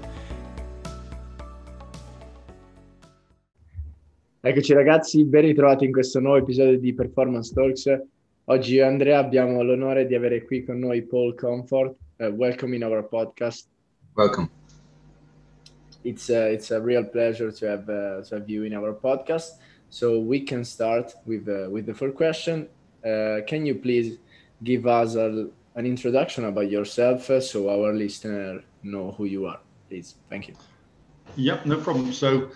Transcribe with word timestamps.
Eccoci 4.39 4.73
ragazzi, 4.73 5.25
ben 5.25 5.41
ritrovati 5.41 5.83
in 5.83 5.91
questo 5.91 6.21
nuovo 6.21 6.37
episodio 6.37 6.79
di 6.79 6.93
Performance 6.93 7.53
Talks. 7.53 8.13
Oggi 8.47 8.75
io 8.75 8.83
e 8.83 8.87
Andrea 8.87 9.17
abbiamo 9.17 9.63
l'onore 9.63 10.05
di 10.05 10.13
avere 10.13 10.43
qui 10.45 10.63
con 10.63 10.77
noi 10.77 11.01
Paul 11.01 11.33
Comfort. 11.33 11.95
Uh, 12.17 12.25
welcome 12.27 12.75
in 12.75 12.83
our 12.83 13.03
podcast. 13.03 13.65
Welcome. 14.13 14.51
It's 16.03 16.29
a, 16.29 16.51
it's 16.51 16.69
a 16.69 16.79
real 16.79 17.05
pleasure 17.05 17.51
to 17.51 17.65
have, 17.65 17.89
uh, 17.89 18.21
to 18.21 18.35
have 18.35 18.47
you 18.47 18.63
in 18.63 18.75
our 18.75 18.93
podcast. 18.93 19.57
So 19.89 20.19
we 20.19 20.43
can 20.43 20.63
start 20.63 21.15
with, 21.25 21.47
uh, 21.47 21.71
with 21.71 21.87
the 21.87 21.95
first 21.95 22.15
question. 22.15 22.67
Uh, 23.03 23.41
can 23.47 23.65
you 23.65 23.73
please 23.73 24.19
give 24.61 24.85
us 24.85 25.15
a, 25.15 25.49
an 25.73 25.87
introduction 25.87 26.45
about 26.45 26.69
yourself 26.69 27.27
uh, 27.31 27.41
so 27.41 27.71
our 27.71 27.93
listener 27.93 28.61
know 28.83 29.15
who 29.17 29.25
you 29.25 29.47
are, 29.47 29.59
please? 29.89 30.17
Thank 30.29 30.49
you. 30.49 30.53
Yep, 31.35 31.65
no 31.65 31.77
problem. 31.77 32.13
So 32.13 32.51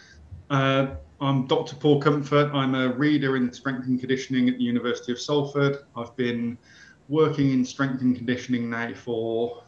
uh, 0.52 0.86
I'm 1.22 1.48
Dr. 1.48 1.75
Paul 1.75 2.00
Comfort. 2.00 2.50
I'm 2.53 2.75
a 2.75 2.94
reader 2.94 3.36
in 3.36 3.52
strength 3.52 3.88
and 3.88 4.00
conditioning 4.00 4.48
at 4.48 4.58
the 4.58 4.64
University 4.64 5.12
of 5.12 5.20
Salford. 5.20 5.80
I've 5.94 6.16
been 6.16 6.58
working 7.09 7.52
in 7.52 7.66
strength 7.66 8.02
and 8.02 8.16
conditioning 8.16 8.70
now 8.70 8.94
for 8.94 9.66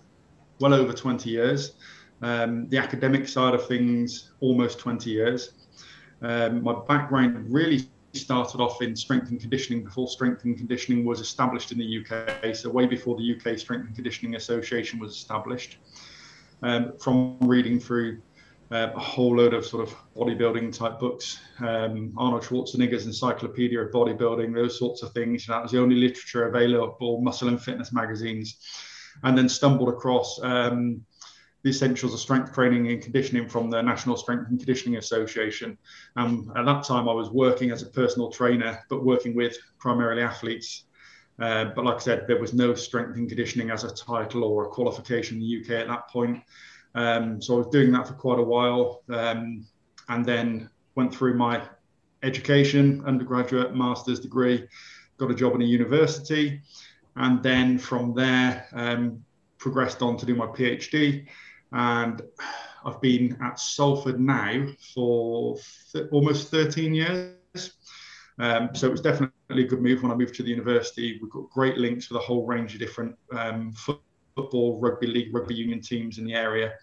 well 0.62 0.74
over 0.74 0.94
20 0.94 1.30
years. 1.30 1.74
Um, 2.22 2.70
the 2.70 2.78
academic 2.78 3.28
side 3.28 3.54
of 3.54 3.68
things, 3.68 4.32
almost 4.40 4.80
20 4.80 5.10
years. 5.10 5.52
Um, 6.22 6.64
my 6.64 6.74
background 6.88 7.52
really 7.52 7.86
started 8.14 8.62
off 8.62 8.82
in 8.82 8.96
strength 8.96 9.30
and 9.30 9.40
conditioning 9.42 9.84
before 9.84 10.08
strength 10.08 10.46
and 10.46 10.56
conditioning 10.56 11.04
was 11.04 11.20
established 11.20 11.74
in 11.74 11.80
the 11.80 12.06
UK, 12.06 12.56
so 12.56 12.70
way 12.70 12.86
before 12.86 13.18
the 13.18 13.36
UK 13.36 13.60
Strength 13.60 13.88
and 13.88 13.96
Conditioning 13.96 14.36
Association 14.36 15.00
was 15.00 15.12
established. 15.12 15.80
Um, 16.64 16.94
from 17.00 17.40
reading 17.42 17.80
through 17.80 18.22
uh, 18.72 18.90
a 18.96 19.00
whole 19.00 19.36
load 19.36 19.54
of 19.54 19.66
sort 19.66 19.88
of 19.88 19.94
bodybuilding 20.16 20.76
type 20.76 21.00
books, 21.00 21.40
um, 21.60 22.14
Arnold 22.18 22.44
Schwarzenegger's 22.44 23.06
Encyclopedia 23.06 23.80
of 23.80 23.92
Bodybuilding, 23.92 24.54
those 24.54 24.80
sorts 24.80 25.04
of 25.04 25.12
things. 25.12 25.46
That 25.48 25.62
was 25.62 25.72
the 25.72 25.82
only 25.82 25.96
literature 25.96 26.48
available, 26.48 27.22
muscle 27.22 27.50
and 27.50 27.62
fitness 27.62 27.92
magazines, 27.92 28.58
and 29.24 29.38
then 29.38 29.50
stumbled 29.50 29.90
across 29.90 30.40
um, 30.42 31.04
the 31.64 31.70
essentials 31.70 32.14
of 32.14 32.20
strength 32.20 32.54
training 32.54 32.88
and 32.88 33.02
conditioning 33.02 33.48
from 33.48 33.70
the 33.70 33.82
National 33.82 34.16
Strength 34.16 34.50
and 34.50 34.60
Conditioning 34.60 34.98
Association. 34.98 35.78
Um, 36.16 36.52
at 36.56 36.66
that 36.66 36.84
time, 36.84 37.10
I 37.10 37.14
was 37.14 37.30
working 37.30 37.72
as 37.72 37.84
a 37.84 37.88
personal 37.88 38.32
trainer, 38.32 38.80
but 38.90 39.04
working 39.04 39.36
with 39.36 39.58
primarily 39.80 40.22
athletes. 40.22 40.86
Uh, 41.40 41.66
but 41.76 41.86
like 41.86 41.96
I 41.96 42.00
said, 42.00 42.26
there 42.28 42.40
was 42.40 42.54
no 42.54 42.74
strength 42.74 43.18
and 43.18 43.28
conditioning 43.28 43.70
as 43.70 43.84
a 43.84 43.94
title 43.94 44.44
or 44.44 44.66
a 44.66 44.70
qualification 44.70 45.38
in 45.38 45.42
the 45.42 45.62
UK 45.62 45.82
at 45.82 45.88
that 45.88 46.08
point. 46.10 46.42
Um, 46.96 47.42
so 47.42 47.56
I 47.56 47.58
was 47.60 47.68
doing 47.68 47.92
that 47.94 48.08
for 48.08 48.14
quite 48.14 48.40
a 48.40 48.44
while, 48.44 49.04
um, 49.10 49.66
and 50.10 50.26
then 50.26 50.70
went 50.96 51.14
through 51.16 51.36
my 51.36 51.62
education, 52.24 53.04
undergraduate, 53.06 53.76
master's 53.76 54.20
degree, 54.20 54.68
got 55.18 55.32
a 55.32 55.36
job 55.36 55.56
in 55.56 55.62
a 55.62 55.66
university, 55.66 56.62
and 57.16 57.42
then 57.42 57.78
from 57.78 58.14
there 58.14 58.68
um, 58.74 59.24
progressed 59.58 60.02
on 60.02 60.18
to 60.18 60.26
do 60.26 60.36
my 60.36 60.48
PhD, 60.48 61.28
and 61.72 62.22
I've 62.84 63.00
been 63.02 63.38
at 63.42 63.60
Salford 63.60 64.20
now 64.20 64.66
for 64.94 65.58
th- 65.94 66.08
almost 66.12 66.50
13 66.50 66.94
years. 66.94 67.74
Um, 68.40 68.70
so 68.74 68.88
it 68.88 68.92
was 68.92 69.02
definitely 69.02 69.64
a 69.64 69.68
good 69.68 69.82
move 69.82 70.02
when 70.02 70.12
I 70.12 70.16
moved 70.16 70.36
to 70.36 70.44
the 70.44 70.50
university. 70.50 71.20
We've 71.22 71.32
got 71.32 71.50
great 71.52 71.78
links 71.78 72.10
with 72.10 72.20
a 72.20 72.24
whole 72.24 72.46
range 72.46 72.74
of 72.74 72.80
different 72.80 73.16
um, 73.32 73.72
football, 74.36 74.80
rugby 74.80 75.08
league, 75.08 75.34
rugby 75.34 75.56
union 75.56 75.82
teams 75.82 76.18
in 76.18 76.26
the 76.26 76.34
area. 76.34 76.74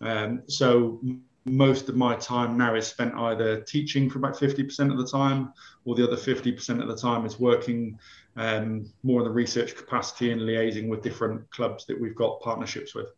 Um, 0.00 0.42
so 0.46 1.00
most 1.44 1.88
of 1.88 1.96
my 1.96 2.14
time 2.16 2.56
now 2.56 2.74
is 2.74 2.86
spent 2.86 3.14
either 3.14 3.60
teaching 3.60 4.08
for 4.08 4.18
about 4.18 4.34
50% 4.34 4.90
of 4.90 4.98
the 4.98 5.06
time, 5.06 5.52
or 5.84 5.94
the 5.94 6.04
other 6.04 6.16
50% 6.16 6.80
of 6.80 6.88
the 6.88 6.96
time 6.96 7.26
is 7.26 7.38
working 7.38 7.98
um, 8.36 8.86
more 9.02 9.20
in 9.20 9.24
the 9.24 9.30
research 9.32 9.76
capacity 9.76 10.32
and 10.32 10.40
liaising 10.40 10.88
with 10.88 11.02
different 11.02 11.48
clubs 11.50 11.84
that 11.86 12.00
we've 12.00 12.16
got 12.16 12.40
partnerships 12.40 12.94
with. 12.94 13.08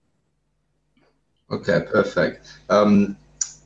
Okay, 1.50 1.80
perfect. 1.88 2.48
Um, 2.68 3.16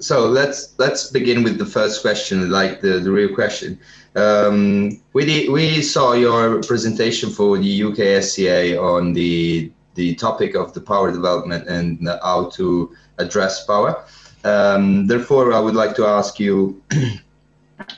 so 0.01 0.27
let's 0.27 0.75
let's 0.79 1.11
begin 1.11 1.43
with 1.43 1.59
the 1.59 1.67
first 1.67 2.01
question, 2.01 2.51
like 2.51 2.81
the, 2.81 3.01
the 3.01 3.11
real 3.11 3.35
question. 3.35 3.79
Um, 4.17 5.01
we 5.13 5.25
did, 5.25 5.51
we 5.51 5.83
saw 5.83 6.13
your 6.13 6.63
presentation 6.63 7.31
for 7.31 7.59
the 7.59 7.83
UK 7.85 8.23
SCA 8.23 8.81
on 8.81 9.13
the 9.13 9.71
the 9.95 10.15
topic 10.15 10.55
of 10.55 10.73
the 10.73 10.81
power 10.81 11.13
development 11.13 11.69
and 11.69 12.09
how 12.23 12.51
to 12.51 12.95
address 13.19 13.65
power. 13.65 14.05
Um, 14.45 15.07
therefore, 15.07 15.53
I 15.53 15.61
would 15.61 15.75
like 15.75 15.95
to 15.97 16.07
ask 16.07 16.41
you, 16.41 16.83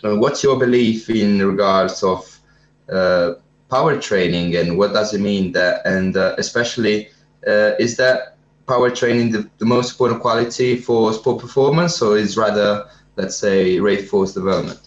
uh, 0.04 0.16
what's 0.16 0.42
your 0.42 0.58
belief 0.58 1.08
in 1.10 1.46
regards 1.46 2.02
of 2.02 2.38
uh, 2.90 3.34
power 3.70 3.98
training 4.00 4.56
and 4.56 4.76
what 4.76 4.92
does 4.92 5.14
it 5.14 5.20
mean 5.20 5.52
that, 5.52 5.82
and 5.86 6.16
uh, 6.16 6.34
especially, 6.38 7.08
uh, 7.46 7.72
is 7.78 7.96
that 7.96 8.36
power 8.66 8.90
training 8.90 9.30
the, 9.30 9.48
the 9.58 9.64
most 9.64 9.92
important 9.92 10.20
quality 10.20 10.76
for 10.76 11.12
sport 11.12 11.40
performance 11.40 12.02
or 12.02 12.16
is 12.16 12.36
rather, 12.36 12.88
let's 13.16 13.36
say, 13.36 13.78
rate 13.78 14.08
force 14.08 14.34
development? 14.34 14.80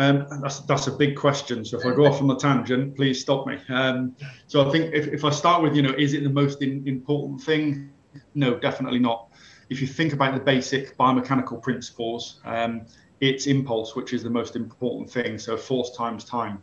Um, 0.00 0.26
that's 0.40 0.60
that's 0.60 0.86
a 0.86 0.92
big 0.92 1.14
question. 1.14 1.62
So 1.62 1.78
if 1.78 1.84
I 1.84 1.94
go 1.94 2.06
off 2.06 2.22
on 2.22 2.26
the 2.26 2.36
tangent, 2.36 2.96
please 2.96 3.20
stop 3.20 3.46
me. 3.46 3.58
Um, 3.68 4.16
so 4.46 4.66
I 4.66 4.72
think 4.72 4.94
if, 4.94 5.08
if 5.08 5.24
I 5.26 5.30
start 5.30 5.62
with, 5.62 5.76
you 5.76 5.82
know, 5.82 5.94
is 5.98 6.14
it 6.14 6.22
the 6.22 6.30
most 6.30 6.62
in, 6.62 6.88
important 6.88 7.42
thing? 7.42 7.90
No, 8.34 8.58
definitely 8.58 8.98
not. 8.98 9.28
If 9.68 9.82
you 9.82 9.86
think 9.86 10.14
about 10.14 10.32
the 10.32 10.40
basic 10.40 10.96
biomechanical 10.96 11.62
principles, 11.62 12.40
um, 12.46 12.86
it's 13.20 13.46
impulse, 13.46 13.94
which 13.94 14.14
is 14.14 14.22
the 14.22 14.30
most 14.30 14.56
important 14.56 15.10
thing. 15.10 15.38
So 15.38 15.58
force 15.58 15.94
times 15.94 16.24
time. 16.24 16.62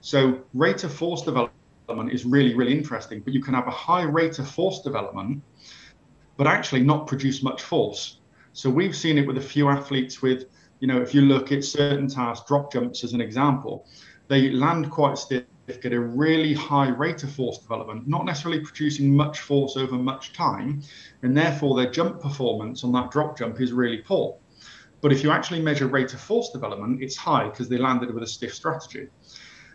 So 0.00 0.40
rate 0.52 0.82
of 0.82 0.92
force 0.92 1.22
development 1.22 2.12
is 2.12 2.24
really, 2.24 2.54
really 2.56 2.76
interesting. 2.76 3.20
But 3.20 3.32
you 3.32 3.40
can 3.40 3.54
have 3.54 3.68
a 3.68 3.76
high 3.88 4.02
rate 4.02 4.40
of 4.40 4.50
force 4.50 4.80
development, 4.80 5.40
but 6.36 6.48
actually 6.48 6.82
not 6.82 7.06
produce 7.06 7.44
much 7.44 7.62
force. 7.62 8.18
So 8.54 8.68
we've 8.68 8.96
seen 8.96 9.18
it 9.18 9.26
with 9.28 9.38
a 9.38 9.46
few 9.54 9.68
athletes 9.68 10.20
with 10.20 10.46
you 10.82 10.88
know, 10.88 11.00
if 11.00 11.14
you 11.14 11.20
look 11.20 11.52
at 11.52 11.64
certain 11.64 12.08
tasks, 12.08 12.44
drop 12.48 12.72
jumps 12.72 13.04
as 13.04 13.12
an 13.12 13.20
example, 13.20 13.86
they 14.26 14.50
land 14.50 14.90
quite 14.90 15.16
stiff, 15.16 15.44
get 15.80 15.92
a 15.92 16.00
really 16.00 16.52
high 16.52 16.88
rate 16.88 17.22
of 17.22 17.30
force 17.30 17.58
development, 17.58 18.08
not 18.08 18.24
necessarily 18.24 18.58
producing 18.58 19.14
much 19.14 19.38
force 19.38 19.76
over 19.76 19.94
much 19.94 20.32
time, 20.32 20.82
and 21.22 21.36
therefore 21.36 21.76
their 21.76 21.88
jump 21.88 22.20
performance 22.20 22.82
on 22.82 22.90
that 22.90 23.12
drop 23.12 23.38
jump 23.38 23.60
is 23.60 23.72
really 23.72 23.98
poor. 23.98 24.36
But 25.02 25.12
if 25.12 25.22
you 25.22 25.30
actually 25.30 25.62
measure 25.62 25.86
rate 25.86 26.14
of 26.14 26.20
force 26.20 26.50
development, 26.50 27.00
it's 27.00 27.16
high 27.16 27.48
because 27.48 27.68
they 27.68 27.78
landed 27.78 28.12
with 28.12 28.24
a 28.24 28.26
stiff 28.26 28.52
strategy. 28.52 29.06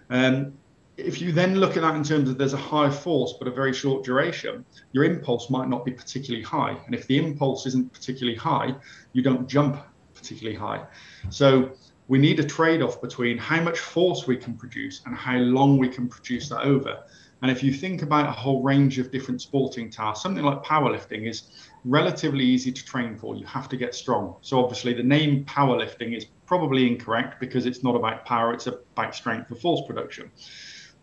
Um, 0.10 0.58
if 0.98 1.22
you 1.22 1.32
then 1.32 1.56
look 1.56 1.78
at 1.78 1.84
that 1.84 1.96
in 1.96 2.04
terms 2.04 2.30
of 2.30 2.38
there's 2.38 2.54
a 2.54 2.58
high 2.58 2.90
force 2.90 3.36
but 3.40 3.48
a 3.48 3.52
very 3.52 3.72
short 3.72 4.04
duration, 4.04 4.66
your 4.92 5.06
impulse 5.06 5.50
might 5.50 5.70
not 5.70 5.86
be 5.86 5.92
particularly 5.92 6.44
high. 6.44 6.76
And 6.86 6.94
if 6.94 7.08
the 7.08 7.18
impulse 7.18 7.66
isn't 7.66 7.94
particularly 7.94 8.38
high, 8.38 8.76
you 9.14 9.22
don't 9.22 9.48
jump 9.48 9.78
particularly 10.28 10.58
high. 10.58 10.86
So 11.30 11.72
we 12.10 12.18
need 12.18 12.40
a 12.40 12.44
trade 12.44 12.82
off 12.82 13.02
between 13.02 13.38
how 13.38 13.62
much 13.62 13.80
force 13.80 14.28
we 14.28 14.36
can 14.36 14.56
produce 14.56 15.02
and 15.06 15.16
how 15.16 15.38
long 15.38 15.78
we 15.78 15.88
can 15.88 16.08
produce 16.08 16.50
that 16.50 16.62
over. 16.62 17.04
And 17.42 17.52
if 17.52 17.62
you 17.64 17.72
think 17.72 18.02
about 18.02 18.28
a 18.28 18.32
whole 18.32 18.62
range 18.64 18.98
of 18.98 19.12
different 19.12 19.42
sporting 19.42 19.90
tasks, 19.90 20.24
something 20.24 20.44
like 20.44 20.64
powerlifting 20.64 21.30
is 21.30 21.70
relatively 21.86 22.44
easy 22.44 22.72
to 22.72 22.84
train 22.84 23.16
for. 23.16 23.36
You 23.36 23.46
have 23.46 23.70
to 23.70 23.78
get 23.78 23.94
strong. 23.94 24.36
So 24.42 24.60
obviously 24.62 24.94
the 24.94 25.04
name 25.04 25.46
powerlifting 25.46 26.18
is 26.18 26.26
probably 26.46 26.88
incorrect 26.88 27.40
because 27.40 27.66
it's 27.66 27.84
not 27.84 27.96
about 27.96 28.26
power, 28.26 28.54
it's 28.54 28.68
about 28.68 29.16
strength 29.16 29.48
for 29.50 29.56
force 29.56 29.82
production. 29.88 30.32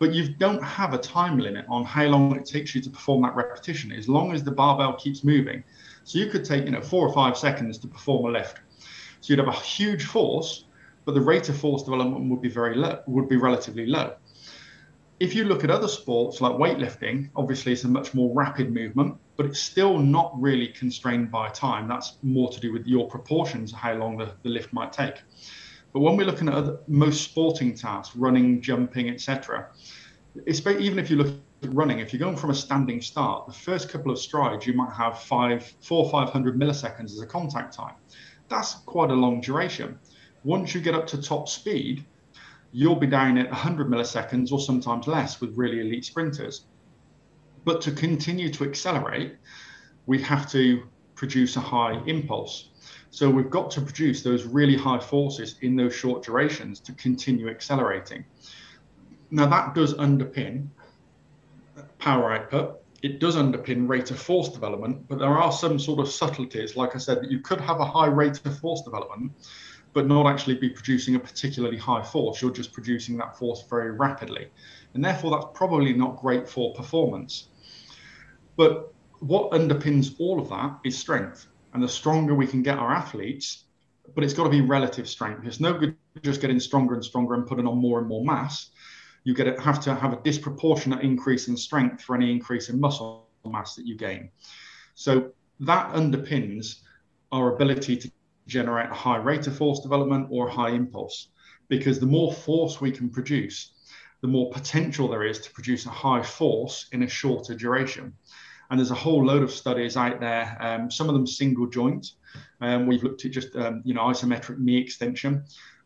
but 0.00 0.12
you 0.12 0.34
don't 0.34 0.62
have 0.62 0.92
a 0.92 0.98
time 0.98 1.38
limit 1.38 1.64
on 1.68 1.84
how 1.84 2.04
long 2.04 2.34
it 2.36 2.44
takes 2.44 2.74
you 2.74 2.80
to 2.80 2.90
perform 2.90 3.22
that 3.22 3.34
repetition 3.36 3.92
as 3.92 4.08
long 4.08 4.32
as 4.32 4.42
the 4.42 4.50
barbell 4.50 4.94
keeps 4.94 5.22
moving 5.22 5.62
so 6.04 6.18
you 6.18 6.26
could 6.26 6.44
take 6.44 6.64
you 6.64 6.70
know 6.70 6.80
four 6.80 7.06
or 7.06 7.12
five 7.12 7.36
seconds 7.36 7.78
to 7.78 7.88
perform 7.88 8.26
a 8.26 8.38
lift 8.38 8.60
so 9.24 9.32
you'd 9.32 9.38
have 9.38 9.48
a 9.48 9.60
huge 9.60 10.04
force 10.04 10.66
but 11.06 11.14
the 11.14 11.20
rate 11.20 11.48
of 11.48 11.56
force 11.56 11.82
development 11.82 12.28
would 12.28 12.42
be 12.42 12.48
very 12.50 12.74
low 12.74 13.00
would 13.06 13.28
be 13.28 13.36
relatively 13.36 13.86
low 13.86 14.14
if 15.18 15.34
you 15.34 15.44
look 15.44 15.64
at 15.64 15.70
other 15.70 15.88
sports 15.88 16.42
like 16.42 16.52
weightlifting 16.52 17.30
obviously 17.34 17.72
it's 17.72 17.84
a 17.84 17.88
much 17.88 18.12
more 18.12 18.34
rapid 18.34 18.70
movement 18.72 19.16
but 19.36 19.46
it's 19.46 19.60
still 19.60 19.98
not 19.98 20.30
really 20.38 20.68
constrained 20.68 21.30
by 21.30 21.48
time 21.48 21.88
that's 21.88 22.18
more 22.22 22.50
to 22.50 22.60
do 22.60 22.70
with 22.70 22.86
your 22.86 23.08
proportions 23.08 23.72
how 23.72 23.94
long 23.94 24.18
the, 24.18 24.30
the 24.42 24.48
lift 24.50 24.70
might 24.74 24.92
take 24.92 25.22
but 25.94 26.00
when 26.00 26.16
we're 26.16 26.26
looking 26.26 26.48
at 26.48 26.54
other, 26.54 26.80
most 26.88 27.22
sporting 27.22 27.72
tasks, 27.72 28.16
running, 28.16 28.60
jumping, 28.60 29.08
etc., 29.08 29.68
even 30.48 30.98
if 30.98 31.08
you 31.08 31.16
look 31.16 31.28
at 31.62 31.72
running, 31.72 32.00
if 32.00 32.12
you're 32.12 32.18
going 32.18 32.36
from 32.36 32.50
a 32.50 32.54
standing 32.54 33.00
start, 33.00 33.46
the 33.46 33.52
first 33.52 33.88
couple 33.88 34.10
of 34.10 34.18
strides 34.18 34.66
you 34.66 34.72
might 34.72 34.92
have 34.92 35.22
five, 35.22 35.72
four, 35.80 36.10
five 36.10 36.30
hundred 36.30 36.58
milliseconds 36.58 37.12
as 37.12 37.20
a 37.20 37.26
contact 37.26 37.72
time. 37.74 37.94
That's 38.48 38.74
quite 38.86 39.10
a 39.10 39.14
long 39.14 39.40
duration. 39.40 39.98
Once 40.44 40.74
you 40.74 40.80
get 40.80 40.94
up 40.94 41.06
to 41.08 41.20
top 41.20 41.48
speed, 41.48 42.04
you'll 42.72 42.96
be 42.96 43.06
down 43.06 43.38
at 43.38 43.48
100 43.48 43.88
milliseconds 43.88 44.52
or 44.52 44.60
sometimes 44.60 45.06
less 45.06 45.40
with 45.40 45.56
really 45.56 45.80
elite 45.80 46.04
sprinters. 46.04 46.66
But 47.64 47.80
to 47.82 47.92
continue 47.92 48.50
to 48.50 48.64
accelerate, 48.64 49.36
we 50.06 50.20
have 50.22 50.50
to 50.50 50.82
produce 51.14 51.56
a 51.56 51.60
high 51.60 52.02
impulse. 52.06 52.70
So 53.10 53.30
we've 53.30 53.48
got 53.48 53.70
to 53.72 53.80
produce 53.80 54.22
those 54.22 54.44
really 54.44 54.76
high 54.76 54.98
forces 54.98 55.56
in 55.62 55.76
those 55.76 55.94
short 55.94 56.24
durations 56.24 56.80
to 56.80 56.92
continue 56.92 57.48
accelerating. 57.48 58.24
Now 59.30 59.46
that 59.46 59.74
does 59.74 59.94
underpin 59.94 60.68
power 61.98 62.32
output. 62.32 62.83
It 63.04 63.20
does 63.20 63.36
underpin 63.36 63.86
rate 63.86 64.10
of 64.10 64.18
force 64.18 64.48
development, 64.48 65.06
but 65.08 65.18
there 65.18 65.36
are 65.36 65.52
some 65.52 65.78
sort 65.78 66.00
of 66.00 66.08
subtleties, 66.08 66.74
like 66.74 66.94
I 66.94 66.98
said, 66.98 67.20
that 67.20 67.30
you 67.30 67.38
could 67.38 67.60
have 67.60 67.78
a 67.78 67.84
high 67.84 68.06
rate 68.06 68.40
of 68.46 68.58
force 68.60 68.80
development, 68.80 69.32
but 69.92 70.06
not 70.06 70.26
actually 70.26 70.54
be 70.54 70.70
producing 70.70 71.14
a 71.14 71.18
particularly 71.18 71.76
high 71.76 72.02
force. 72.02 72.40
You're 72.40 72.50
just 72.50 72.72
producing 72.72 73.18
that 73.18 73.36
force 73.36 73.62
very 73.68 73.90
rapidly. 73.90 74.48
And 74.94 75.04
therefore, 75.04 75.32
that's 75.32 75.52
probably 75.52 75.92
not 75.92 76.16
great 76.16 76.48
for 76.48 76.72
performance. 76.72 77.48
But 78.56 78.94
what 79.20 79.50
underpins 79.50 80.18
all 80.18 80.40
of 80.40 80.48
that 80.48 80.78
is 80.82 80.96
strength 80.96 81.46
and 81.74 81.82
the 81.82 81.88
stronger 81.88 82.34
we 82.34 82.46
can 82.46 82.62
get 82.62 82.78
our 82.78 82.90
athletes, 82.90 83.64
but 84.14 84.24
it's 84.24 84.32
got 84.32 84.44
to 84.44 84.50
be 84.50 84.62
relative 84.62 85.06
strength. 85.06 85.44
It's 85.44 85.60
no 85.60 85.74
good 85.74 85.94
just 86.22 86.40
getting 86.40 86.58
stronger 86.58 86.94
and 86.94 87.04
stronger 87.04 87.34
and 87.34 87.46
putting 87.46 87.66
on 87.66 87.76
more 87.76 87.98
and 87.98 88.08
more 88.08 88.24
mass. 88.24 88.70
You 89.24 89.34
get 89.34 89.58
have 89.60 89.80
to 89.84 89.94
have 89.94 90.12
a 90.12 90.20
disproportionate 90.22 91.02
increase 91.02 91.48
in 91.48 91.56
strength 91.56 92.02
for 92.02 92.14
any 92.14 92.30
increase 92.30 92.68
in 92.68 92.78
muscle 92.78 93.28
mass 93.44 93.74
that 93.74 93.86
you 93.86 93.96
gain. 93.96 94.30
So 94.94 95.32
that 95.60 95.92
underpins 95.94 96.80
our 97.32 97.54
ability 97.54 97.96
to 97.96 98.10
generate 98.46 98.90
a 98.90 98.94
high 98.94 99.16
rate 99.16 99.46
of 99.46 99.56
force 99.56 99.80
development 99.80 100.28
or 100.30 100.48
high 100.48 100.70
impulse. 100.70 101.28
Because 101.68 101.98
the 101.98 102.06
more 102.06 102.32
force 102.32 102.80
we 102.80 102.90
can 102.90 103.08
produce, 103.08 103.72
the 104.20 104.28
more 104.28 104.50
potential 104.50 105.08
there 105.08 105.24
is 105.24 105.38
to 105.40 105.50
produce 105.52 105.86
a 105.86 105.90
high 105.90 106.22
force 106.22 106.86
in 106.92 107.02
a 107.02 107.08
shorter 107.08 107.54
duration. 107.54 108.14
And 108.70 108.78
there's 108.78 108.90
a 108.90 108.94
whole 108.94 109.24
load 109.24 109.42
of 109.42 109.50
studies 109.50 109.96
out 109.96 110.20
there, 110.20 110.56
um, 110.60 110.90
some 110.90 111.08
of 111.08 111.14
them 111.14 111.26
single 111.26 111.66
joint. 111.66 112.12
Um, 112.60 112.86
we've 112.86 113.02
looked 113.02 113.24
at 113.24 113.32
just 113.32 113.54
um, 113.56 113.82
you 113.84 113.94
know 113.94 114.02
isometric 114.02 114.58
knee 114.58 114.78
extension. 114.78 115.44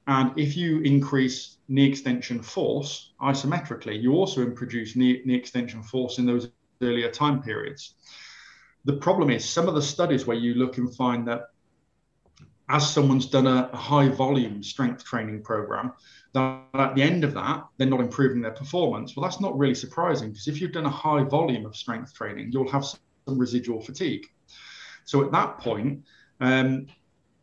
And 0.09 0.33
if 0.39 0.57
you 0.57 0.81
increase 0.81 1.59
knee 1.69 1.87
extension 1.87 2.43
force 2.43 3.13
isometrically, 3.21 4.01
you 4.01 4.15
also 4.15 4.49
produce 4.51 4.97
knee, 4.97 5.21
knee 5.27 5.35
extension 5.35 5.83
force 5.83 6.17
in 6.17 6.25
those 6.25 6.51
earlier 6.81 7.11
time 7.11 7.43
periods. 7.43 7.95
The 8.87 8.95
problem 8.95 9.29
is 9.29 9.45
some 9.45 9.69
of 9.69 9.75
the 9.75 9.83
studies 9.83 10.27
where 10.27 10.37
you 10.37 10.55
look 10.55 10.79
and 10.79 10.95
find 10.97 11.29
that 11.29 11.51
as 12.71 12.91
someone's 12.91 13.27
done 13.27 13.47
a, 13.47 13.69
a 13.71 13.77
high 13.77 14.09
volume 14.09 14.63
strength 14.63 15.05
training 15.05 15.43
program, 15.43 15.93
that 16.33 16.65
at 16.73 16.95
the 16.95 17.03
end 17.03 17.23
of 17.23 17.35
that, 17.35 17.67
they're 17.77 17.87
not 17.87 18.01
improving 18.01 18.41
their 18.41 18.53
performance. 18.53 19.15
Well, 19.15 19.25
that's 19.25 19.41
not 19.41 19.59
really 19.59 19.75
surprising 19.75 20.31
because 20.31 20.49
if 20.49 20.59
you've 20.59 20.73
done 20.73 20.87
a 20.87 20.91
high 20.91 21.25
volume 21.25 21.67
of 21.67 21.77
strength 21.77 22.15
training, 22.15 22.51
you'll 22.51 22.71
have 22.71 22.85
some 22.85 22.99
residual 23.27 23.83
fatigue. 23.83 24.27
So 25.05 25.23
at 25.23 25.33
that 25.33 25.59
point, 25.59 26.05
um, 26.41 26.87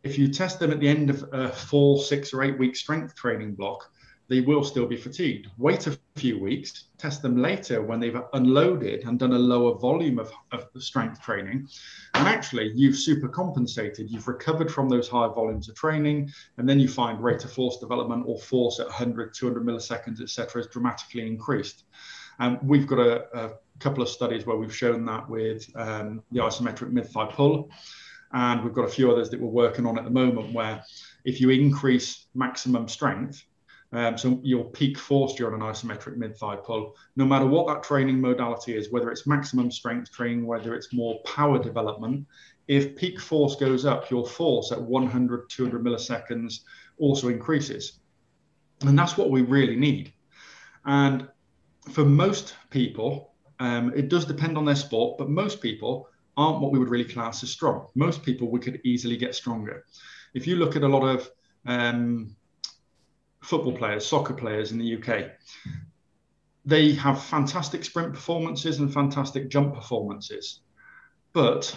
if 0.06 0.16
you 0.16 0.28
test 0.28 0.60
them 0.60 0.70
at 0.70 0.78
the 0.78 0.88
end 0.88 1.10
of 1.10 1.28
a 1.32 1.48
four, 1.48 1.98
six, 1.98 2.32
or 2.32 2.42
eight 2.44 2.56
week 2.58 2.76
strength 2.76 3.14
training 3.16 3.54
block, 3.54 3.90
they 4.28 4.40
will 4.40 4.62
still 4.62 4.86
be 4.86 4.96
fatigued. 4.96 5.48
Wait 5.58 5.86
a 5.86 5.98
few 6.16 6.38
weeks, 6.40 6.84
test 6.96 7.22
them 7.22 7.36
later 7.36 7.82
when 7.82 8.00
they've 8.00 8.20
unloaded 8.32 9.04
and 9.04 9.18
done 9.18 9.32
a 9.32 9.38
lower 9.38 9.78
volume 9.78 10.18
of, 10.18 10.32
of 10.52 10.68
strength 10.78 11.20
training. 11.22 11.68
And 12.14 12.28
actually, 12.28 12.72
you've 12.74 12.96
super 12.96 13.28
compensated. 13.28 14.10
You've 14.10 14.28
recovered 14.28 14.70
from 14.70 14.88
those 14.88 15.08
high 15.08 15.28
volumes 15.28 15.68
of 15.68 15.74
training. 15.74 16.30
And 16.56 16.68
then 16.68 16.80
you 16.80 16.88
find 16.88 17.22
rate 17.22 17.44
of 17.44 17.52
force 17.52 17.78
development 17.78 18.24
or 18.26 18.38
force 18.38 18.80
at 18.80 18.86
100, 18.86 19.34
200 19.34 19.64
milliseconds, 19.64 20.20
etc., 20.20 20.62
is 20.62 20.68
dramatically 20.68 21.26
increased. 21.26 21.84
And 22.38 22.58
we've 22.62 22.86
got 22.86 22.98
a, 22.98 23.38
a, 23.38 23.52
couple 23.78 24.02
of 24.02 24.08
studies 24.08 24.46
where 24.46 24.56
we've 24.56 24.74
shown 24.74 25.04
that 25.04 25.28
with 25.28 25.70
um, 25.76 26.22
the 26.32 26.40
isometric 26.40 26.90
mid 26.90 27.06
thigh 27.06 27.26
pull. 27.30 27.70
And 28.36 28.62
we've 28.62 28.74
got 28.74 28.84
a 28.84 28.88
few 28.88 29.10
others 29.10 29.30
that 29.30 29.40
we're 29.40 29.48
working 29.48 29.86
on 29.86 29.96
at 29.96 30.04
the 30.04 30.10
moment 30.10 30.52
where 30.52 30.84
if 31.24 31.40
you 31.40 31.48
increase 31.48 32.26
maximum 32.34 32.86
strength, 32.86 33.42
um, 33.92 34.18
so 34.18 34.40
your 34.42 34.66
peak 34.72 34.98
force 34.98 35.36
during 35.36 35.54
an 35.54 35.66
isometric 35.66 36.18
mid-thigh 36.18 36.56
pull, 36.56 36.96
no 37.16 37.24
matter 37.24 37.46
what 37.46 37.66
that 37.66 37.82
training 37.82 38.20
modality 38.20 38.76
is, 38.76 38.92
whether 38.92 39.10
it's 39.10 39.26
maximum 39.26 39.70
strength 39.70 40.12
training, 40.12 40.46
whether 40.46 40.74
it's 40.74 40.92
more 40.92 41.18
power 41.22 41.58
development, 41.58 42.26
if 42.68 42.94
peak 42.94 43.18
force 43.18 43.56
goes 43.56 43.86
up, 43.86 44.10
your 44.10 44.26
force 44.26 44.70
at 44.70 44.82
100, 44.82 45.48
200 45.48 45.82
milliseconds 45.82 46.60
also 46.98 47.28
increases. 47.28 48.00
And 48.82 48.98
that's 48.98 49.16
what 49.16 49.30
we 49.30 49.40
really 49.40 49.76
need. 49.76 50.12
And 50.84 51.26
for 51.90 52.04
most 52.04 52.54
people, 52.68 53.32
um, 53.60 53.94
it 53.96 54.10
does 54.10 54.26
depend 54.26 54.58
on 54.58 54.66
their 54.66 54.76
sport, 54.76 55.16
but 55.16 55.30
most 55.30 55.62
people 55.62 56.10
aren't 56.36 56.60
what 56.60 56.72
we 56.72 56.78
would 56.78 56.90
really 56.90 57.04
class 57.04 57.42
as 57.42 57.50
strong. 57.50 57.86
Most 57.94 58.22
people 58.22 58.50
we 58.50 58.60
could 58.60 58.80
easily 58.84 59.16
get 59.16 59.34
stronger. 59.34 59.84
If 60.34 60.46
you 60.46 60.56
look 60.56 60.76
at 60.76 60.82
a 60.82 60.88
lot 60.88 61.02
of 61.02 61.30
um, 61.66 62.36
football 63.46 63.72
players, 63.72 64.04
soccer 64.04 64.34
players 64.34 64.72
in 64.72 64.78
the 64.78 64.96
UK. 64.96 65.30
They 66.64 66.92
have 66.94 67.22
fantastic 67.22 67.84
sprint 67.84 68.12
performances 68.12 68.80
and 68.80 68.92
fantastic 68.92 69.48
jump 69.48 69.74
performances, 69.74 70.60
but 71.32 71.76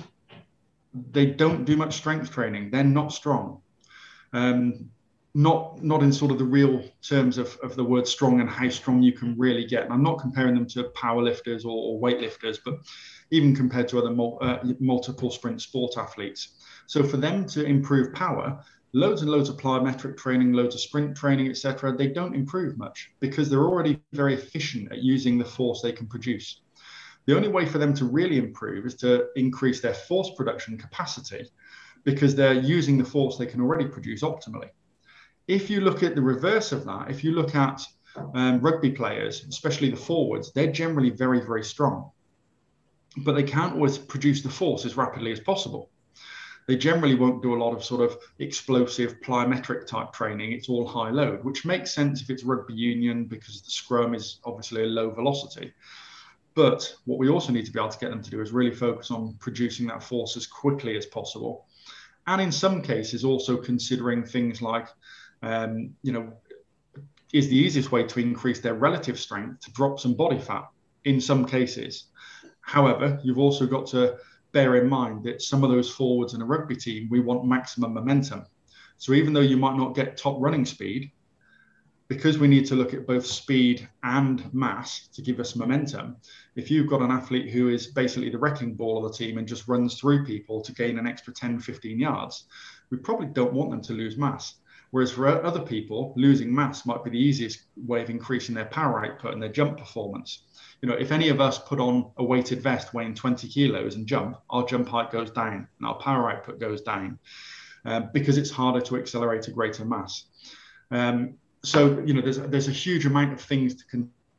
they 1.12 1.28
don't 1.28 1.66
do 1.66 1.78
much 1.78 1.96
strength 1.96 2.32
training. 2.32 2.72
They're 2.72 2.84
not 2.84 3.14
strong. 3.14 3.62
Um, 4.34 4.90
not 5.40 5.82
not 5.82 6.04
in 6.04 6.12
sort 6.12 6.32
of 6.32 6.38
the 6.38 6.44
real 6.44 6.84
terms 7.02 7.38
of, 7.38 7.58
of 7.64 7.78
the 7.78 7.84
word 7.84 8.06
strong 8.06 8.42
and 8.42 8.50
how 8.50 8.68
strong 8.68 9.02
you 9.02 9.14
can 9.14 9.38
really 9.38 9.66
get. 9.66 9.86
And 9.86 9.94
I'm 9.94 10.04
not 10.04 10.20
comparing 10.20 10.54
them 10.54 10.68
to 10.68 10.84
powerlifters 10.98 11.64
or, 11.64 11.70
or 11.70 12.02
weightlifters, 12.02 12.58
but 12.66 12.76
even 13.32 13.56
compared 13.56 13.88
to 13.88 14.00
other 14.00 14.12
mul- 14.12 14.38
uh, 14.42 14.58
multiple 14.82 15.32
sprint 15.32 15.62
sport 15.62 15.94
athletes. 15.98 16.62
So 16.88 17.04
for 17.04 17.16
them 17.16 17.46
to 17.54 17.64
improve 17.64 18.14
power, 18.14 18.62
loads 18.92 19.22
and 19.22 19.32
loads 19.32 19.48
of 19.48 19.56
plyometric 19.56 20.18
training, 20.18 20.52
loads 20.52 20.76
of 20.76 20.82
sprint 20.82 21.16
training, 21.16 21.48
etc., 21.48 21.96
they 21.96 22.08
don't 22.08 22.36
improve 22.36 22.78
much 22.78 23.10
because 23.22 23.50
they're 23.50 23.70
already 23.70 24.02
very 24.12 24.34
efficient 24.34 24.92
at 24.92 24.98
using 25.04 25.38
the 25.38 25.46
force 25.46 25.82
they 25.82 25.94
can 25.94 26.08
produce. 26.08 26.64
The 27.28 27.36
only 27.38 27.48
way 27.48 27.66
for 27.66 27.78
them 27.78 27.94
to 27.94 28.04
really 28.04 28.40
improve 28.40 28.86
is 28.86 28.96
to 28.96 29.28
increase 29.38 29.80
their 29.80 29.94
force 29.94 30.32
production 30.36 30.78
capacity 30.78 31.50
because 32.04 32.36
they're 32.36 32.54
using 32.78 32.98
the 32.98 33.06
force 33.06 33.38
they 33.38 33.46
can 33.46 33.62
already 33.62 33.86
produce 33.86 34.22
optimally. 34.22 34.72
If 35.50 35.70
you 35.70 35.82
look 35.82 36.02
at 36.04 36.16
the 36.16 36.22
reverse 36.22 36.72
of 36.72 36.86
that, 36.86 37.10
if 37.10 37.24
you 37.24 37.32
look 37.32 37.56
at 37.56 37.82
um, 38.36 38.62
rugby 38.62 38.92
players, 38.92 39.44
especially 39.44 39.90
the 39.90 39.98
forwards, 39.98 40.54
they're 40.54 40.72
generally 40.72 41.10
very, 41.10 41.42
very 41.42 41.64
strong, 41.64 42.12
but 43.18 43.34
they 43.34 43.44
can't 43.44 43.74
always 43.74 43.98
produce 43.98 44.42
the 44.42 44.50
force 44.50 44.86
as 44.86 44.96
rapidly 44.96 45.34
as 45.34 45.42
possible 45.42 45.90
they 46.70 46.78
generally 46.78 47.16
won't 47.16 47.42
do 47.42 47.56
a 47.56 47.58
lot 47.58 47.74
of 47.76 47.84
sort 47.84 48.00
of 48.00 48.16
explosive 48.38 49.20
plyometric 49.22 49.88
type 49.88 50.14
training. 50.14 50.52
It's 50.52 50.70
all 50.70 50.88
high 50.88 51.10
load, 51.10 51.44
which 51.44 51.66
makes 51.66 51.92
sense 51.92 52.22
if 52.22 52.30
it's 52.30 52.44
rugby 52.44 52.76
union 52.76 53.26
because 53.26 53.64
the 53.64 53.72
scrum 53.72 54.14
is 54.14 54.40
obviously 54.46 54.84
a 54.84 54.86
low 54.86 55.10
velocity. 55.10 55.74
But 56.54 56.94
what 57.06 57.18
we 57.18 57.28
also 57.28 57.52
need 57.52 57.66
to 57.66 57.72
be 57.72 57.80
able 57.80 57.90
to 57.90 57.98
get 57.98 58.12
them 58.12 58.22
to 58.22 58.30
do 58.30 58.40
is 58.40 58.52
really 58.52 58.76
focus 58.76 59.10
on 59.10 59.34
producing 59.40 59.88
that 59.88 60.04
force 60.04 60.38
as 60.38 60.46
quickly 60.46 60.96
as 60.96 61.08
possible. 61.08 61.66
And 62.28 62.40
in 62.40 62.52
some 62.52 62.84
cases, 62.84 63.26
also 63.26 63.58
considering 63.58 64.24
things 64.24 64.62
like, 64.62 64.90
um, 65.42 65.96
you 66.04 66.12
know, 66.12 66.34
is 67.34 67.48
the 67.48 67.56
easiest 67.56 67.92
way 67.92 68.04
to 68.04 68.20
increase 68.20 68.60
their 68.60 68.74
relative 68.74 69.20
strength 69.20 69.62
to 69.62 69.72
drop 69.72 70.00
some 70.00 70.16
body 70.16 70.40
fat 70.40 70.68
in 71.06 71.22
some 71.22 71.46
cases. 71.46 72.06
However, 72.62 73.20
you've 73.24 73.38
also 73.38 73.66
got 73.66 73.88
to 73.88 74.18
bear 74.52 74.76
in 74.76 74.90
mind 74.90 75.24
that 75.24 75.42
some 75.42 75.64
of 75.64 75.70
those 75.70 75.90
forwards 75.90 76.34
in 76.34 76.42
a 76.42 76.46
rugby 76.46 76.76
team, 76.76 77.08
we 77.10 77.20
want 77.20 77.46
maximum 77.46 77.94
momentum. 77.94 78.46
So 78.98 79.14
even 79.14 79.34
though 79.34 79.40
you 79.42 79.58
might 79.58 79.78
not 79.78 79.96
get 79.96 80.18
top 80.18 80.38
running 80.40 80.66
speed, 80.66 81.12
because 82.08 82.40
we 82.40 82.48
need 82.48 82.66
to 82.66 82.76
look 82.76 82.96
at 82.96 83.06
both 83.06 83.26
speed 83.26 83.88
and 84.02 84.52
mass 84.52 85.08
to 85.10 85.22
give 85.22 85.40
us 85.40 85.56
momentum, 85.56 86.18
if 86.56 86.72
you've 86.72 86.90
got 86.90 87.04
an 87.04 87.12
athlete 87.12 87.52
who 87.52 87.70
is 87.70 87.88
basically 87.88 88.32
the 88.32 88.38
wrecking 88.38 88.74
ball 88.74 89.06
of 89.06 89.12
the 89.12 89.18
team 89.18 89.38
and 89.38 89.48
just 89.48 89.68
runs 89.68 90.00
through 90.00 90.26
people 90.26 90.60
to 90.62 90.74
gain 90.74 90.98
an 90.98 91.06
extra 91.06 91.32
10, 91.32 91.60
15 91.60 92.00
yards, 92.00 92.46
we 92.90 92.98
probably 92.98 93.28
don't 93.28 93.54
want 93.54 93.70
them 93.70 93.82
to 93.82 93.94
lose 93.94 94.18
mass. 94.18 94.56
Whereas 94.92 95.12
for 95.12 95.28
other 95.28 95.62
people, 95.62 96.14
losing 96.16 96.54
mass 96.54 96.86
might 96.86 97.04
be 97.04 97.12
the 97.12 97.20
easiest 97.20 97.64
way 97.76 98.02
of 98.02 98.10
increasing 98.10 98.56
their 98.56 98.66
power 98.66 99.06
output 99.06 99.34
and 99.34 99.42
their 99.42 99.52
jump 99.52 99.78
performance. 99.78 100.44
You 100.82 100.90
know, 100.90 100.96
if 100.96 101.12
any 101.12 101.30
of 101.30 101.40
us 101.40 101.60
put 101.60 101.80
on 101.80 102.12
a 102.18 102.24
weighted 102.24 102.62
vest 102.62 102.94
weighing 102.94 103.14
20 103.14 103.48
kilos 103.48 103.96
and 103.96 104.08
jump, 104.08 104.38
our 104.50 104.66
jump 104.66 104.88
height 104.88 105.12
goes 105.12 105.30
down 105.30 105.68
and 105.78 105.88
our 105.88 105.96
power 105.96 106.32
output 106.32 106.60
goes 106.60 106.82
down 106.82 107.20
uh, 107.86 108.02
because 108.14 108.38
it's 108.38 108.50
harder 108.50 108.82
to 108.82 108.98
accelerate 108.98 109.48
a 109.48 109.52
greater 109.52 109.86
mass. 109.86 110.26
Um, 110.92 111.36
so 111.64 112.00
you 112.06 112.14
know 112.14 112.22
there's 112.22 112.40
there's 112.40 112.68
a 112.68 112.72
huge 112.72 113.06
amount 113.06 113.34
of 113.34 113.42
things 113.42 113.76
to 113.76 113.84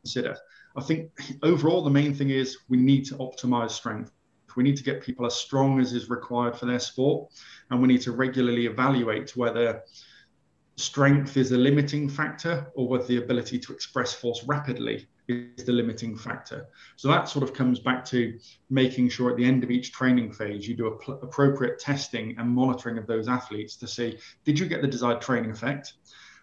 consider. 0.02 0.37
I 0.76 0.83
think 0.83 1.11
overall 1.42 1.83
the 1.83 1.90
main 1.90 2.14
thing 2.14 2.30
is 2.30 2.59
we 2.69 2.78
need 2.78 3.04
to 3.07 3.14
optimize 3.16 3.73
strength. 3.73 4.12
We 4.57 4.64
need 4.64 4.76
to 4.78 4.83
get 4.83 5.02
people 5.02 5.26
as 5.26 5.35
strong 5.35 5.80
as 5.80 5.92
is 5.92 6.11
required 6.11 6.57
for 6.57 6.66
their 6.66 6.80
sport, 6.80 7.30
and 7.71 7.80
we 7.80 7.88
need 7.88 8.00
to 8.02 8.12
regularly 8.12 8.66
evaluate 8.66 9.37
whether 9.37 9.83
strength 10.80 11.37
is 11.37 11.52
a 11.52 11.56
limiting 11.56 12.08
factor 12.08 12.70
or 12.75 12.88
whether 12.88 13.04
the 13.04 13.18
ability 13.18 13.58
to 13.58 13.72
express 13.72 14.14
force 14.14 14.42
rapidly 14.44 15.06
is 15.28 15.64
the 15.64 15.72
limiting 15.72 16.16
factor. 16.16 16.66
So 16.96 17.08
that 17.08 17.28
sort 17.28 17.42
of 17.42 17.54
comes 17.54 17.78
back 17.78 18.04
to 18.06 18.38
making 18.68 19.10
sure 19.10 19.30
at 19.30 19.37
the 19.37 19.44
end 19.44 19.62
of 19.62 19.70
each 19.70 19.92
training 19.92 20.32
phase 20.32 20.66
you 20.66 20.75
do 20.75 20.87
appropriate 20.87 21.78
testing 21.78 22.37
and 22.38 22.49
monitoring 22.49 22.99
of 22.99 23.06
those 23.06 23.28
athletes 23.28 23.76
to 23.76 23.87
see 23.87 24.18
did 24.44 24.58
you 24.58 24.66
get 24.66 24.82
the 24.82 24.88
desired 24.88 25.20
training 25.20 25.50
effect 25.50 25.94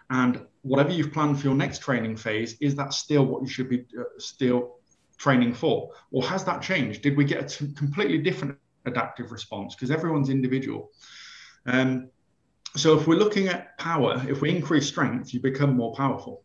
and 0.09 0.45
whatever 0.61 0.91
you've 0.91 1.11
planned 1.11 1.39
for 1.39 1.47
your 1.47 1.55
next 1.55 1.81
training 1.81 2.15
phase, 2.15 2.55
is 2.61 2.75
that 2.75 2.93
still 2.93 3.25
what 3.25 3.41
you 3.41 3.47
should 3.47 3.69
be 3.69 3.85
uh, 3.99 4.03
still 4.17 4.75
training 5.17 5.53
for? 5.53 5.91
Or 6.11 6.23
has 6.23 6.43
that 6.45 6.61
changed? 6.61 7.01
Did 7.01 7.17
we 7.17 7.25
get 7.25 7.43
a 7.43 7.47
t- 7.47 7.73
completely 7.73 8.19
different 8.19 8.57
adaptive 8.85 9.31
response? 9.31 9.75
Because 9.75 9.91
everyone's 9.91 10.29
individual. 10.29 10.91
Um, 11.65 12.09
so 12.75 12.97
if 12.97 13.07
we're 13.07 13.17
looking 13.17 13.47
at 13.47 13.77
power, 13.77 14.23
if 14.27 14.41
we 14.41 14.49
increase 14.49 14.87
strength, 14.87 15.33
you 15.33 15.39
become 15.39 15.75
more 15.75 15.93
powerful. 15.95 16.43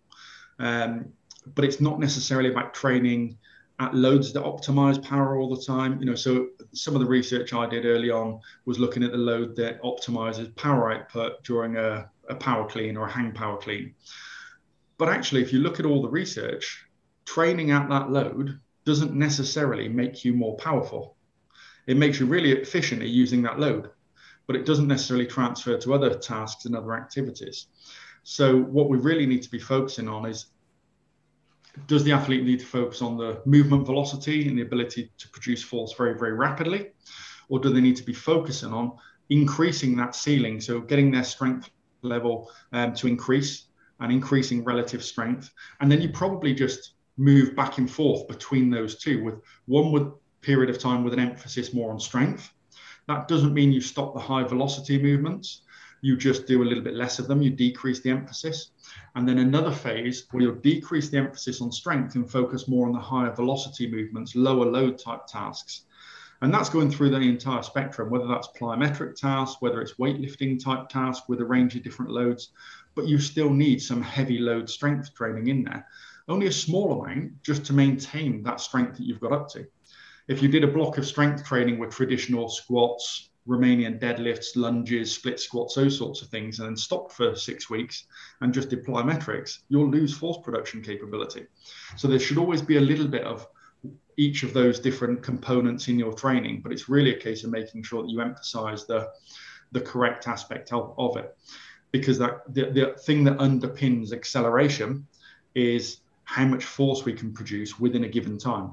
Um, 0.58 1.12
but 1.54 1.64
it's 1.64 1.80
not 1.80 1.98
necessarily 1.98 2.50
about 2.50 2.74
training 2.74 3.36
at 3.80 3.94
loads 3.94 4.32
that 4.32 4.44
optimize 4.44 5.02
power 5.02 5.36
all 5.36 5.54
the 5.54 5.62
time. 5.62 5.98
You 5.98 6.06
know, 6.06 6.14
so 6.14 6.48
some 6.72 6.94
of 6.94 7.00
the 7.00 7.06
research 7.06 7.52
I 7.52 7.66
did 7.66 7.84
early 7.84 8.10
on 8.10 8.40
was 8.64 8.78
looking 8.78 9.02
at 9.02 9.10
the 9.10 9.18
load 9.18 9.56
that 9.56 9.82
optimizes 9.82 10.54
power 10.56 10.92
output 10.92 11.42
during 11.42 11.76
a, 11.76 12.08
a 12.28 12.34
power 12.34 12.68
clean 12.68 12.96
or 12.96 13.06
a 13.08 13.10
hang 13.10 13.32
power 13.32 13.56
clean. 13.56 13.94
But 14.98 15.08
actually, 15.08 15.42
if 15.42 15.52
you 15.52 15.58
look 15.58 15.80
at 15.80 15.86
all 15.86 16.00
the 16.00 16.08
research, 16.08 16.86
training 17.24 17.72
at 17.72 17.88
that 17.88 18.10
load 18.10 18.60
doesn't 18.84 19.14
necessarily 19.14 19.88
make 19.88 20.24
you 20.24 20.32
more 20.32 20.56
powerful. 20.56 21.16
It 21.86 21.96
makes 21.96 22.20
you 22.20 22.26
really 22.26 22.52
efficient 22.52 23.02
at 23.02 23.08
using 23.08 23.42
that 23.42 23.58
load, 23.58 23.90
but 24.46 24.56
it 24.56 24.66
doesn't 24.66 24.88
necessarily 24.88 25.26
transfer 25.26 25.76
to 25.78 25.94
other 25.94 26.14
tasks 26.14 26.64
and 26.64 26.76
other 26.76 26.94
activities. 26.94 27.66
So, 28.22 28.58
what 28.58 28.88
we 28.88 28.98
really 28.98 29.26
need 29.26 29.42
to 29.42 29.50
be 29.50 29.58
focusing 29.58 30.08
on 30.08 30.26
is 30.26 30.46
does 31.86 32.04
the 32.04 32.12
athlete 32.12 32.44
need 32.44 32.60
to 32.60 32.66
focus 32.66 33.00
on 33.02 33.16
the 33.16 33.40
movement 33.46 33.86
velocity 33.86 34.48
and 34.48 34.58
the 34.58 34.62
ability 34.62 35.10
to 35.18 35.28
produce 35.30 35.62
force 35.62 35.94
very, 35.94 36.18
very 36.18 36.34
rapidly? 36.34 36.90
Or 37.48 37.58
do 37.58 37.70
they 37.72 37.80
need 37.80 37.96
to 37.96 38.04
be 38.04 38.12
focusing 38.12 38.72
on 38.72 38.92
increasing 39.30 39.96
that 39.96 40.14
ceiling? 40.14 40.60
So 40.60 40.80
getting 40.80 41.10
their 41.10 41.24
strength 41.24 41.70
level 42.02 42.50
um, 42.72 42.94
to 42.94 43.06
increase 43.06 43.66
and 44.00 44.12
increasing 44.12 44.64
relative 44.64 45.02
strength. 45.02 45.50
And 45.80 45.90
then 45.90 46.02
you 46.02 46.10
probably 46.10 46.54
just 46.54 46.94
move 47.16 47.54
back 47.54 47.78
and 47.78 47.90
forth 47.90 48.26
between 48.28 48.70
those 48.70 48.98
two 48.98 49.22
with 49.22 49.40
one 49.66 49.92
with 49.92 50.12
period 50.40 50.70
of 50.70 50.78
time 50.78 51.04
with 51.04 51.12
an 51.12 51.20
emphasis 51.20 51.72
more 51.72 51.92
on 51.92 52.00
strength. 52.00 52.52
That 53.12 53.28
doesn't 53.28 53.52
mean 53.52 53.72
you 53.72 53.82
stop 53.82 54.14
the 54.14 54.20
high 54.20 54.42
velocity 54.42 54.98
movements. 54.98 55.60
You 56.00 56.16
just 56.16 56.46
do 56.46 56.62
a 56.62 56.64
little 56.64 56.82
bit 56.82 56.94
less 56.94 57.18
of 57.18 57.28
them. 57.28 57.42
You 57.42 57.50
decrease 57.50 58.00
the 58.00 58.08
emphasis. 58.08 58.70
And 59.14 59.28
then 59.28 59.36
another 59.36 59.70
phase 59.70 60.24
where 60.30 60.44
you'll 60.44 60.54
decrease 60.54 61.10
the 61.10 61.18
emphasis 61.18 61.60
on 61.60 61.70
strength 61.72 62.14
and 62.14 62.30
focus 62.30 62.68
more 62.68 62.86
on 62.86 62.94
the 62.94 62.98
higher 62.98 63.30
velocity 63.30 63.86
movements, 63.86 64.34
lower 64.34 64.64
load 64.64 64.98
type 64.98 65.26
tasks. 65.26 65.82
And 66.40 66.54
that's 66.54 66.70
going 66.70 66.90
through 66.90 67.10
the 67.10 67.18
entire 67.20 67.62
spectrum, 67.62 68.08
whether 68.08 68.26
that's 68.26 68.48
plyometric 68.58 69.14
tasks, 69.16 69.60
whether 69.60 69.82
it's 69.82 69.96
weightlifting 69.96 70.58
type 70.58 70.88
tasks 70.88 71.28
with 71.28 71.42
a 71.42 71.44
range 71.44 71.76
of 71.76 71.82
different 71.82 72.12
loads, 72.12 72.52
but 72.94 73.08
you 73.08 73.18
still 73.18 73.50
need 73.50 73.82
some 73.82 74.00
heavy 74.00 74.38
load 74.38 74.70
strength 74.70 75.14
training 75.14 75.48
in 75.48 75.64
there. 75.64 75.86
Only 76.28 76.46
a 76.46 76.52
small 76.52 77.02
amount 77.02 77.42
just 77.42 77.66
to 77.66 77.74
maintain 77.74 78.42
that 78.44 78.62
strength 78.62 78.96
that 78.96 79.04
you've 79.04 79.20
got 79.20 79.32
up 79.32 79.50
to. 79.50 79.66
If 80.28 80.42
you 80.42 80.48
did 80.48 80.64
a 80.64 80.68
block 80.68 80.98
of 80.98 81.06
strength 81.06 81.44
training 81.44 81.78
with 81.78 81.90
traditional 81.90 82.48
squats, 82.48 83.30
Romanian 83.48 83.98
deadlifts, 84.00 84.54
lunges, 84.54 85.12
split 85.12 85.40
squats, 85.40 85.74
those 85.74 85.98
sorts 85.98 86.22
of 86.22 86.28
things, 86.28 86.60
and 86.60 86.68
then 86.68 86.76
stop 86.76 87.10
for 87.10 87.34
six 87.34 87.68
weeks 87.68 88.06
and 88.40 88.54
just 88.54 88.70
did 88.70 88.84
plyometrics, 88.84 89.58
you'll 89.68 89.90
lose 89.90 90.16
force 90.16 90.38
production 90.44 90.80
capability. 90.80 91.46
So 91.96 92.06
there 92.06 92.20
should 92.20 92.38
always 92.38 92.62
be 92.62 92.76
a 92.76 92.80
little 92.80 93.08
bit 93.08 93.24
of 93.24 93.46
each 94.16 94.44
of 94.44 94.52
those 94.52 94.78
different 94.78 95.22
components 95.22 95.88
in 95.88 95.98
your 95.98 96.12
training, 96.12 96.60
but 96.62 96.70
it's 96.70 96.88
really 96.88 97.14
a 97.14 97.20
case 97.20 97.42
of 97.42 97.50
making 97.50 97.82
sure 97.82 98.02
that 98.02 98.10
you 98.10 98.20
emphasize 98.20 98.86
the, 98.86 99.10
the 99.72 99.80
correct 99.80 100.28
aspect 100.28 100.72
of, 100.72 100.94
of 100.98 101.16
it. 101.16 101.36
Because 101.90 102.18
that 102.18 102.42
the, 102.54 102.70
the 102.70 102.94
thing 103.00 103.24
that 103.24 103.38
underpins 103.38 104.12
acceleration 104.12 105.06
is 105.54 105.98
how 106.24 106.44
much 106.44 106.64
force 106.64 107.04
we 107.04 107.12
can 107.12 107.32
produce 107.32 107.80
within 107.80 108.04
a 108.04 108.08
given 108.08 108.38
time. 108.38 108.72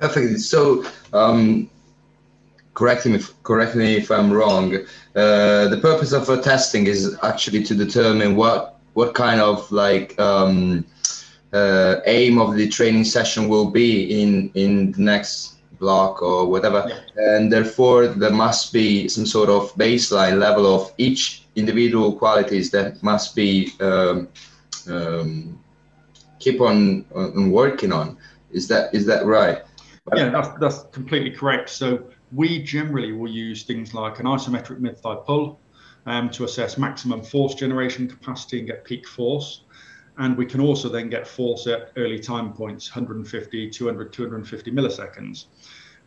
Perfect. 0.00 0.40
So 0.40 0.84
um, 1.12 1.68
correct 2.72 3.04
me 3.06 3.20
correct 3.42 3.76
me 3.76 3.96
if 3.96 4.10
I'm 4.10 4.32
wrong. 4.32 4.74
Uh, 5.14 5.68
the 5.68 5.78
purpose 5.80 6.12
of 6.12 6.28
a 6.30 6.40
testing 6.40 6.86
is 6.86 7.16
actually 7.22 7.62
to 7.64 7.74
determine 7.74 8.34
what 8.34 8.80
what 8.94 9.14
kind 9.14 9.40
of 9.40 9.70
like 9.70 10.18
um, 10.18 10.86
uh, 11.52 11.96
aim 12.06 12.38
of 12.38 12.54
the 12.54 12.68
training 12.68 13.04
session 13.04 13.48
will 13.48 13.70
be 13.70 14.22
in 14.22 14.50
in 14.54 14.92
the 14.92 15.02
next 15.02 15.56
block 15.78 16.22
or 16.22 16.46
whatever, 16.46 16.86
yeah. 16.88 17.36
and 17.36 17.52
therefore 17.52 18.06
there 18.06 18.32
must 18.32 18.72
be 18.72 19.06
some 19.08 19.26
sort 19.26 19.50
of 19.50 19.74
baseline 19.74 20.38
level 20.38 20.66
of 20.66 20.92
each 20.96 21.44
individual 21.56 22.16
qualities 22.16 22.70
that 22.70 23.02
must 23.02 23.36
be 23.36 23.70
um, 23.80 24.28
um, 24.88 25.58
keep 26.38 26.60
on, 26.60 27.04
on 27.14 27.50
working 27.50 27.92
on. 27.92 28.16
Is 28.50 28.66
that 28.68 28.94
is 28.94 29.04
that 29.06 29.26
right? 29.26 29.62
Yeah, 30.12 30.28
that's 30.28 30.48
that's 30.60 30.82
completely 30.92 31.30
correct. 31.30 31.70
So 31.70 32.10
we 32.30 32.62
generally 32.62 33.12
will 33.12 33.30
use 33.30 33.62
things 33.62 33.94
like 33.94 34.20
an 34.20 34.26
isometric 34.26 34.78
mid-thigh 34.78 35.16
pull 35.24 35.60
um, 36.04 36.28
to 36.30 36.44
assess 36.44 36.76
maximum 36.76 37.22
force 37.22 37.54
generation 37.54 38.08
capacity 38.08 38.58
and 38.58 38.68
get 38.68 38.84
peak 38.84 39.08
force. 39.08 39.62
And 40.18 40.36
we 40.36 40.46
can 40.46 40.60
also 40.60 40.88
then 40.88 41.08
get 41.08 41.26
force 41.26 41.66
at 41.66 41.90
early 41.96 42.18
time 42.18 42.52
points, 42.52 42.94
150, 42.94 43.70
200, 43.70 44.12
250 44.12 44.70
milliseconds. 44.70 45.46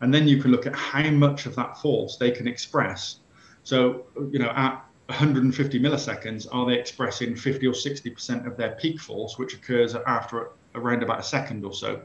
And 0.00 0.14
then 0.14 0.28
you 0.28 0.40
can 0.40 0.52
look 0.52 0.66
at 0.66 0.76
how 0.76 1.10
much 1.10 1.46
of 1.46 1.56
that 1.56 1.76
force 1.78 2.16
they 2.16 2.30
can 2.30 2.46
express. 2.46 3.18
So, 3.64 4.06
you 4.30 4.38
know, 4.38 4.50
at 4.50 4.82
150 5.06 5.80
milliseconds, 5.80 6.46
are 6.52 6.64
they 6.66 6.78
expressing 6.78 7.34
50 7.34 7.66
or 7.66 7.72
60% 7.72 8.46
of 8.46 8.56
their 8.56 8.76
peak 8.76 9.00
force, 9.00 9.36
which 9.38 9.54
occurs 9.54 9.94
after 9.94 10.52
around 10.74 11.02
about 11.02 11.18
a 11.18 11.24
second 11.24 11.64
or 11.64 11.74
so? 11.74 12.02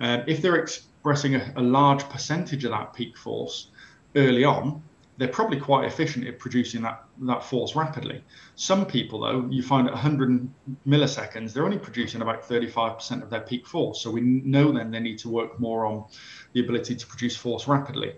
Um, 0.00 0.22
if 0.26 0.40
they're 0.40 0.56
expressing 0.56 1.36
a, 1.36 1.52
a 1.56 1.62
large 1.62 2.08
percentage 2.08 2.64
of 2.64 2.70
that 2.70 2.94
peak 2.94 3.16
force 3.16 3.68
early 4.16 4.44
on, 4.44 4.82
they're 5.20 5.28
probably 5.28 5.60
quite 5.60 5.84
efficient 5.84 6.26
at 6.26 6.38
producing 6.38 6.80
that, 6.80 7.04
that 7.20 7.44
force 7.44 7.76
rapidly. 7.76 8.24
Some 8.54 8.86
people, 8.86 9.20
though, 9.20 9.46
you 9.50 9.62
find 9.62 9.86
at 9.86 9.92
100 9.92 10.48
milliseconds, 10.88 11.52
they're 11.52 11.66
only 11.66 11.78
producing 11.78 12.22
about 12.22 12.42
35% 12.42 13.22
of 13.22 13.28
their 13.28 13.42
peak 13.42 13.66
force. 13.66 14.00
So 14.00 14.10
we 14.10 14.22
know 14.22 14.72
then 14.72 14.90
they 14.90 14.98
need 14.98 15.18
to 15.18 15.28
work 15.28 15.60
more 15.60 15.84
on 15.84 16.06
the 16.54 16.60
ability 16.60 16.96
to 16.96 17.06
produce 17.06 17.36
force 17.36 17.68
rapidly. 17.68 18.14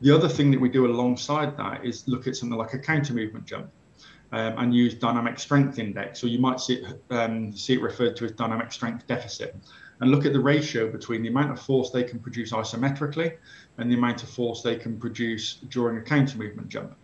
The 0.00 0.12
other 0.12 0.28
thing 0.28 0.50
that 0.50 0.60
we 0.60 0.68
do 0.68 0.86
alongside 0.86 1.56
that 1.58 1.86
is 1.86 2.08
look 2.08 2.26
at 2.26 2.34
something 2.34 2.58
like 2.58 2.74
a 2.74 2.78
counter 2.80 3.14
movement 3.14 3.46
jump. 3.46 3.70
Um, 4.32 4.54
and 4.58 4.74
use 4.74 4.94
dynamic 4.94 5.38
strength 5.38 5.78
index, 5.78 6.24
or 6.24 6.26
you 6.26 6.40
might 6.40 6.58
see 6.58 6.74
it, 6.74 7.00
um, 7.10 7.56
see 7.56 7.74
it 7.74 7.80
referred 7.80 8.16
to 8.16 8.24
as 8.24 8.32
dynamic 8.32 8.72
strength 8.72 9.06
deficit 9.06 9.54
and 10.00 10.10
look 10.10 10.26
at 10.26 10.32
the 10.32 10.40
ratio 10.40 10.90
between 10.90 11.22
the 11.22 11.28
amount 11.28 11.50
of 11.50 11.60
force 11.60 11.90
they 11.90 12.02
can 12.02 12.18
produce 12.18 12.52
isometrically 12.52 13.36
and 13.78 13.90
the 13.90 13.94
amount 13.94 14.22
of 14.22 14.28
force 14.28 14.62
they 14.62 14.76
can 14.76 14.98
produce 14.98 15.54
during 15.68 15.96
a 15.98 16.02
counter 16.02 16.38
movement 16.38 16.68
jump. 16.68 16.94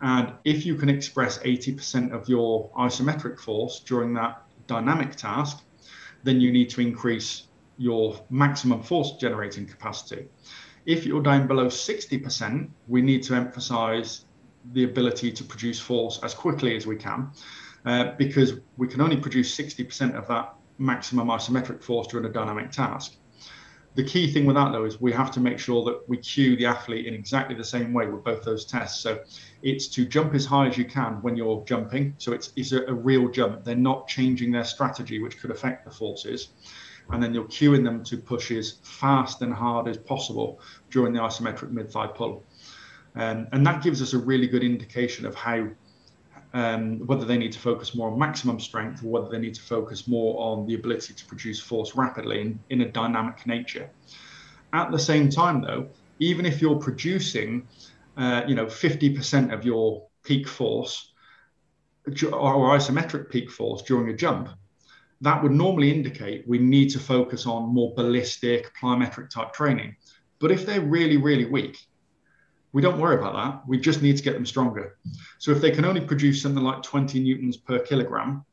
And 0.00 0.32
if 0.44 0.66
you 0.66 0.74
can 0.74 0.88
express 0.88 1.38
80% 1.38 2.12
of 2.12 2.28
your 2.28 2.70
isometric 2.76 3.38
force 3.38 3.80
during 3.80 4.12
that 4.14 4.42
dynamic 4.66 5.16
task, 5.16 5.62
then 6.22 6.40
you 6.40 6.52
need 6.52 6.68
to 6.70 6.80
increase 6.80 7.44
your 7.78 8.20
maximum 8.30 8.82
force 8.82 9.12
generating 9.12 9.66
capacity. 9.66 10.26
If 10.84 11.04
you're 11.06 11.22
down 11.22 11.46
below 11.46 11.66
60%, 11.66 12.68
we 12.88 13.02
need 13.02 13.22
to 13.24 13.34
emphasize 13.34 14.24
the 14.72 14.84
ability 14.84 15.32
to 15.32 15.44
produce 15.44 15.80
force 15.80 16.20
as 16.22 16.34
quickly 16.34 16.76
as 16.76 16.86
we 16.86 16.96
can 16.96 17.30
uh, 17.84 18.12
because 18.18 18.54
we 18.76 18.88
can 18.88 19.00
only 19.00 19.16
produce 19.16 19.56
60% 19.56 20.16
of 20.16 20.26
that 20.28 20.55
maximum 20.78 21.28
isometric 21.28 21.82
force 21.82 22.06
during 22.08 22.26
a 22.26 22.32
dynamic 22.32 22.70
task. 22.70 23.16
The 23.96 24.04
key 24.04 24.30
thing 24.30 24.44
with 24.44 24.56
that 24.56 24.72
though 24.72 24.84
is 24.84 25.00
we 25.00 25.10
have 25.12 25.30
to 25.32 25.40
make 25.40 25.58
sure 25.58 25.82
that 25.86 26.06
we 26.06 26.18
cue 26.18 26.54
the 26.54 26.66
athlete 26.66 27.06
in 27.06 27.14
exactly 27.14 27.56
the 27.56 27.64
same 27.64 27.94
way 27.94 28.06
with 28.06 28.22
both 28.22 28.44
those 28.44 28.66
tests. 28.66 29.00
So 29.00 29.20
it's 29.62 29.88
to 29.88 30.04
jump 30.04 30.34
as 30.34 30.44
high 30.44 30.68
as 30.68 30.76
you 30.76 30.84
can 30.84 31.22
when 31.22 31.34
you're 31.34 31.64
jumping. 31.64 32.14
So 32.18 32.32
it's, 32.32 32.52
it's 32.56 32.72
a, 32.72 32.84
a 32.84 32.92
real 32.92 33.30
jump. 33.30 33.64
They're 33.64 33.74
not 33.74 34.06
changing 34.06 34.52
their 34.52 34.64
strategy, 34.64 35.22
which 35.22 35.40
could 35.40 35.50
affect 35.50 35.86
the 35.86 35.90
forces. 35.90 36.50
And 37.10 37.22
then 37.22 37.32
you're 37.32 37.44
cueing 37.44 37.84
them 37.84 38.04
to 38.04 38.18
push 38.18 38.50
as 38.50 38.80
fast 38.82 39.40
and 39.40 39.54
hard 39.54 39.88
as 39.88 39.96
possible 39.96 40.60
during 40.90 41.14
the 41.14 41.20
isometric 41.20 41.70
mid 41.70 41.90
thigh 41.90 42.08
pull. 42.08 42.44
Um, 43.14 43.48
and 43.52 43.66
that 43.66 43.82
gives 43.82 44.02
us 44.02 44.12
a 44.12 44.18
really 44.18 44.46
good 44.46 44.62
indication 44.62 45.24
of 45.24 45.34
how 45.34 45.68
um, 46.56 47.00
whether 47.06 47.26
they 47.26 47.36
need 47.36 47.52
to 47.52 47.58
focus 47.58 47.94
more 47.94 48.10
on 48.10 48.18
maximum 48.18 48.58
strength 48.58 49.04
or 49.04 49.08
whether 49.08 49.28
they 49.28 49.38
need 49.38 49.54
to 49.54 49.60
focus 49.60 50.08
more 50.08 50.40
on 50.40 50.66
the 50.66 50.74
ability 50.74 51.12
to 51.12 51.26
produce 51.26 51.60
force 51.60 51.94
rapidly 51.94 52.40
in, 52.40 52.58
in 52.70 52.80
a 52.80 52.88
dynamic 52.90 53.46
nature. 53.46 53.90
At 54.72 54.90
the 54.90 54.98
same 54.98 55.28
time, 55.28 55.60
though, 55.60 55.88
even 56.18 56.46
if 56.46 56.62
you're 56.62 56.78
producing, 56.78 57.68
uh, 58.16 58.40
you 58.48 58.54
know, 58.54 58.64
50% 58.64 59.52
of 59.52 59.66
your 59.66 60.06
peak 60.24 60.48
force 60.48 61.12
or 62.06 62.78
isometric 62.78 63.28
peak 63.28 63.50
force 63.50 63.82
during 63.82 64.08
a 64.08 64.16
jump, 64.16 64.48
that 65.20 65.42
would 65.42 65.52
normally 65.52 65.92
indicate 65.92 66.48
we 66.48 66.58
need 66.58 66.88
to 66.88 66.98
focus 66.98 67.44
on 67.44 67.68
more 67.68 67.92
ballistic 67.94 68.72
plyometric 68.80 69.28
type 69.28 69.52
training. 69.52 69.94
But 70.38 70.52
if 70.52 70.64
they're 70.64 70.80
really, 70.80 71.18
really 71.18 71.44
weak, 71.44 71.76
we 72.76 72.82
don't 72.82 73.00
worry 73.00 73.16
about 73.16 73.32
that. 73.32 73.66
We 73.66 73.78
just 73.78 74.02
need 74.02 74.18
to 74.18 74.22
get 74.22 74.34
them 74.34 74.44
stronger. 74.44 74.98
So 75.38 75.50
if 75.50 75.62
they 75.62 75.70
can 75.70 75.86
only 75.86 76.02
produce 76.02 76.42
something 76.42 76.62
like 76.62 76.82
20 76.82 77.18
newtons 77.20 77.56
per 77.56 77.78
kilogram, 77.78 78.44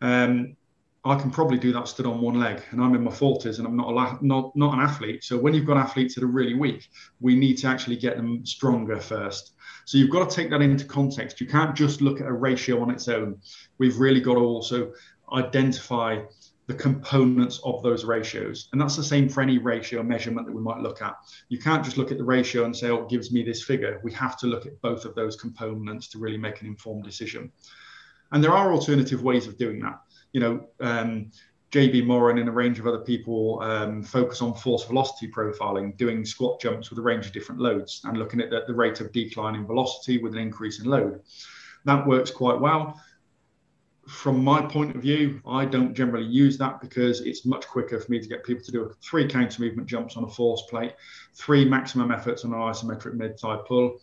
um, 0.00 0.56
I 1.04 1.16
can 1.16 1.32
probably 1.32 1.58
do 1.58 1.72
that 1.72 1.88
stood 1.88 2.06
on 2.06 2.20
one 2.20 2.38
leg. 2.38 2.62
And 2.70 2.80
I'm 2.80 2.94
in 2.94 3.02
my 3.02 3.10
40s 3.10 3.58
and 3.58 3.66
I'm 3.66 3.76
not, 3.76 3.88
a, 3.90 4.24
not, 4.24 4.54
not 4.54 4.74
an 4.74 4.80
athlete. 4.80 5.24
So 5.24 5.36
when 5.36 5.54
you've 5.54 5.66
got 5.66 5.76
athletes 5.76 6.14
that 6.14 6.22
are 6.22 6.28
really 6.28 6.54
weak, 6.54 6.88
we 7.18 7.34
need 7.34 7.58
to 7.58 7.66
actually 7.66 7.96
get 7.96 8.16
them 8.16 8.46
stronger 8.46 9.00
first. 9.00 9.54
So 9.86 9.98
you've 9.98 10.10
got 10.10 10.30
to 10.30 10.36
take 10.36 10.50
that 10.50 10.62
into 10.62 10.84
context. 10.84 11.40
You 11.40 11.48
can't 11.48 11.74
just 11.74 12.00
look 12.00 12.20
at 12.20 12.28
a 12.28 12.32
ratio 12.32 12.80
on 12.80 12.90
its 12.90 13.08
own. 13.08 13.40
We've 13.78 13.98
really 13.98 14.20
got 14.20 14.34
to 14.34 14.40
also 14.40 14.92
identify 15.32 16.20
the 16.66 16.74
components 16.74 17.60
of 17.64 17.82
those 17.82 18.04
ratios. 18.04 18.68
And 18.72 18.80
that's 18.80 18.96
the 18.96 19.04
same 19.04 19.28
for 19.28 19.42
any 19.42 19.58
ratio 19.58 20.02
measurement 20.02 20.46
that 20.46 20.54
we 20.54 20.62
might 20.62 20.80
look 20.80 21.02
at. 21.02 21.14
You 21.48 21.58
can't 21.58 21.84
just 21.84 21.98
look 21.98 22.10
at 22.10 22.18
the 22.18 22.24
ratio 22.24 22.64
and 22.64 22.74
say, 22.74 22.88
oh, 22.88 23.02
it 23.02 23.10
gives 23.10 23.30
me 23.32 23.42
this 23.42 23.62
figure. 23.62 24.00
We 24.02 24.12
have 24.12 24.38
to 24.38 24.46
look 24.46 24.64
at 24.64 24.80
both 24.80 25.04
of 25.04 25.14
those 25.14 25.36
components 25.36 26.08
to 26.08 26.18
really 26.18 26.38
make 26.38 26.62
an 26.62 26.66
informed 26.66 27.04
decision. 27.04 27.52
And 28.32 28.42
there 28.42 28.52
are 28.52 28.72
alternative 28.72 29.22
ways 29.22 29.46
of 29.46 29.58
doing 29.58 29.80
that. 29.80 30.00
You 30.32 30.40
know, 30.40 30.66
um, 30.80 31.30
JB 31.70 32.06
Morin 32.06 32.38
and 32.38 32.48
a 32.48 32.52
range 32.52 32.78
of 32.78 32.86
other 32.86 33.00
people 33.00 33.60
um, 33.60 34.02
focus 34.02 34.40
on 34.40 34.54
force 34.54 34.84
velocity 34.84 35.30
profiling, 35.30 35.96
doing 35.96 36.24
squat 36.24 36.60
jumps 36.60 36.88
with 36.88 36.98
a 36.98 37.02
range 37.02 37.26
of 37.26 37.32
different 37.32 37.60
loads 37.60 38.00
and 38.04 38.16
looking 38.16 38.40
at 38.40 38.48
the, 38.48 38.62
the 38.66 38.74
rate 38.74 39.00
of 39.00 39.12
decline 39.12 39.54
in 39.54 39.66
velocity 39.66 40.18
with 40.18 40.32
an 40.32 40.38
increase 40.38 40.80
in 40.80 40.86
load. 40.86 41.20
That 41.84 42.06
works 42.06 42.30
quite 42.30 42.58
well 42.58 42.98
from 44.06 44.44
my 44.44 44.60
point 44.60 44.94
of 44.94 45.02
view, 45.02 45.40
I 45.46 45.64
don't 45.64 45.94
generally 45.94 46.26
use 46.26 46.58
that 46.58 46.80
because 46.80 47.20
it's 47.20 47.46
much 47.46 47.66
quicker 47.66 47.98
for 47.98 48.10
me 48.10 48.20
to 48.20 48.28
get 48.28 48.44
people 48.44 48.64
to 48.64 48.72
do 48.72 48.92
three 49.02 49.26
counter 49.26 49.62
movement 49.62 49.88
jumps 49.88 50.16
on 50.16 50.24
a 50.24 50.28
force 50.28 50.62
plate, 50.68 50.94
three 51.34 51.64
maximum 51.64 52.10
efforts 52.10 52.44
on 52.44 52.52
an 52.52 52.58
isometric 52.58 53.14
mid 53.14 53.38
thigh 53.38 53.58
pull, 53.66 54.00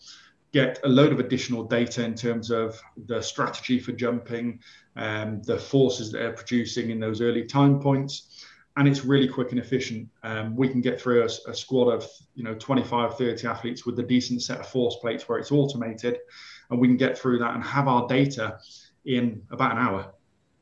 get 0.52 0.80
a 0.84 0.90
load 0.90 1.12
of 1.12 1.20
additional 1.20 1.64
data 1.64 2.04
in 2.04 2.16
terms 2.16 2.52
of 2.52 2.80
the 3.06 3.22
strategy 3.22 3.80
for 3.80 3.92
jumping, 3.92 4.60
um, 4.96 5.42
the 5.44 5.58
forces 5.58 6.12
that 6.12 6.20
they're 6.20 6.34
producing 6.34 6.90
in 6.90 7.00
those 7.00 7.22
early 7.22 7.46
time 7.46 7.80
points. 7.80 8.46
And 8.78 8.88
it's 8.88 9.04
really 9.04 9.28
quick 9.28 9.52
and 9.52 9.60
efficient. 9.60 10.08
Um, 10.24 10.56
we 10.56 10.70
can 10.70 10.80
get 10.82 11.00
through 11.00 11.24
a, 11.24 11.50
a 11.50 11.54
squad 11.54 11.90
of 11.90 12.08
you 12.36 12.44
know 12.44 12.56
25, 12.56 13.18
30 13.18 13.48
athletes 13.48 13.86
with 13.86 14.00
a 14.00 14.04
decent 14.04 14.42
set 14.42 14.62
of 14.62 14.68
force 14.68 14.96
plates 15.02 15.28
where 15.28 15.38
it's 15.38 15.52
automated, 15.52 16.20
and 16.70 16.80
we 16.80 16.88
can 16.88 16.98
get 16.98 17.18
through 17.18 17.40
that 17.40 17.54
and 17.54 17.64
have 17.64 17.90
our 17.90 18.08
data 18.08 18.58
in 19.06 19.42
about 19.52 19.72
an 19.74 19.78
hour 19.78 20.14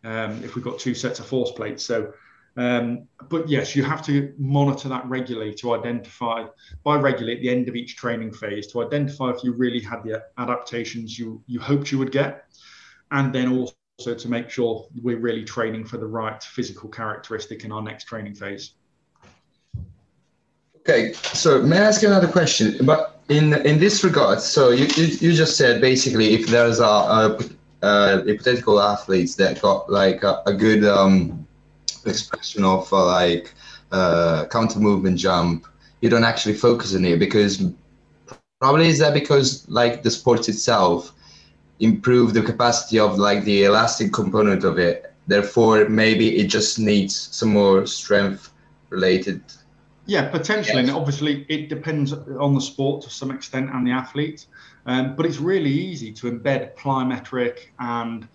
um, 0.03 0.43
if 0.43 0.55
we've 0.55 0.63
got 0.63 0.79
two 0.79 0.93
sets 0.93 1.19
of 1.19 1.25
force 1.25 1.51
plates. 1.51 1.83
So, 1.83 2.13
um, 2.57 3.07
but 3.29 3.47
yes, 3.47 3.75
you 3.75 3.83
have 3.83 4.05
to 4.05 4.33
monitor 4.37 4.89
that 4.89 5.05
regularly 5.07 5.53
to 5.55 5.73
identify, 5.73 6.45
by 6.83 6.95
regularly 6.97 7.35
at 7.35 7.41
the 7.41 7.49
end 7.49 7.69
of 7.69 7.75
each 7.75 7.95
training 7.95 8.33
phase, 8.33 8.67
to 8.67 8.83
identify 8.83 9.29
if 9.29 9.43
you 9.43 9.53
really 9.53 9.81
had 9.81 10.03
the 10.03 10.23
adaptations 10.37 11.17
you, 11.17 11.41
you 11.47 11.59
hoped 11.59 11.91
you 11.91 11.97
would 11.97 12.11
get. 12.11 12.45
And 13.11 13.33
then 13.33 13.51
also 13.51 14.15
to 14.15 14.29
make 14.29 14.49
sure 14.49 14.87
we're 15.01 15.19
really 15.19 15.43
training 15.43 15.85
for 15.85 15.97
the 15.97 16.05
right 16.05 16.41
physical 16.41 16.89
characteristic 16.89 17.65
in 17.65 17.71
our 17.71 17.81
next 17.81 18.05
training 18.05 18.35
phase. 18.35 18.73
Okay, 20.77 21.13
so 21.13 21.61
may 21.61 21.77
I 21.77 21.83
ask 21.83 22.03
another 22.03 22.27
question? 22.27 22.85
But 22.85 23.21
in 23.29 23.53
in 23.65 23.79
this 23.79 24.03
regard, 24.03 24.39
so 24.41 24.69
you, 24.69 24.85
you, 24.95 25.05
you 25.05 25.33
just 25.33 25.57
said 25.57 25.81
basically 25.81 26.33
if 26.33 26.47
there's 26.47 26.79
a, 26.79 26.85
a 26.85 27.37
uh, 27.81 28.21
hypothetical 28.23 28.79
athletes 28.79 29.35
that 29.35 29.61
got 29.61 29.89
like 29.91 30.23
a, 30.23 30.41
a 30.45 30.53
good 30.53 30.83
um, 30.85 31.47
expression 32.05 32.63
of 32.63 32.91
uh, 32.93 33.05
like 33.05 33.53
uh, 33.91 34.45
counter 34.51 34.79
movement 34.79 35.17
jump, 35.17 35.67
you 36.01 36.09
don't 36.09 36.23
actually 36.23 36.53
focus 36.53 36.95
on 36.95 37.05
it 37.05 37.19
because 37.19 37.63
probably 38.59 38.87
is 38.87 38.99
that 38.99 39.13
because 39.13 39.67
like 39.69 40.03
the 40.03 40.11
sport 40.11 40.47
itself 40.49 41.13
improve 41.79 42.33
the 42.33 42.41
capacity 42.41 42.99
of 42.99 43.17
like 43.17 43.43
the 43.43 43.63
elastic 43.63 44.11
component 44.13 44.63
of 44.63 44.77
it. 44.77 45.13
Therefore, 45.27 45.87
maybe 45.87 46.37
it 46.37 46.47
just 46.47 46.79
needs 46.79 47.15
some 47.15 47.49
more 47.49 47.85
strength 47.85 48.51
related. 48.89 49.41
Yeah, 50.09 50.27
potentially, 50.29 50.81
yes. 50.81 50.89
and 50.89 50.97
obviously 50.97 51.45
it 51.49 51.69
depends 51.69 52.13
on 52.13 52.55
the 52.55 52.61
sport 52.61 53.03
to 53.03 53.11
some 53.11 53.29
extent 53.29 53.69
and 53.71 53.85
the 53.85 53.91
athlete. 53.91 54.47
Um, 54.87 55.15
but 55.15 55.27
it's 55.27 55.37
really 55.37 55.69
easy 55.69 56.11
to 56.13 56.31
embed 56.31 56.75
plyometric 56.75 57.67
and 57.77 58.27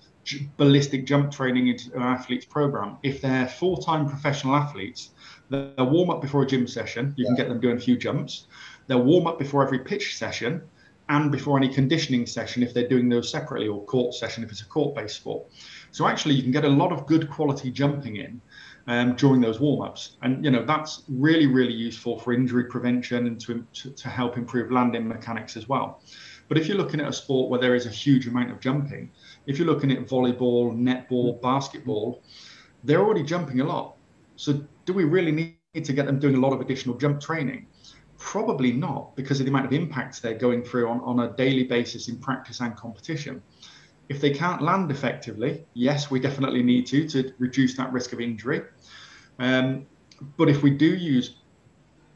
ballistic 0.56 1.04
jump 1.04 1.32
training 1.32 1.66
into 1.66 1.92
an 1.96 2.02
athlete's 2.02 2.44
program. 2.44 2.98
If 3.02 3.20
they're 3.20 3.48
full 3.48 3.76
time 3.76 4.08
professional 4.08 4.54
athletes, 4.54 5.10
they'll 5.50 5.90
warm 5.90 6.10
up 6.10 6.22
before 6.22 6.42
a 6.42 6.46
gym 6.46 6.68
session. 6.68 7.12
You 7.16 7.24
yeah. 7.24 7.28
can 7.28 7.36
get 7.36 7.48
them 7.48 7.60
doing 7.60 7.76
a 7.76 7.80
few 7.80 7.96
jumps. 7.96 8.46
They'll 8.86 9.02
warm 9.02 9.26
up 9.26 9.40
before 9.40 9.64
every 9.64 9.80
pitch 9.80 10.16
session 10.16 10.62
and 11.08 11.32
before 11.32 11.58
any 11.58 11.68
conditioning 11.68 12.24
session 12.24 12.62
if 12.62 12.72
they're 12.72 12.88
doing 12.88 13.08
those 13.08 13.30
separately 13.30 13.68
or 13.68 13.84
court 13.84 14.14
session 14.14 14.44
if 14.44 14.50
it's 14.50 14.62
a 14.62 14.66
court 14.66 14.94
based 14.94 15.16
sport. 15.16 15.46
So 15.90 16.06
actually, 16.06 16.34
you 16.34 16.42
can 16.42 16.52
get 16.52 16.64
a 16.64 16.68
lot 16.68 16.92
of 16.92 17.06
good 17.06 17.28
quality 17.28 17.70
jumping 17.70 18.16
in. 18.16 18.40
Um, 18.86 19.16
during 19.16 19.40
those 19.40 19.60
warm-ups. 19.60 20.18
And 20.20 20.44
you 20.44 20.50
know 20.50 20.62
that's 20.62 21.04
really 21.08 21.46
really 21.46 21.72
useful 21.72 22.18
for 22.18 22.34
injury 22.34 22.64
prevention 22.64 23.26
and 23.26 23.40
to, 23.40 23.64
to, 23.72 23.90
to 23.90 24.08
help 24.10 24.36
improve 24.36 24.70
landing 24.70 25.08
mechanics 25.08 25.56
as 25.56 25.66
well. 25.70 26.02
But 26.48 26.58
if 26.58 26.68
you're 26.68 26.76
looking 26.76 27.00
at 27.00 27.08
a 27.08 27.12
sport 27.12 27.48
where 27.48 27.58
there 27.58 27.74
is 27.74 27.86
a 27.86 27.90
huge 27.90 28.26
amount 28.26 28.50
of 28.50 28.60
jumping, 28.60 29.10
if 29.46 29.58
you're 29.58 29.66
looking 29.66 29.90
at 29.90 30.06
volleyball, 30.06 30.76
netball, 30.76 31.40
basketball, 31.40 32.22
they're 32.82 33.00
already 33.00 33.22
jumping 33.22 33.60
a 33.60 33.64
lot. 33.64 33.96
So 34.36 34.62
do 34.84 34.92
we 34.92 35.04
really 35.04 35.32
need 35.32 35.84
to 35.84 35.92
get 35.94 36.04
them 36.04 36.18
doing 36.18 36.34
a 36.34 36.40
lot 36.40 36.52
of 36.52 36.60
additional 36.60 36.98
jump 36.98 37.22
training? 37.22 37.66
Probably 38.18 38.72
not, 38.72 39.16
because 39.16 39.40
of 39.40 39.46
the 39.46 39.50
amount 39.50 39.66
of 39.66 39.72
impacts 39.72 40.20
they're 40.20 40.34
going 40.34 40.62
through 40.62 40.88
on, 40.88 41.00
on 41.00 41.20
a 41.20 41.32
daily 41.36 41.64
basis 41.64 42.08
in 42.08 42.18
practice 42.18 42.60
and 42.60 42.76
competition. 42.76 43.42
If 44.08 44.20
they 44.20 44.30
can't 44.30 44.60
land 44.62 44.90
effectively, 44.90 45.64
yes, 45.74 46.10
we 46.10 46.20
definitely 46.20 46.62
need 46.62 46.86
to 46.88 47.08
to 47.08 47.32
reduce 47.38 47.76
that 47.76 47.92
risk 47.92 48.12
of 48.12 48.20
injury. 48.20 48.62
Um, 49.38 49.86
but 50.36 50.48
if 50.48 50.62
we 50.62 50.70
do 50.70 50.94
use 50.94 51.36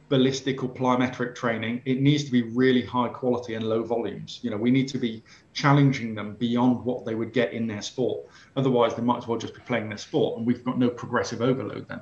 ballistic 0.08 0.62
or 0.62 0.68
plyometric 0.68 1.34
training, 1.34 1.82
it 1.84 2.00
needs 2.00 2.24
to 2.24 2.32
be 2.32 2.42
really 2.42 2.82
high 2.82 3.08
quality 3.08 3.54
and 3.54 3.68
low 3.68 3.82
volumes. 3.82 4.40
You 4.42 4.50
know, 4.50 4.56
we 4.56 4.70
need 4.70 4.88
to 4.88 4.98
be 4.98 5.22
challenging 5.52 6.14
them 6.14 6.34
beyond 6.34 6.84
what 6.84 7.04
they 7.04 7.14
would 7.14 7.32
get 7.32 7.52
in 7.52 7.66
their 7.66 7.82
sport. 7.82 8.26
Otherwise, 8.56 8.94
they 8.94 9.02
might 9.02 9.18
as 9.18 9.26
well 9.26 9.38
just 9.38 9.54
be 9.54 9.60
playing 9.60 9.88
their 9.88 9.98
sport, 9.98 10.38
and 10.38 10.46
we've 10.46 10.64
got 10.64 10.78
no 10.78 10.88
progressive 10.88 11.42
overload 11.42 11.86
then. 11.88 12.00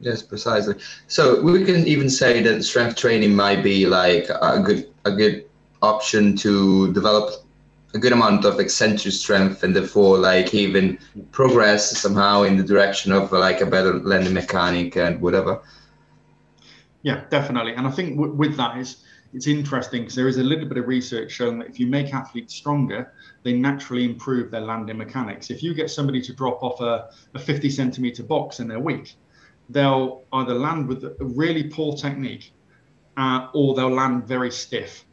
Yes, 0.00 0.22
precisely. 0.22 0.76
So 1.08 1.42
we 1.42 1.64
can 1.64 1.86
even 1.86 2.08
say 2.08 2.42
that 2.42 2.62
strength 2.64 2.96
training 2.96 3.34
might 3.34 3.62
be 3.62 3.86
like 3.86 4.28
a 4.30 4.60
good 4.60 4.92
a 5.04 5.12
good 5.12 5.44
option 5.82 6.36
to 6.36 6.92
develop 6.92 7.44
a 7.94 7.98
good 7.98 8.12
amount 8.12 8.44
of 8.44 8.60
eccentric 8.60 9.12
strength 9.12 9.62
and 9.62 9.74
therefore 9.74 10.18
like 10.18 10.54
even 10.54 10.98
progress 11.32 11.98
somehow 11.98 12.42
in 12.42 12.56
the 12.56 12.62
direction 12.62 13.12
of 13.12 13.32
like 13.32 13.60
a 13.60 13.66
better 13.66 13.94
landing 14.00 14.34
mechanic 14.34 14.96
and 14.96 15.20
whatever. 15.20 15.60
Yeah, 17.02 17.24
definitely. 17.30 17.74
And 17.74 17.86
I 17.86 17.90
think 17.90 18.16
w- 18.16 18.32
with 18.32 18.56
that 18.56 18.76
is 18.78 19.02
it's 19.32 19.46
interesting 19.46 20.02
because 20.02 20.14
there 20.14 20.28
is 20.28 20.38
a 20.38 20.42
little 20.42 20.66
bit 20.66 20.78
of 20.78 20.88
research 20.88 21.30
showing 21.30 21.58
that 21.60 21.68
if 21.68 21.78
you 21.78 21.86
make 21.86 22.12
athletes 22.12 22.54
stronger, 22.54 23.12
they 23.42 23.52
naturally 23.52 24.04
improve 24.04 24.50
their 24.50 24.60
landing 24.60 24.98
mechanics. 24.98 25.50
If 25.50 25.62
you 25.62 25.72
get 25.72 25.90
somebody 25.90 26.20
to 26.22 26.32
drop 26.32 26.62
off 26.62 26.80
a, 26.80 27.10
a 27.34 27.38
50 27.38 27.70
centimeter 27.70 28.22
box 28.22 28.58
and 28.58 28.70
they're 28.70 28.80
weak, 28.80 29.14
they'll 29.68 30.24
either 30.32 30.54
land 30.54 30.88
with 30.88 31.04
a 31.04 31.14
really 31.20 31.64
poor 31.64 31.96
technique 31.96 32.52
uh, 33.16 33.48
or 33.54 33.74
they'll 33.74 33.94
land 33.94 34.26
very 34.26 34.50
stiff. 34.50 35.04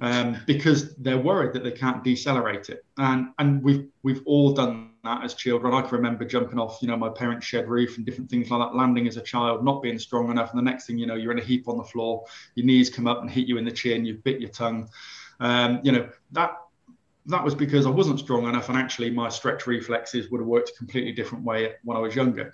Um, 0.00 0.36
because 0.46 0.94
they're 0.96 1.18
worried 1.18 1.52
that 1.54 1.64
they 1.64 1.70
can't 1.70 2.04
decelerate 2.04 2.68
it. 2.68 2.84
And 2.98 3.28
and 3.38 3.62
we've 3.62 3.86
we've 4.02 4.22
all 4.26 4.52
done 4.52 4.90
that 5.04 5.24
as 5.24 5.34
children. 5.34 5.74
I 5.74 5.82
can 5.82 5.90
remember 5.92 6.24
jumping 6.24 6.58
off, 6.58 6.78
you 6.82 6.88
know, 6.88 6.96
my 6.96 7.08
parents' 7.08 7.46
shed 7.46 7.68
roof 7.68 7.96
and 7.96 8.04
different 8.04 8.30
things 8.30 8.50
like 8.50 8.60
that, 8.60 8.76
landing 8.76 9.08
as 9.08 9.16
a 9.16 9.22
child, 9.22 9.64
not 9.64 9.82
being 9.82 9.98
strong 9.98 10.30
enough, 10.30 10.50
and 10.50 10.58
the 10.58 10.70
next 10.70 10.86
thing 10.86 10.98
you 10.98 11.06
know, 11.06 11.14
you're 11.14 11.32
in 11.32 11.38
a 11.38 11.44
heap 11.44 11.68
on 11.68 11.78
the 11.78 11.84
floor. 11.84 12.24
Your 12.54 12.66
knees 12.66 12.90
come 12.90 13.06
up 13.06 13.20
and 13.20 13.30
hit 13.30 13.48
you 13.48 13.56
in 13.58 13.64
the 13.64 13.72
chin. 13.72 14.04
You've 14.04 14.24
bit 14.24 14.40
your 14.40 14.50
tongue. 14.50 14.88
Um, 15.40 15.80
you 15.82 15.92
know 15.92 16.08
that 16.32 16.56
that 17.26 17.44
was 17.44 17.54
because 17.54 17.86
I 17.86 17.90
wasn't 17.90 18.18
strong 18.18 18.46
enough, 18.46 18.68
and 18.68 18.78
actually 18.78 19.10
my 19.10 19.28
stretch 19.28 19.66
reflexes 19.66 20.30
would 20.30 20.40
have 20.40 20.48
worked 20.48 20.70
a 20.70 20.74
completely 20.74 21.12
different 21.12 21.44
way 21.44 21.74
when 21.84 21.96
I 21.96 22.00
was 22.00 22.14
younger. 22.14 22.52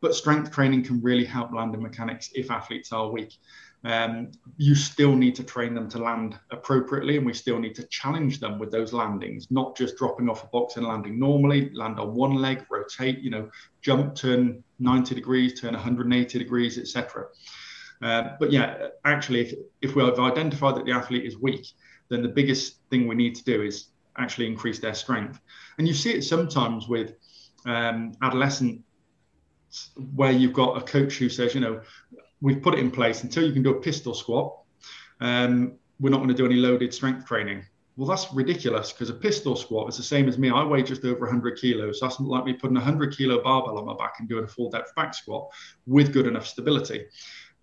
But 0.00 0.14
strength 0.14 0.50
training 0.50 0.84
can 0.84 1.00
really 1.00 1.24
help 1.24 1.52
landing 1.52 1.82
mechanics 1.82 2.30
if 2.34 2.50
athletes 2.50 2.92
are 2.92 3.10
weak 3.10 3.38
um, 3.84 4.32
you 4.56 4.74
still 4.74 5.14
need 5.14 5.34
to 5.34 5.44
train 5.44 5.74
them 5.74 5.88
to 5.90 5.98
land 5.98 6.38
appropriately 6.50 7.16
and 7.16 7.26
we 7.26 7.34
still 7.34 7.58
need 7.58 7.74
to 7.74 7.86
challenge 7.88 8.40
them 8.40 8.58
with 8.58 8.70
those 8.70 8.92
landings 8.92 9.50
not 9.50 9.76
just 9.76 9.96
dropping 9.96 10.28
off 10.28 10.44
a 10.44 10.46
box 10.48 10.76
and 10.76 10.86
landing 10.86 11.18
normally 11.18 11.70
land 11.74 11.98
on 12.00 12.14
one 12.14 12.34
leg 12.34 12.64
rotate 12.70 13.18
you 13.18 13.30
know 13.30 13.48
jump 13.82 14.14
turn 14.14 14.62
90 14.78 15.14
degrees 15.14 15.60
turn 15.60 15.74
180 15.74 16.38
degrees 16.38 16.78
etc 16.78 17.26
uh, 18.02 18.30
but 18.40 18.50
yeah 18.50 18.88
actually 19.04 19.40
if, 19.40 19.54
if 19.82 19.96
we've 19.96 20.18
identified 20.18 20.76
that 20.76 20.84
the 20.84 20.92
athlete 20.92 21.24
is 21.24 21.38
weak 21.38 21.66
then 22.08 22.22
the 22.22 22.28
biggest 22.28 22.78
thing 22.90 23.06
we 23.06 23.14
need 23.14 23.34
to 23.34 23.44
do 23.44 23.62
is 23.62 23.88
actually 24.18 24.46
increase 24.46 24.78
their 24.78 24.94
strength. 24.94 25.40
And 25.78 25.88
you 25.88 25.94
see 25.94 26.12
it 26.12 26.22
sometimes 26.22 26.88
with 26.88 27.14
um, 27.66 28.12
adolescent 28.22 28.82
where 30.14 30.30
you've 30.30 30.52
got 30.52 30.76
a 30.76 30.80
coach 30.80 31.16
who 31.18 31.28
says, 31.28 31.54
you 31.54 31.60
know, 31.60 31.80
we've 32.44 32.60
put 32.60 32.74
it 32.74 32.80
in 32.80 32.90
place 32.90 33.22
until 33.22 33.42
you 33.42 33.54
can 33.54 33.62
do 33.62 33.70
a 33.70 33.80
pistol 33.80 34.12
squat. 34.12 34.54
Um, 35.20 35.78
we're 35.98 36.10
not 36.10 36.18
going 36.18 36.28
to 36.28 36.34
do 36.34 36.44
any 36.44 36.56
loaded 36.56 36.92
strength 36.92 37.24
training. 37.24 37.64
Well, 37.96 38.06
that's 38.06 38.30
ridiculous 38.34 38.92
because 38.92 39.08
a 39.08 39.14
pistol 39.14 39.56
squat 39.56 39.88
is 39.88 39.96
the 39.96 40.02
same 40.02 40.28
as 40.28 40.36
me. 40.36 40.50
I 40.50 40.62
weigh 40.62 40.82
just 40.82 41.06
over 41.06 41.20
100 41.20 41.58
kilos. 41.58 42.00
That's 42.00 42.20
not 42.20 42.28
like 42.28 42.44
me 42.44 42.52
putting 42.52 42.76
a 42.76 42.80
100 42.80 43.16
kilo 43.16 43.42
barbell 43.42 43.78
on 43.78 43.86
my 43.86 43.96
back 43.96 44.16
and 44.18 44.28
doing 44.28 44.44
a 44.44 44.48
full 44.48 44.68
depth 44.68 44.94
back 44.94 45.14
squat 45.14 45.48
with 45.86 46.12
good 46.12 46.26
enough 46.26 46.46
stability. 46.46 47.06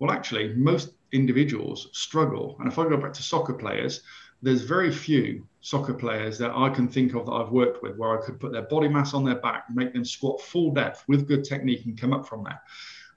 Well, 0.00 0.10
actually, 0.10 0.52
most 0.54 0.94
individuals 1.12 1.88
struggle. 1.92 2.56
And 2.58 2.66
if 2.66 2.76
I 2.76 2.88
go 2.88 2.96
back 2.96 3.12
to 3.12 3.22
soccer 3.22 3.54
players, 3.54 4.02
there's 4.42 4.62
very 4.62 4.90
few 4.90 5.46
soccer 5.60 5.94
players 5.94 6.38
that 6.38 6.50
I 6.56 6.70
can 6.70 6.88
think 6.88 7.14
of 7.14 7.26
that 7.26 7.32
I've 7.32 7.52
worked 7.52 7.84
with 7.84 7.96
where 7.96 8.18
I 8.18 8.26
could 8.26 8.40
put 8.40 8.50
their 8.50 8.62
body 8.62 8.88
mass 8.88 9.14
on 9.14 9.24
their 9.24 9.36
back, 9.36 9.66
and 9.68 9.76
make 9.76 9.92
them 9.92 10.04
squat 10.04 10.40
full 10.40 10.72
depth 10.72 11.04
with 11.06 11.28
good 11.28 11.44
technique 11.44 11.84
and 11.86 11.96
come 11.96 12.12
up 12.12 12.26
from 12.26 12.42
there. 12.42 12.60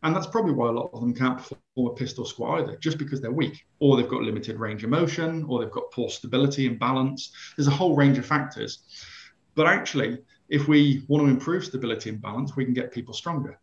And 0.06 0.16
that's 0.16 0.28
probably 0.28 0.54
why 0.54 0.70
a 0.70 0.72
lot 0.72 0.92
of 0.94 1.02
them 1.02 1.16
can't 1.16 1.36
perform 1.36 1.60
a 1.88 1.96
pistol 1.96 2.26
squat 2.26 2.62
either, 2.62 2.78
just 2.78 3.00
because 3.00 3.22
they're 3.22 3.32
weak, 3.32 3.66
or 3.80 3.98
they've 3.98 4.08
got 4.08 4.22
limited 4.22 4.60
range 4.60 4.84
of 4.84 4.92
motion, 4.92 5.44
or 5.50 5.60
they've 5.60 5.72
got 5.72 5.90
poor 5.92 6.10
stability 6.10 6.68
and 6.68 6.78
balance. 6.78 7.32
There's 7.58 7.68
a 7.68 7.72
whole 7.72 7.96
range 7.96 8.20
of 8.20 8.26
factors. 8.26 8.84
But 9.56 9.66
actually, 9.66 10.20
if 10.48 10.68
we 10.68 11.04
want 11.08 11.26
to 11.26 11.30
improve 11.30 11.66
stability 11.66 12.12
and 12.12 12.22
balance, 12.22 12.56
we 12.56 12.66
can 12.66 12.76
get 12.76 12.94
people 12.94 13.16
stronger. 13.16 13.60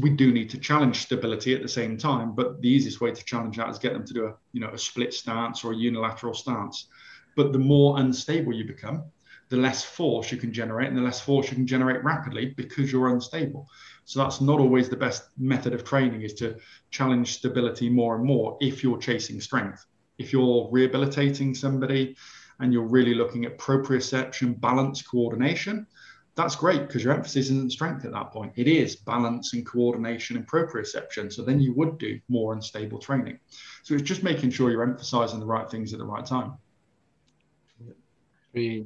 We 0.00 0.08
do 0.08 0.32
need 0.32 0.48
to 0.50 0.58
challenge 0.58 1.02
stability 1.02 1.54
at 1.54 1.60
the 1.60 1.68
same 1.68 1.98
time, 1.98 2.34
but 2.34 2.62
the 2.62 2.70
easiest 2.70 3.02
way 3.02 3.10
to 3.10 3.24
challenge 3.26 3.58
that 3.58 3.68
is 3.68 3.78
get 3.78 3.92
them 3.92 4.06
to 4.06 4.14
do 4.14 4.24
a, 4.24 4.34
you 4.54 4.62
know, 4.62 4.70
a 4.70 4.78
split 4.78 5.12
stance 5.12 5.62
or 5.62 5.72
a 5.72 5.76
unilateral 5.76 6.32
stance. 6.32 6.88
But 7.36 7.52
the 7.52 7.58
more 7.58 7.98
unstable 7.98 8.54
you 8.54 8.64
become, 8.64 9.04
the 9.50 9.58
less 9.58 9.84
force 9.84 10.32
you 10.32 10.38
can 10.38 10.54
generate, 10.54 10.88
and 10.88 10.96
the 10.96 11.02
less 11.02 11.20
force 11.20 11.50
you 11.50 11.56
can 11.56 11.66
generate 11.66 12.02
rapidly 12.02 12.54
because 12.56 12.90
you're 12.90 13.08
unstable. 13.08 13.68
So 14.04 14.20
that's 14.20 14.40
not 14.40 14.60
always 14.60 14.88
the 14.88 14.96
best 14.96 15.28
method 15.38 15.74
of 15.74 15.84
training 15.84 16.22
is 16.22 16.34
to 16.34 16.56
challenge 16.90 17.34
stability 17.34 17.88
more 17.88 18.16
and 18.16 18.24
more 18.24 18.56
if 18.60 18.82
you're 18.82 18.98
chasing 18.98 19.40
strength. 19.40 19.84
If 20.18 20.32
you're 20.32 20.68
rehabilitating 20.70 21.54
somebody 21.54 22.16
and 22.60 22.72
you're 22.72 22.86
really 22.86 23.14
looking 23.14 23.44
at 23.44 23.58
proprioception, 23.58 24.60
balance, 24.60 25.02
coordination, 25.02 25.86
that's 26.34 26.56
great 26.56 26.86
because 26.86 27.04
your 27.04 27.12
emphasis 27.12 27.50
isn't 27.50 27.72
strength 27.72 28.04
at 28.04 28.12
that 28.12 28.32
point. 28.32 28.52
It 28.56 28.66
is 28.66 28.96
balance 28.96 29.52
and 29.52 29.66
coordination 29.66 30.36
and 30.36 30.46
proprioception. 30.46 31.32
So 31.32 31.42
then 31.42 31.60
you 31.60 31.74
would 31.74 31.98
do 31.98 32.18
more 32.28 32.54
unstable 32.54 32.98
training. 32.98 33.38
So 33.82 33.94
it's 33.94 34.02
just 34.02 34.22
making 34.22 34.50
sure 34.50 34.70
you're 34.70 34.82
emphasizing 34.82 35.40
the 35.40 35.46
right 35.46 35.70
things 35.70 35.92
at 35.92 35.98
the 35.98 36.04
right 36.06 36.24
time. 36.24 36.54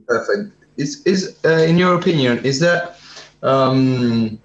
Perfect. 0.07 0.52
Is 0.76 1.02
is 1.07 1.38
uh, 1.44 1.48
in 1.48 1.79
your 1.79 1.94
opinion 1.94 2.44
is 2.44 2.61
that 2.61 2.98
um, 3.42 4.38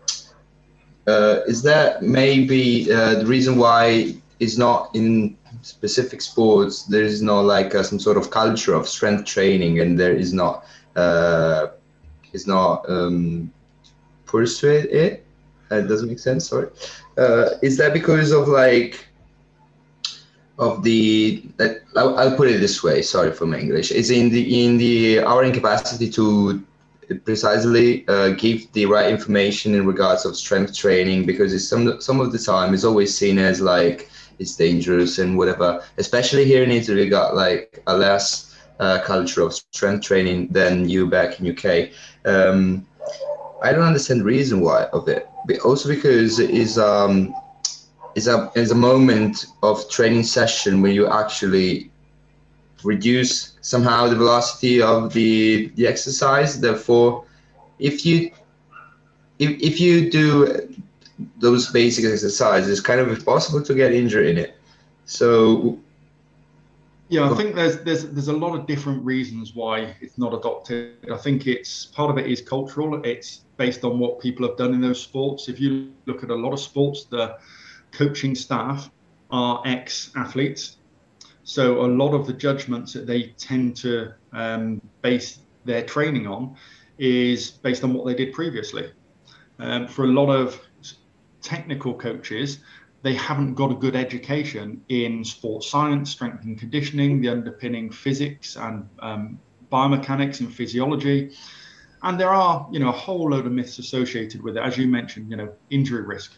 is 1.48 1.62
that 1.64 2.02
maybe 2.02 2.92
uh, 2.92 3.16
the 3.16 3.26
reason 3.26 3.58
why 3.58 4.14
it's 4.40 4.58
not 4.58 4.90
in 4.96 5.38
specific 5.62 6.22
sports 6.22 6.84
there 6.84 7.04
is 7.04 7.22
no 7.22 7.42
like 7.42 7.76
uh, 7.76 7.84
some 7.84 8.00
sort 8.00 8.18
of 8.18 8.32
culture 8.32 8.74
of 8.74 8.88
strength 8.88 9.26
training 9.26 9.80
and 9.80 10.00
there 10.00 10.16
is 10.16 10.34
not 10.34 10.66
uh, 10.96 11.68
is 12.34 12.48
not 12.48 12.90
um, 12.90 13.52
persuade 14.26 14.86
it 14.92 15.88
doesn't 15.88 16.10
make 16.10 16.20
sense? 16.20 16.50
Sorry. 16.50 16.68
Uh, 17.18 17.52
is 17.62 17.78
that 17.78 17.94
because 17.94 18.32
of 18.32 18.48
like 18.48 19.08
of 20.60 20.84
the 20.84 21.44
I'll, 21.96 22.18
I'll 22.18 22.36
put 22.36 22.50
it 22.50 22.60
this 22.60 22.84
way 22.84 23.02
sorry 23.02 23.32
for 23.32 23.46
my 23.46 23.58
english. 23.58 23.92
Is 23.92 24.12
in 24.12 24.30
the 24.30 24.66
in 24.66 24.78
the 24.78 25.20
our 25.20 25.44
incapacity 25.44 26.10
to 26.12 26.62
precisely 27.16 28.08
uh, 28.08 28.30
give 28.30 28.72
the 28.74 28.86
right 28.86 29.12
information 29.12 29.76
in 29.76 29.86
regards 29.86 30.26
of 30.26 30.36
strength 30.36 30.76
training 30.76 31.26
because 31.26 31.54
it's 31.54 31.68
some 31.68 32.02
some 32.02 32.20
of 32.20 32.32
the 32.32 32.40
time 32.40 32.74
it's 32.74 32.84
always 32.84 33.16
seen 33.16 33.38
as 33.38 33.62
like 33.62 34.10
it's 34.40 34.56
dangerous 34.56 35.20
and 35.20 35.38
whatever. 35.38 35.84
Especially 35.98 36.46
here 36.46 36.64
in 36.64 36.72
Italy, 36.72 37.04
we 37.04 37.10
got 37.10 37.36
like 37.36 37.82
a 37.88 37.96
less 37.96 38.58
uh, 38.80 39.00
culture 39.04 39.42
of 39.42 39.54
strength 39.54 40.06
training 40.06 40.48
than 40.48 40.90
you 40.90 41.08
back 41.08 41.40
in 41.40 41.52
UK. 41.52 41.90
Um, 42.26 42.88
I 43.62 43.72
don't 43.72 43.84
understand 43.84 44.22
the 44.22 44.26
reason 44.26 44.62
why 44.62 44.86
of 44.86 45.08
it, 45.08 45.28
but 45.46 45.60
also 45.60 45.88
because 45.88 46.40
it's 46.40 46.78
um 46.78 47.34
is 48.16 48.28
a 48.28 48.52
is 48.56 48.72
a 48.72 48.76
moment 48.76 49.46
of 49.64 49.88
training 49.90 50.24
session 50.24 50.82
where 50.82 50.92
you 50.92 51.08
actually 51.08 51.92
reduce 52.84 53.51
somehow 53.62 54.08
the 54.08 54.16
velocity 54.16 54.82
of 54.82 55.14
the 55.14 55.68
the 55.76 55.88
exercise. 55.88 56.60
Therefore 56.60 57.26
if 57.80 58.06
you 58.06 58.32
if, 59.40 59.50
if 59.62 59.80
you 59.80 60.10
do 60.10 60.76
those 61.38 61.72
basic 61.72 62.06
exercises 62.06 62.70
it's 62.70 62.80
kind 62.80 63.00
of 63.00 63.10
impossible 63.10 63.62
to 63.64 63.74
get 63.74 63.94
injured 63.94 64.26
in 64.28 64.38
it. 64.38 64.58
So 65.06 65.80
yeah 67.10 67.30
i 67.30 67.36
think 67.36 67.56
there's 67.56 67.82
there's 67.82 68.06
there's 68.12 68.30
a 68.30 68.40
lot 68.46 68.58
of 68.58 68.66
different 68.66 69.04
reasons 69.04 69.54
why 69.54 69.96
it's 70.00 70.18
not 70.18 70.34
adopted. 70.34 70.98
I 71.12 71.18
think 71.18 71.46
it's 71.46 71.86
part 71.86 72.10
of 72.10 72.18
it 72.18 72.28
is 72.28 72.42
cultural. 72.42 73.02
It's 73.04 73.42
based 73.58 73.84
on 73.84 74.00
what 74.00 74.20
people 74.20 74.48
have 74.48 74.58
done 74.58 74.74
in 74.74 74.82
those 74.82 75.02
sports. 75.02 75.50
If 75.50 75.60
you 75.60 75.92
look 76.06 76.24
at 76.24 76.30
a 76.30 76.36
lot 76.36 76.54
of 76.54 76.60
sports 76.60 77.04
the 77.06 77.38
coaching 77.92 78.34
staff 78.36 78.90
are 79.30 79.62
ex 79.66 80.12
athletes 80.16 80.78
so 81.44 81.86
a 81.86 81.88
lot 81.88 82.14
of 82.14 82.28
the 82.28 82.34
judgments 82.34 82.94
that 82.94 83.08
they 83.08 83.34
tend 83.38 83.76
to 83.78 84.14
um, 84.34 84.82
base 85.02 85.40
their 85.66 85.84
training 85.84 86.28
on 86.28 86.56
is 86.98 87.52
based 87.52 87.84
on 87.84 87.94
what 87.94 88.06
they 88.06 88.14
did 88.14 88.34
previously. 88.34 88.92
Um, 89.60 89.88
for 89.88 90.06
a 90.06 90.08
lot 90.08 90.30
of 90.30 90.60
technical 91.42 91.94
coaches, 91.94 92.60
they 93.04 93.16
haven't 93.16 93.56
got 93.56 93.72
a 93.72 93.76
good 93.76 93.96
education 93.96 94.84
in 94.90 95.24
sports 95.24 95.70
science, 95.70 96.12
strength 96.12 96.44
and 96.44 96.60
conditioning, 96.60 97.22
the 97.22 97.30
underpinning 97.30 97.92
physics 97.92 98.56
and 98.56 98.88
um, 99.00 99.40
biomechanics 99.72 100.40
and 100.42 100.54
physiology. 100.54 101.32
And 102.04 102.20
there 102.20 102.30
are, 102.30 102.68
you 102.72 102.80
know, 102.80 102.90
a 102.90 102.94
whole 102.94 103.32
load 103.32 103.46
of 103.46 103.52
myths 103.52 103.80
associated 103.80 104.44
with 104.44 104.58
it. 104.58 104.64
As 104.64 104.78
you 104.78 104.88
mentioned, 104.88 105.30
you 105.30 105.38
know, 105.38 105.52
injury 105.70 106.04
risk. 106.04 106.34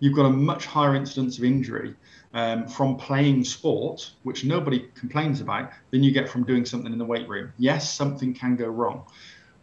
You've 0.00 0.14
got 0.14 0.26
a 0.26 0.30
much 0.30 0.64
higher 0.64 0.94
incidence 0.94 1.38
of 1.38 1.44
injury 1.44 1.94
um, 2.34 2.66
from 2.66 2.96
playing 2.96 3.44
sport, 3.44 4.10
which 4.22 4.44
nobody 4.44 4.88
complains 4.94 5.40
about, 5.40 5.70
than 5.90 6.02
you 6.02 6.12
get 6.12 6.28
from 6.28 6.44
doing 6.44 6.64
something 6.64 6.92
in 6.92 6.98
the 6.98 7.04
weight 7.04 7.28
room. 7.28 7.52
Yes, 7.58 7.92
something 7.92 8.34
can 8.34 8.56
go 8.56 8.68
wrong, 8.68 9.04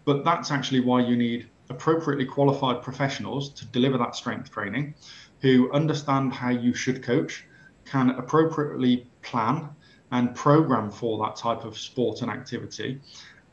but 0.03 0.23
that's 0.25 0.51
actually 0.51 0.81
why 0.81 1.01
you 1.01 1.15
need 1.15 1.49
appropriately 1.69 2.25
qualified 2.25 2.81
professionals 2.81 3.49
to 3.49 3.65
deliver 3.65 3.97
that 3.97 4.15
strength 4.15 4.51
training 4.51 4.93
who 5.41 5.71
understand 5.71 6.33
how 6.33 6.49
you 6.49 6.73
should 6.73 7.03
coach, 7.03 7.45
can 7.85 8.11
appropriately 8.11 9.07
plan 9.21 9.69
and 10.11 10.33
program 10.35 10.89
for 10.89 11.23
that 11.23 11.35
type 11.35 11.63
of 11.65 11.77
sport 11.77 12.21
and 12.21 12.31
activity. 12.31 12.99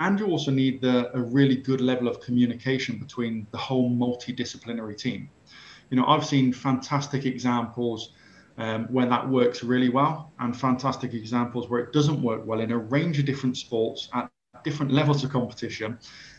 And 0.00 0.18
you 0.18 0.26
also 0.26 0.50
need 0.50 0.80
the, 0.80 1.14
a 1.16 1.20
really 1.20 1.56
good 1.56 1.80
level 1.80 2.08
of 2.08 2.20
communication 2.20 2.98
between 2.98 3.46
the 3.50 3.58
whole 3.58 3.90
multidisciplinary 3.90 4.96
team. 4.96 5.30
You 5.90 5.96
know, 5.98 6.06
I've 6.06 6.24
seen 6.24 6.52
fantastic 6.52 7.26
examples 7.26 8.12
um, 8.62 8.84
where 8.92 9.06
that 9.06 9.28
works 9.28 9.64
really 9.64 9.88
well, 9.88 10.32
and 10.38 10.56
fantastic 10.56 11.14
examples 11.14 11.68
where 11.68 11.80
it 11.80 11.92
doesn't 11.92 12.22
work 12.22 12.46
well 12.46 12.60
in 12.60 12.70
a 12.70 12.78
range 12.78 13.18
of 13.18 13.24
different 13.24 13.56
sports 13.56 14.08
at 14.14 14.30
different 14.62 14.92
levels 14.92 15.24
of 15.24 15.30
competition, 15.30 15.98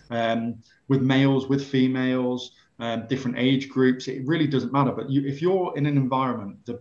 um, 0.09 0.55
with 0.87 1.01
males, 1.01 1.49
with 1.49 1.61
females, 1.67 2.51
um, 2.79 3.05
different 3.09 3.37
age 3.37 3.67
groups. 3.67 4.07
It 4.07 4.25
really 4.25 4.47
doesn't 4.47 4.71
matter. 4.71 4.93
But 4.93 5.09
you, 5.09 5.27
if 5.27 5.41
you're 5.41 5.73
in 5.75 5.85
an 5.85 5.97
environment, 5.97 6.65
the 6.65 6.79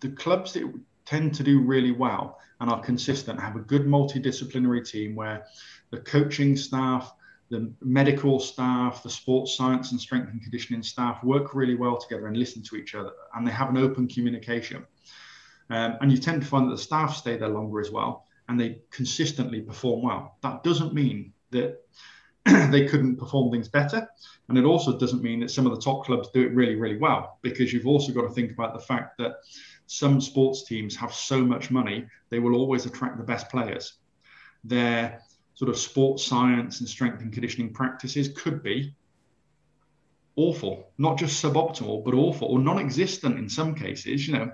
the 0.00 0.10
clubs 0.10 0.52
that 0.52 0.70
tend 1.06 1.34
to 1.36 1.42
do 1.42 1.60
really 1.60 1.92
well 1.92 2.38
and 2.60 2.70
are 2.70 2.80
consistent, 2.80 3.40
have 3.40 3.56
a 3.56 3.60
good 3.60 3.86
multidisciplinary 3.86 4.86
team 4.86 5.14
where 5.14 5.46
the 5.90 6.00
coaching 6.00 6.54
staff, 6.54 7.12
the 7.52 7.70
medical 7.82 8.40
staff, 8.40 9.02
the 9.02 9.10
sports 9.10 9.54
science 9.54 9.92
and 9.92 10.00
strength 10.00 10.30
and 10.30 10.40
conditioning 10.40 10.82
staff 10.82 11.22
work 11.22 11.54
really 11.54 11.74
well 11.74 11.98
together 11.98 12.26
and 12.26 12.36
listen 12.36 12.62
to 12.62 12.76
each 12.76 12.94
other, 12.94 13.12
and 13.34 13.46
they 13.46 13.52
have 13.52 13.68
an 13.68 13.76
open 13.76 14.08
communication. 14.08 14.86
Um, 15.68 15.98
and 16.00 16.10
you 16.10 16.16
tend 16.16 16.40
to 16.40 16.48
find 16.48 16.66
that 16.66 16.76
the 16.76 16.82
staff 16.82 17.14
stay 17.14 17.36
there 17.36 17.50
longer 17.50 17.78
as 17.78 17.90
well, 17.90 18.26
and 18.48 18.58
they 18.58 18.80
consistently 18.90 19.60
perform 19.60 20.02
well. 20.02 20.38
That 20.42 20.62
doesn't 20.62 20.94
mean 20.94 21.34
that 21.50 21.78
they 22.70 22.86
couldn't 22.86 23.16
perform 23.16 23.52
things 23.52 23.68
better. 23.68 24.08
And 24.48 24.56
it 24.56 24.64
also 24.64 24.98
doesn't 24.98 25.22
mean 25.22 25.40
that 25.40 25.50
some 25.50 25.66
of 25.66 25.74
the 25.74 25.80
top 25.80 26.06
clubs 26.06 26.30
do 26.32 26.40
it 26.40 26.54
really, 26.54 26.76
really 26.76 26.96
well, 26.96 27.38
because 27.42 27.70
you've 27.70 27.86
also 27.86 28.12
got 28.12 28.22
to 28.22 28.30
think 28.30 28.50
about 28.50 28.72
the 28.72 28.80
fact 28.80 29.18
that 29.18 29.34
some 29.86 30.22
sports 30.22 30.64
teams 30.64 30.96
have 30.96 31.12
so 31.12 31.44
much 31.44 31.70
money, 31.70 32.06
they 32.30 32.38
will 32.38 32.54
always 32.54 32.86
attract 32.86 33.18
the 33.18 33.24
best 33.24 33.50
players. 33.50 33.98
Their 34.64 35.20
sort 35.54 35.68
of 35.68 35.78
sports 35.78 36.24
science 36.24 36.80
and 36.80 36.88
strength 36.88 37.20
and 37.20 37.32
conditioning 37.32 37.72
practices 37.72 38.28
could 38.28 38.62
be 38.62 38.94
awful, 40.36 40.90
not 40.98 41.18
just 41.18 41.42
suboptimal, 41.42 42.04
but 42.04 42.14
awful 42.14 42.48
or 42.48 42.58
non 42.58 42.78
existent 42.78 43.38
in 43.38 43.48
some 43.48 43.74
cases. 43.74 44.26
You 44.26 44.34
know, 44.34 44.52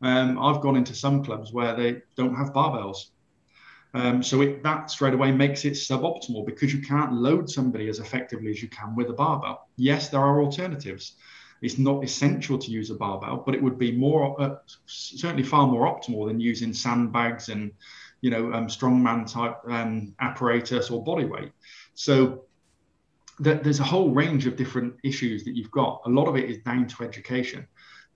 um, 0.00 0.38
I've 0.38 0.60
gone 0.60 0.76
into 0.76 0.94
some 0.94 1.24
clubs 1.24 1.52
where 1.52 1.76
they 1.76 2.02
don't 2.16 2.34
have 2.34 2.52
barbells. 2.52 3.10
Um, 3.94 4.22
so 4.22 4.40
it, 4.40 4.62
that 4.62 4.90
straight 4.90 5.12
away 5.14 5.32
makes 5.32 5.64
it 5.64 5.74
suboptimal 5.74 6.46
because 6.46 6.72
you 6.72 6.80
can't 6.80 7.12
load 7.12 7.48
somebody 7.50 7.88
as 7.88 7.98
effectively 7.98 8.50
as 8.50 8.62
you 8.62 8.68
can 8.68 8.96
with 8.96 9.10
a 9.10 9.12
barbell. 9.12 9.68
Yes, 9.76 10.08
there 10.08 10.20
are 10.20 10.42
alternatives. 10.42 11.16
It's 11.60 11.78
not 11.78 12.02
essential 12.02 12.58
to 12.58 12.70
use 12.70 12.90
a 12.90 12.94
barbell, 12.94 13.42
but 13.44 13.54
it 13.54 13.62
would 13.62 13.78
be 13.78 13.92
more, 13.92 14.40
uh, 14.40 14.56
certainly 14.86 15.44
far 15.44 15.66
more 15.66 15.86
optimal 15.86 16.26
than 16.26 16.40
using 16.40 16.72
sandbags 16.72 17.50
and, 17.50 17.72
you 18.22 18.30
know, 18.30 18.52
um, 18.52 18.68
strongman 18.68 19.30
type 19.30 19.58
um, 19.68 20.14
apparatus 20.20 20.90
or 20.90 21.04
body 21.04 21.26
weight. 21.26 21.52
So 21.94 22.44
th- 23.42 23.62
there's 23.62 23.80
a 23.80 23.84
whole 23.84 24.10
range 24.10 24.46
of 24.46 24.56
different 24.56 24.94
issues 25.04 25.44
that 25.44 25.54
you've 25.54 25.70
got. 25.70 26.00
A 26.06 26.08
lot 26.08 26.28
of 26.28 26.36
it 26.36 26.48
is 26.48 26.58
down 26.58 26.86
to 26.86 27.04
education, 27.04 27.66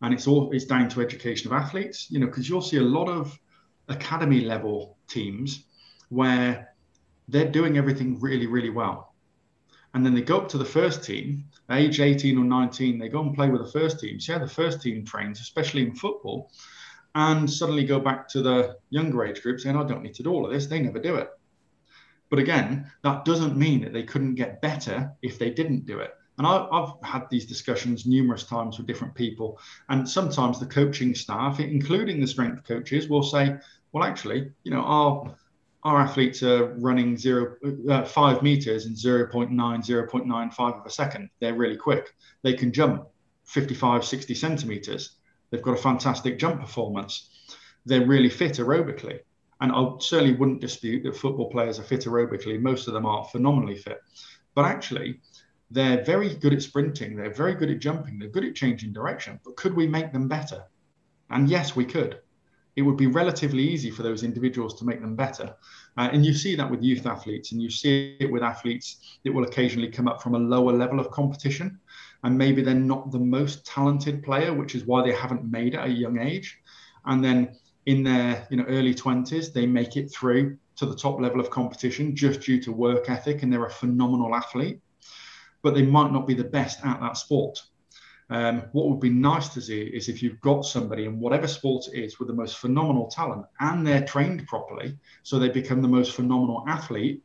and 0.01 0.14
it's 0.14 0.27
all 0.27 0.51
it's 0.53 0.64
down 0.64 0.88
to 0.90 1.03
education 1.03 1.53
of 1.53 1.61
athletes. 1.61 2.11
You 2.11 2.21
know, 2.21 2.27
because 2.27 2.49
you'll 2.49 2.62
see 2.62 2.79
a 2.79 2.83
lot 2.83 3.09
of 3.09 3.38
academy 3.88 4.40
level 4.40 4.97
teams 5.09 5.64
where 6.09 6.73
they're 7.29 7.51
doing 7.51 7.77
everything 7.77 8.19
really, 8.21 8.47
really 8.47 8.71
well. 8.71 9.12
And 9.95 10.05
then 10.05 10.14
they 10.14 10.21
go 10.21 10.38
up 10.38 10.49
to 10.51 10.59
the 10.59 10.64
first 10.64 11.03
team, 11.03 11.45
age 11.71 12.01
18 12.01 12.38
or 12.38 12.45
19, 12.45 12.99
they 12.99 13.09
go 13.09 13.23
and 13.23 13.35
play 13.35 13.49
with 13.49 13.64
the 13.64 13.71
first 13.79 13.99
team. 13.99 14.21
See 14.21 14.33
how 14.33 14.38
the 14.38 14.47
first 14.47 14.83
team 14.83 15.05
trains, 15.05 15.40
especially 15.40 15.83
in 15.83 15.95
football, 15.95 16.51
and 17.16 17.50
suddenly 17.50 17.83
go 17.83 17.98
back 17.98 18.29
to 18.29 18.42
the 18.42 18.76
younger 18.90 19.24
age 19.24 19.40
group 19.42 19.59
saying, 19.59 19.74
I 19.74 19.85
don't 19.85 20.02
need 20.02 20.14
to 20.14 20.22
do 20.22 20.31
all 20.31 20.44
of 20.44 20.52
this. 20.52 20.66
They 20.66 20.81
never 20.81 20.98
do 20.98 21.16
it. 21.16 21.31
But 22.29 22.38
again, 22.38 22.90
that 23.05 23.24
doesn't 23.24 23.57
mean 23.57 23.81
that 23.81 23.94
they 23.94 24.02
couldn't 24.02 24.35
get 24.35 24.61
better 24.61 25.11
if 25.22 25.38
they 25.38 25.48
didn't 25.48 25.87
do 25.87 26.00
it. 26.00 26.12
And 26.37 26.46
I, 26.46 26.68
have 26.70 26.96
had 27.02 27.31
these 27.31 27.46
discussions 27.46 28.05
numerous 28.05 28.44
times 28.44 28.76
with 28.76 28.87
different 28.87 29.14
people. 29.14 29.59
And 29.88 30.07
sometimes 30.07 30.61
the 30.61 30.66
coaching 30.66 31.14
staff, 31.14 31.59
including 31.59 32.20
the 32.20 32.26
strength 32.26 32.64
coaches, 32.68 33.09
will 33.09 33.22
say, 33.22 33.57
well, 33.92 34.05
actually, 34.05 34.52
you 34.64 34.70
know, 34.70 34.83
our 34.83 35.35
our 35.85 36.00
athletes 36.00 36.42
are 36.42 36.74
running 36.81 37.16
zero 37.16 37.57
uh, 37.88 38.05
five 38.05 38.42
meters 38.42 38.87
in 38.87 38.92
0.9 38.92 39.50
0.95 39.55 40.81
of 40.81 40.85
a 40.85 40.90
second 40.90 41.31
they're 41.38 41.55
really 41.55 41.76
quick 41.76 42.12
they 42.42 42.55
can 42.55 42.72
jump 42.72 43.07
55 43.44 44.05
60 44.05 44.35
centimeters 44.35 45.15
they've 45.50 45.62
got 45.62 45.78
a 45.78 45.82
fantastic 45.82 46.38
jump 46.38 46.61
performance. 46.61 47.30
They're 47.85 48.06
really 48.06 48.30
fit 48.30 48.54
aerobically. 48.54 49.20
And 49.61 49.72
i 49.72 49.90
certainly 50.00 50.35
wouldn't 50.35 50.61
dispute 50.61 51.02
that 51.04 51.16
football 51.16 51.50
players 51.50 51.78
are 51.78 51.85
fit 51.85 52.04
aerobically. 52.04 52.61
Most 52.61 52.88
of 52.88 52.94
them 52.94 53.06
are 53.06 53.24
phenomenally 53.24 53.76
fit. 53.76 54.00
But 54.54 54.66
actually 54.66 55.20
they're 55.70 56.04
very 56.04 56.35
good 56.35 56.52
at 56.52 56.62
sprinting. 56.62 57.16
They're 57.16 57.32
very 57.32 57.54
good 57.54 57.70
at 57.70 57.80
jumping. 57.80 58.18
They're 58.18 58.28
good 58.28 58.44
at 58.44 58.54
changing 58.54 58.92
direction. 58.92 59.40
But 59.44 59.56
could 59.56 59.74
we 59.74 59.87
make 59.87 60.12
them 60.12 60.28
better? 60.28 60.64
And 61.30 61.48
yes 61.48 61.74
we 61.74 61.85
could. 61.85 62.20
It 62.76 62.82
would 62.82 62.98
be 62.98 63.06
relatively 63.06 63.62
easy 63.62 63.90
for 63.90 64.02
those 64.02 64.22
individuals 64.22 64.78
to 64.78 64.85
make 64.85 65.00
them 65.00 65.16
better. 65.16 65.54
Uh, 65.96 66.11
and 66.12 66.24
you 66.24 66.35
see 66.35 66.54
that 66.56 66.70
with 66.70 66.82
youth 66.82 67.06
athletes, 67.06 67.52
and 67.52 67.62
you 67.62 67.70
see 67.70 68.18
it 68.20 68.30
with 68.30 68.42
athletes 68.42 69.18
that 69.24 69.32
will 69.32 69.44
occasionally 69.44 69.88
come 69.88 70.06
up 70.06 70.22
from 70.22 70.35
a 70.35 70.38
lower 70.38 70.72
level 70.72 71.00
of 71.00 71.11
competition. 71.11 71.80
And 72.27 72.37
maybe 72.37 72.61
they're 72.61 72.75
not 72.75 73.12
the 73.12 73.21
most 73.21 73.65
talented 73.65 74.25
player, 74.25 74.53
which 74.53 74.75
is 74.75 74.85
why 74.85 75.01
they 75.01 75.12
haven't 75.12 75.49
made 75.49 75.75
it 75.75 75.77
at 75.77 75.87
a 75.87 75.93
young 75.93 76.19
age. 76.19 76.59
And 77.05 77.23
then 77.23 77.57
in 77.87 78.03
their 78.03 78.49
you 78.51 78.57
know 78.57 78.65
early 78.65 78.97
20s, 78.97 79.53
they 79.53 79.65
make 79.65 79.97
it 79.97 80.11
through 80.11 80.59
to 80.75 80.87
the 80.87 80.97
top 80.97 81.21
level 81.21 81.39
of 81.39 81.51
competition 81.51 82.17
just 82.17 82.41
due 82.41 82.61
to 82.62 82.73
work 82.73 83.09
ethic, 83.09 83.45
and 83.45 83.53
they're 83.53 83.67
a 83.67 83.71
phenomenal 83.71 84.35
athlete. 84.35 84.81
But 85.62 85.75
they 85.75 85.83
might 85.83 86.11
not 86.11 86.27
be 86.27 86.35
the 86.35 86.43
best 86.43 86.85
at 86.85 87.01
that 87.01 87.17
sport. 87.17 87.62
Um, 88.29 88.65
what 88.73 88.89
would 88.89 88.99
be 88.99 89.11
nice 89.11 89.51
to 89.51 89.61
see 89.61 89.83
is 89.83 90.09
if 90.09 90.21
you've 90.21 90.41
got 90.41 90.62
somebody 90.62 91.05
in 91.05 91.21
whatever 91.21 91.47
sport 91.47 91.87
it 91.95 92.03
is 92.03 92.19
with 92.19 92.27
the 92.27 92.35
most 92.35 92.59
phenomenal 92.59 93.07
talent 93.07 93.47
and 93.61 93.87
they're 93.87 94.05
trained 94.05 94.49
properly, 94.49 94.99
so 95.23 95.39
they 95.39 95.49
become 95.49 95.81
the 95.81 95.87
most 95.87 96.11
phenomenal 96.11 96.65
athlete, 96.67 97.23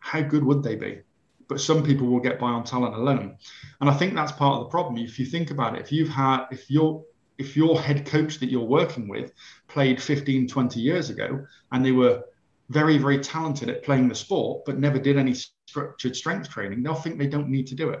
how 0.00 0.22
good 0.22 0.42
would 0.42 0.64
they 0.64 0.74
be? 0.74 1.02
But 1.48 1.60
some 1.60 1.82
people 1.82 2.06
will 2.06 2.20
get 2.20 2.38
by 2.38 2.48
on 2.48 2.64
talent 2.64 2.94
alone. 2.94 3.36
And 3.80 3.90
I 3.90 3.94
think 3.94 4.14
that's 4.14 4.32
part 4.32 4.58
of 4.58 4.64
the 4.64 4.70
problem. 4.70 4.96
If 4.96 5.18
you 5.18 5.26
think 5.26 5.50
about 5.50 5.74
it, 5.74 5.82
if 5.82 5.92
you've 5.92 6.08
had, 6.08 6.46
if 6.50 6.70
you're, 6.70 7.04
if 7.36 7.56
your 7.56 7.80
head 7.80 8.06
coach 8.06 8.38
that 8.38 8.50
you're 8.50 8.64
working 8.64 9.08
with 9.08 9.32
played 9.68 10.00
15, 10.00 10.48
20 10.48 10.80
years 10.80 11.10
ago 11.10 11.44
and 11.72 11.84
they 11.84 11.92
were 11.92 12.22
very, 12.70 12.96
very 12.96 13.18
talented 13.18 13.68
at 13.68 13.82
playing 13.82 14.08
the 14.08 14.14
sport, 14.14 14.64
but 14.64 14.78
never 14.78 14.98
did 14.98 15.18
any 15.18 15.34
structured 15.34 16.16
strength 16.16 16.48
training, 16.48 16.82
they'll 16.82 16.94
think 16.94 17.18
they 17.18 17.26
don't 17.26 17.48
need 17.48 17.66
to 17.66 17.74
do 17.74 17.90
it. 17.90 18.00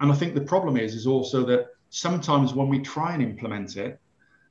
And 0.00 0.10
I 0.10 0.14
think 0.14 0.34
the 0.34 0.40
problem 0.40 0.76
is, 0.76 0.94
is 0.94 1.06
also 1.06 1.44
that 1.46 1.68
sometimes 1.90 2.54
when 2.54 2.68
we 2.68 2.80
try 2.80 3.14
and 3.14 3.22
implement 3.22 3.76
it, 3.76 4.00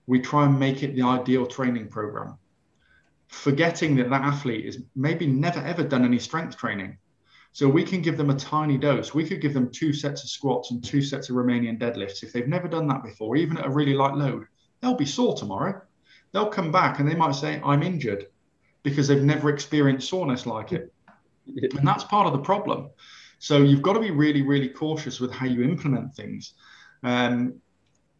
we 0.08 0.19
try 0.19 0.45
and 0.45 0.60
make 0.60 0.84
it 0.84 0.95
the 0.95 1.04
ideal 1.04 1.45
training 1.45 1.88
program, 1.88 2.38
forgetting 3.28 3.95
that 3.95 4.10
that 4.10 4.21
athlete 4.21 4.65
is 4.65 4.84
maybe 4.95 5.28
never 5.28 5.60
ever 5.60 5.84
done 5.84 6.06
any 6.06 6.19
strength 6.19 6.58
training. 6.58 6.97
So 7.54 7.68
we 7.68 7.84
can 7.84 8.02
give 8.02 8.18
them 8.18 8.30
a 8.30 8.36
tiny 8.36 8.78
dose. 8.78 9.14
We 9.14 9.28
could 9.28 9.42
give 9.42 9.54
them 9.54 9.70
two 9.70 9.92
sets 9.92 10.24
of 10.24 10.30
squats 10.30 10.72
and 10.72 10.84
two 10.84 11.02
sets 11.02 11.30
of 11.30 11.36
Romanian 11.36 11.78
deadlifts. 11.78 12.24
If 12.24 12.32
they've 12.32 12.48
never 12.48 12.68
done 12.68 12.88
that 12.88 13.04
before, 13.04 13.36
even 13.36 13.58
at 13.58 13.66
a 13.66 13.70
really 13.70 13.94
light 13.94 14.16
load, 14.16 14.46
they'll 14.80 14.96
be 14.96 15.06
sore 15.06 15.36
tomorrow. 15.36 15.82
They'll 16.32 16.48
come 16.48 16.72
back 16.72 17.00
and 17.00 17.10
they 17.10 17.16
might 17.16 17.36
say, 17.36 17.62
I'm 17.64 17.84
injured 17.84 18.28
because 18.84 19.08
they've 19.08 19.22
never 19.22 19.50
experienced 19.50 20.10
soreness 20.10 20.46
like 20.46 20.72
it. 20.72 20.94
And 21.48 21.86
that's 21.86 22.04
part 22.04 22.28
of 22.28 22.34
the 22.34 22.40
problem. 22.40 22.92
So 23.40 23.58
you've 23.58 23.82
got 23.82 23.94
to 23.94 24.00
be 24.00 24.12
really, 24.12 24.44
really 24.44 24.70
cautious 24.70 25.20
with 25.20 25.32
how 25.32 25.48
you 25.48 25.64
implement 25.64 26.16
things. 26.16 26.54
Um, 27.04 27.56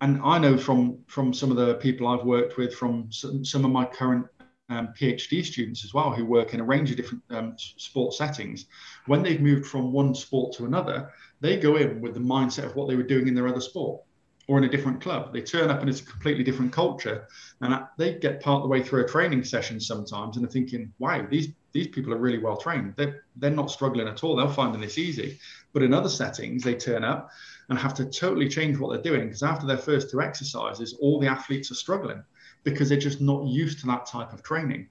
and 0.02 0.20
I 0.24 0.40
know 0.40 0.58
from 0.58 0.98
from 1.08 1.32
some 1.32 1.52
of 1.52 1.58
the 1.58 1.76
people 1.76 2.08
I've 2.08 2.26
worked 2.26 2.58
with, 2.58 2.74
from 2.74 3.12
some, 3.12 3.46
some 3.46 3.64
of 3.64 3.72
my 3.72 3.86
current 3.86 4.26
um, 4.72 4.94
PhD 5.00 5.46
students 5.46 5.84
as 5.84 5.94
well, 5.94 6.12
who 6.12 6.26
work 6.26 6.54
in 6.54 6.60
a 6.60 6.64
range 6.64 6.90
of 6.92 6.98
different 6.98 7.24
um, 7.30 7.56
sport 7.58 8.14
settings, 8.14 8.66
when 9.06 9.22
they've 9.22 9.42
moved 9.42 9.66
from 9.66 9.92
one 9.92 10.16
sport 10.16 10.54
to 10.54 10.66
another, 10.66 11.12
they 11.42 11.58
go 11.58 11.76
in 11.76 12.02
with 12.02 12.14
the 12.14 12.20
mindset 12.20 12.66
of 12.66 12.76
what 12.76 12.88
they 12.88 12.96
were 12.96 13.04
doing 13.04 13.28
in 13.28 13.36
their 13.36 13.48
other 13.48 13.62
sport 13.62 14.02
or 14.48 14.58
in 14.58 14.64
a 14.64 14.70
different 14.70 15.02
club. 15.02 15.34
They 15.34 15.42
turn 15.42 15.70
up 15.70 15.82
and 15.82 15.90
it's 15.90 16.02
a 16.02 16.06
completely 16.06 16.44
different 16.44 16.72
culture, 16.72 17.28
and 17.60 17.84
they 17.98 18.16
get 18.16 18.42
part 18.42 18.58
of 18.58 18.64
the 18.64 18.70
way 18.70 18.82
through 18.82 19.04
a 19.04 19.08
training 19.08 19.44
session 19.44 19.80
sometimes, 19.80 20.36
and 20.36 20.46
they're 20.46 20.52
thinking, 20.52 20.94
"Wow, 21.00 21.28
these 21.30 21.50
these 21.74 21.88
people 21.88 22.14
are 22.14 22.18
really 22.18 22.38
well 22.38 22.58
trained. 22.58 22.94
They're, 22.98 23.24
they're 23.38 23.50
not 23.50 23.72
struggling 23.72 24.08
at 24.08 24.24
all. 24.24 24.36
They're 24.36 24.50
finding 24.50 24.82
this 24.82 24.98
easy. 24.98 25.40
But 25.74 25.84
in 25.84 25.94
other 25.94 26.10
settings, 26.10 26.64
they 26.64 26.76
turn 26.76 27.04
up 27.04 27.30
and 27.70 27.80
have 27.80 27.94
to 27.96 28.06
totally 28.06 28.50
change 28.50 28.78
what 28.78 28.92
they're 28.92 29.12
doing 29.14 29.28
because 29.28 29.44
after 29.44 29.66
their 29.66 29.78
first 29.78 30.12
two 30.12 30.22
exercises, 30.22 30.98
all 31.00 31.20
the 31.20 31.28
athletes 31.28 31.72
are 31.72 31.76
struggling 31.76 32.22
because 32.64 32.90
they're 32.90 32.98
just 32.98 33.22
not 33.22 33.46
used 33.46 33.80
to 33.80 33.88
that 33.88 34.06
type 34.06 34.34
of 34.34 34.44
training. 34.44 34.88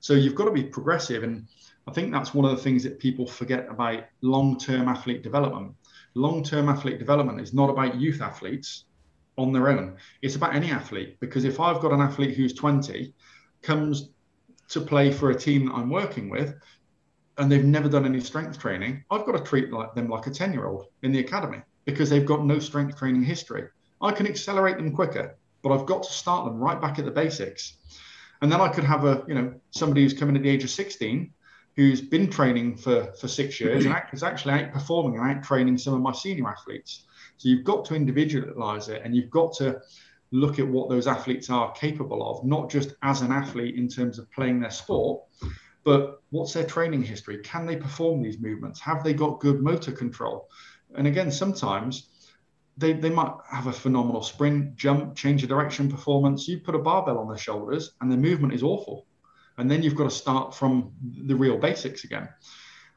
So 0.00 0.14
you've 0.14 0.34
got 0.34 0.44
to 0.44 0.52
be 0.52 0.64
progressive. 0.64 1.22
And 1.22 1.46
I 1.86 1.92
think 1.92 2.12
that's 2.12 2.34
one 2.34 2.44
of 2.44 2.56
the 2.56 2.62
things 2.62 2.82
that 2.84 2.98
people 2.98 3.26
forget 3.26 3.66
about 3.68 4.04
long 4.20 4.58
term 4.58 4.88
athlete 4.88 5.22
development. 5.22 5.74
Long 6.14 6.42
term 6.42 6.68
athlete 6.68 6.98
development 6.98 7.40
is 7.40 7.52
not 7.52 7.70
about 7.70 7.96
youth 7.96 8.20
athletes 8.20 8.84
on 9.36 9.52
their 9.52 9.68
own, 9.68 9.96
it's 10.20 10.34
about 10.34 10.54
any 10.54 10.70
athlete. 10.70 11.18
Because 11.20 11.44
if 11.44 11.60
I've 11.60 11.80
got 11.80 11.92
an 11.92 12.00
athlete 12.00 12.36
who's 12.36 12.52
20, 12.52 13.14
comes 13.62 14.10
to 14.68 14.80
play 14.80 15.10
for 15.10 15.30
a 15.30 15.34
team 15.34 15.66
that 15.66 15.74
I'm 15.74 15.90
working 15.90 16.28
with 16.28 16.54
and 17.38 17.50
they've 17.50 17.64
never 17.64 17.88
done 17.88 18.04
any 18.04 18.20
strength 18.20 18.58
training, 18.58 19.04
I've 19.10 19.24
got 19.24 19.32
to 19.32 19.42
treat 19.42 19.72
like 19.72 19.94
them 19.94 20.08
like 20.08 20.26
a 20.26 20.30
10 20.30 20.52
year 20.52 20.66
old 20.66 20.86
in 21.02 21.12
the 21.12 21.20
academy 21.20 21.62
because 21.84 22.10
they've 22.10 22.26
got 22.26 22.44
no 22.44 22.58
strength 22.58 22.98
training 22.98 23.22
history. 23.22 23.68
I 24.02 24.12
can 24.12 24.26
accelerate 24.26 24.76
them 24.76 24.92
quicker, 24.92 25.36
but 25.62 25.72
I've 25.72 25.86
got 25.86 26.02
to 26.04 26.12
start 26.12 26.44
them 26.44 26.58
right 26.58 26.80
back 26.80 26.98
at 26.98 27.04
the 27.04 27.10
basics. 27.10 27.74
And 28.40 28.50
then 28.50 28.60
I 28.60 28.68
could 28.68 28.84
have 28.84 29.04
a, 29.04 29.24
you 29.26 29.34
know, 29.34 29.54
somebody 29.70 30.02
who's 30.02 30.14
coming 30.14 30.36
at 30.36 30.42
the 30.42 30.48
age 30.48 30.64
of 30.64 30.70
16 30.70 31.32
who's 31.76 32.00
been 32.00 32.28
training 32.28 32.76
for, 32.76 33.12
for 33.20 33.28
six 33.28 33.60
years 33.60 33.84
and 33.84 33.94
is 34.12 34.24
actually 34.24 34.52
outperforming 34.52 35.14
and 35.20 35.36
out 35.36 35.44
training 35.44 35.78
some 35.78 35.94
of 35.94 36.00
my 36.00 36.10
senior 36.10 36.48
athletes. 36.48 37.04
So 37.36 37.48
you've 37.48 37.62
got 37.62 37.84
to 37.84 37.94
individualize 37.94 38.88
it 38.88 39.02
and 39.04 39.14
you've 39.14 39.30
got 39.30 39.52
to 39.58 39.80
look 40.32 40.58
at 40.58 40.66
what 40.66 40.88
those 40.88 41.06
athletes 41.06 41.50
are 41.50 41.70
capable 41.72 42.28
of, 42.28 42.44
not 42.44 42.68
just 42.68 42.94
as 43.02 43.22
an 43.22 43.30
athlete 43.30 43.76
in 43.76 43.86
terms 43.86 44.18
of 44.18 44.28
playing 44.32 44.58
their 44.58 44.72
sport, 44.72 45.22
but 45.84 46.20
what's 46.30 46.52
their 46.52 46.66
training 46.66 47.04
history? 47.04 47.38
Can 47.38 47.64
they 47.64 47.76
perform 47.76 48.22
these 48.22 48.40
movements? 48.40 48.80
Have 48.80 49.04
they 49.04 49.14
got 49.14 49.38
good 49.38 49.62
motor 49.62 49.92
control? 49.92 50.48
And 50.96 51.06
again, 51.06 51.30
sometimes 51.30 52.08
they, 52.78 52.92
they 52.92 53.10
might 53.10 53.32
have 53.50 53.66
a 53.66 53.72
phenomenal 53.72 54.22
sprint, 54.22 54.76
jump, 54.76 55.16
change 55.16 55.42
of 55.42 55.48
direction 55.48 55.90
performance. 55.90 56.46
You 56.46 56.60
put 56.60 56.76
a 56.76 56.78
barbell 56.78 57.18
on 57.18 57.28
their 57.28 57.36
shoulders 57.36 57.92
and 58.00 58.10
the 58.10 58.16
movement 58.16 58.54
is 58.54 58.62
awful. 58.62 59.04
And 59.58 59.68
then 59.68 59.82
you've 59.82 59.96
got 59.96 60.04
to 60.04 60.10
start 60.10 60.54
from 60.54 60.92
the 61.02 61.34
real 61.34 61.58
basics 61.58 62.04
again. 62.04 62.28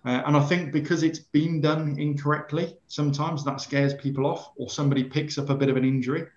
Uh, 0.05 0.21
and 0.25 0.37
I 0.37 0.43
think 0.45 0.71
because 0.71 1.01
it's 1.01 1.19
been 1.19 1.61
done 1.61 1.97
incorrectly, 1.99 2.77
sometimes 2.87 3.43
that 3.45 3.59
scares 3.59 3.95
people 3.95 4.27
off, 4.27 4.51
or 4.55 4.69
somebody 4.69 5.03
picks 5.03 5.39
up 5.39 5.49
a 5.49 5.55
bit 5.55 5.69
of 5.69 5.77
an 5.77 5.83
injury 5.83 6.27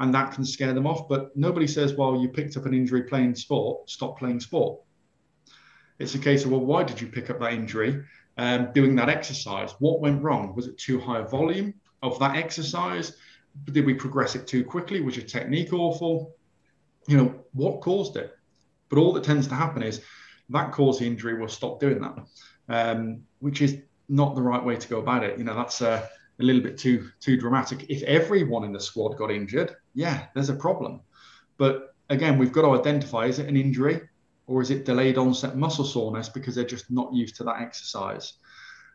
and 0.00 0.14
that 0.14 0.32
can 0.32 0.44
scare 0.44 0.72
them 0.72 0.86
off. 0.86 1.08
But 1.08 1.36
nobody 1.36 1.68
says, 1.68 1.94
well, 1.94 2.20
you 2.20 2.28
picked 2.28 2.56
up 2.56 2.66
an 2.66 2.74
injury 2.74 3.04
playing 3.04 3.36
sport, 3.36 3.88
stop 3.88 4.18
playing 4.18 4.40
sport. 4.40 4.80
It's 6.00 6.14
a 6.14 6.18
case 6.18 6.44
of, 6.44 6.50
well, 6.50 6.64
why 6.64 6.82
did 6.82 7.00
you 7.00 7.06
pick 7.06 7.30
up 7.30 7.38
that 7.40 7.52
injury 7.52 8.04
um, 8.36 8.72
doing 8.72 8.96
that 8.96 9.08
exercise? 9.08 9.72
What 9.78 10.00
went 10.00 10.22
wrong? 10.22 10.54
Was 10.56 10.66
it 10.66 10.78
too 10.78 11.00
high 11.00 11.20
a 11.20 11.26
volume 11.26 11.74
of 12.02 12.18
that 12.20 12.36
exercise? 12.36 13.16
Did 13.64 13.86
we 13.86 13.94
progress 13.94 14.34
it 14.34 14.46
too 14.46 14.64
quickly? 14.64 15.00
Was 15.00 15.16
your 15.16 15.26
technique 15.26 15.72
awful? 15.72 16.34
You 17.06 17.16
know, 17.16 17.44
what 17.52 17.80
caused 17.80 18.16
it? 18.16 18.36
But 18.88 18.98
all 18.98 19.12
that 19.14 19.24
tends 19.24 19.46
to 19.48 19.54
happen 19.54 19.82
is 19.82 20.02
that 20.50 20.72
caused 20.72 21.00
the 21.00 21.06
injury, 21.06 21.34
we'll 21.34 21.48
stop 21.48 21.80
doing 21.80 22.00
that, 22.00 22.26
um, 22.68 23.22
which 23.40 23.60
is 23.60 23.78
not 24.08 24.34
the 24.34 24.42
right 24.42 24.64
way 24.64 24.76
to 24.76 24.88
go 24.88 24.98
about 24.98 25.24
it. 25.24 25.38
You 25.38 25.44
know, 25.44 25.54
that's 25.54 25.80
a, 25.80 26.08
a 26.40 26.42
little 26.42 26.62
bit 26.62 26.78
too 26.78 27.10
too 27.20 27.36
dramatic. 27.36 27.86
If 27.90 28.02
everyone 28.04 28.64
in 28.64 28.72
the 28.72 28.80
squad 28.80 29.16
got 29.16 29.30
injured, 29.30 29.74
yeah, 29.94 30.26
there's 30.34 30.48
a 30.48 30.54
problem. 30.54 31.00
But 31.58 31.94
again, 32.08 32.38
we've 32.38 32.52
got 32.52 32.62
to 32.62 32.78
identify 32.78 33.26
is 33.26 33.38
it 33.38 33.48
an 33.48 33.56
injury? 33.56 34.00
or 34.48 34.62
is 34.62 34.70
it 34.70 34.84
delayed 34.84 35.18
onset 35.18 35.56
muscle 35.56 35.84
soreness 35.84 36.28
because 36.28 36.54
they're 36.54 36.64
just 36.64 36.90
not 36.90 37.12
used 37.12 37.36
to 37.36 37.44
that 37.44 37.60
exercise? 37.60 38.34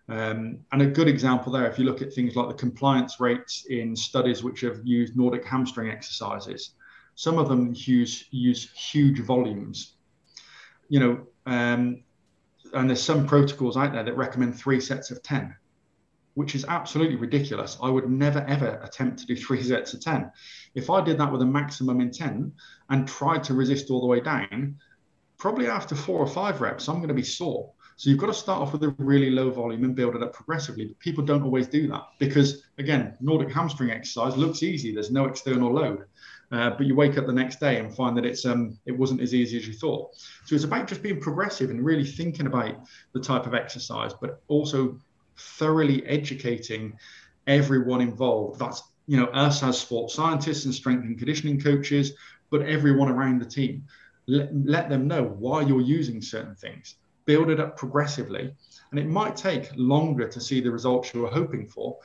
Um, 0.09 0.59
and 0.71 0.81
a 0.81 0.87
good 0.87 1.07
example 1.07 1.51
there, 1.51 1.69
if 1.69 1.79
you 1.79 1.85
look 1.85 2.01
at 2.01 2.13
things 2.13 2.35
like 2.35 2.49
the 2.49 2.53
compliance 2.53 3.19
rates 3.19 3.65
in 3.69 3.95
studies 3.95 4.43
which 4.43 4.61
have 4.61 4.81
used 4.83 5.15
Nordic 5.15 5.45
hamstring 5.45 5.89
exercises, 5.89 6.71
some 7.15 7.37
of 7.37 7.47
them 7.47 7.73
use 7.75 8.25
use 8.31 8.69
huge 8.71 9.19
volumes. 9.19 9.93
You 10.89 10.99
know, 10.99 11.27
um, 11.45 12.03
and 12.73 12.89
there's 12.89 13.01
some 13.01 13.25
protocols 13.25 13.77
out 13.77 13.93
there 13.93 14.03
that 14.03 14.17
recommend 14.17 14.57
three 14.57 14.81
sets 14.81 15.09
of 15.09 15.23
ten, 15.23 15.55
which 16.33 16.53
is 16.53 16.65
absolutely 16.65 17.15
ridiculous. 17.15 17.77
I 17.81 17.89
would 17.89 18.09
never 18.09 18.39
ever 18.39 18.81
attempt 18.83 19.19
to 19.19 19.25
do 19.25 19.35
three 19.45 19.63
sets 19.63 19.93
of 19.93 20.01
ten. 20.01 20.31
If 20.75 20.89
I 20.89 21.01
did 21.01 21.17
that 21.19 21.31
with 21.31 21.41
a 21.41 21.45
maximum 21.45 22.01
intent 22.01 22.53
and 22.89 23.07
tried 23.07 23.43
to 23.45 23.53
resist 23.53 23.89
all 23.89 24.01
the 24.01 24.07
way 24.07 24.19
down, 24.19 24.77
probably 25.37 25.67
after 25.67 25.95
four 25.95 26.19
or 26.19 26.27
five 26.27 26.59
reps, 26.59 26.89
I'm 26.89 26.97
going 26.97 27.07
to 27.07 27.13
be 27.13 27.23
sore. 27.23 27.71
So 27.95 28.10
you've 28.10 28.19
got 28.19 28.27
to 28.27 28.34
start 28.34 28.62
off 28.62 28.73
with 28.73 28.84
a 28.84 28.89
really 28.97 29.29
low 29.29 29.49
volume 29.51 29.84
and 29.84 29.95
build 29.95 30.15
it 30.15 30.23
up 30.23 30.34
progressively. 30.34 30.86
But 30.86 30.99
people 30.99 31.23
don't 31.23 31.43
always 31.43 31.67
do 31.67 31.88
that 31.89 32.03
because, 32.19 32.63
again, 32.77 33.15
Nordic 33.21 33.51
hamstring 33.51 33.91
exercise 33.91 34.36
looks 34.36 34.63
easy. 34.63 34.93
There's 34.93 35.12
no 35.12 35.25
external 35.25 35.71
load, 35.71 36.06
uh, 36.51 36.71
but 36.71 36.86
you 36.86 36.95
wake 36.95 37.17
up 37.17 37.25
the 37.25 37.34
next 37.34 37.60
day 37.60 37.79
and 37.79 37.95
find 37.95 38.17
that 38.17 38.25
it's 38.25 38.45
um, 38.45 38.77
it 38.86 38.97
wasn't 38.97 39.21
as 39.21 39.34
easy 39.34 39.58
as 39.58 39.67
you 39.67 39.73
thought. 39.73 40.15
So 40.45 40.56
it's 40.56 40.63
about 40.63 40.88
just 40.88 41.03
being 41.03 41.19
progressive 41.19 41.69
and 41.69 41.84
really 41.84 42.06
thinking 42.06 42.47
about 42.47 42.75
the 43.13 43.19
type 43.19 43.45
of 43.45 43.53
exercise, 43.53 44.13
but 44.19 44.41
also 44.47 44.99
thoroughly 45.38 46.06
educating 46.06 46.97
everyone 47.47 48.01
involved. 48.01 48.60
That's 48.60 48.84
you 49.08 49.17
know 49.17 49.27
us 49.27 49.63
as 49.63 49.79
sports 49.79 50.15
scientists 50.15 50.65
and 50.65 50.73
strength 50.73 51.03
and 51.03 51.17
conditioning 51.17 51.60
coaches, 51.60 52.13
but 52.49 52.62
everyone 52.62 53.10
around 53.10 53.39
the 53.39 53.45
team 53.45 53.86
let, 54.27 54.49
let 54.65 54.89
them 54.89 55.08
know 55.08 55.23
why 55.23 55.62
you're 55.62 55.82
using 55.82 56.21
certain 56.21 56.56
things, 56.56 56.95
build 57.25 57.49
it 57.49 57.59
up 57.59 57.77
progressively. 57.77 58.53
And 58.91 58.99
it 58.99 59.07
might 59.07 59.36
take 59.36 59.71
longer 59.75 60.27
to 60.27 60.39
see 60.39 60.62
the 60.62 60.71
results 60.71 61.13
you 61.13 61.25
are 61.25 61.31
hoping 61.31 61.67
for, 61.67 61.97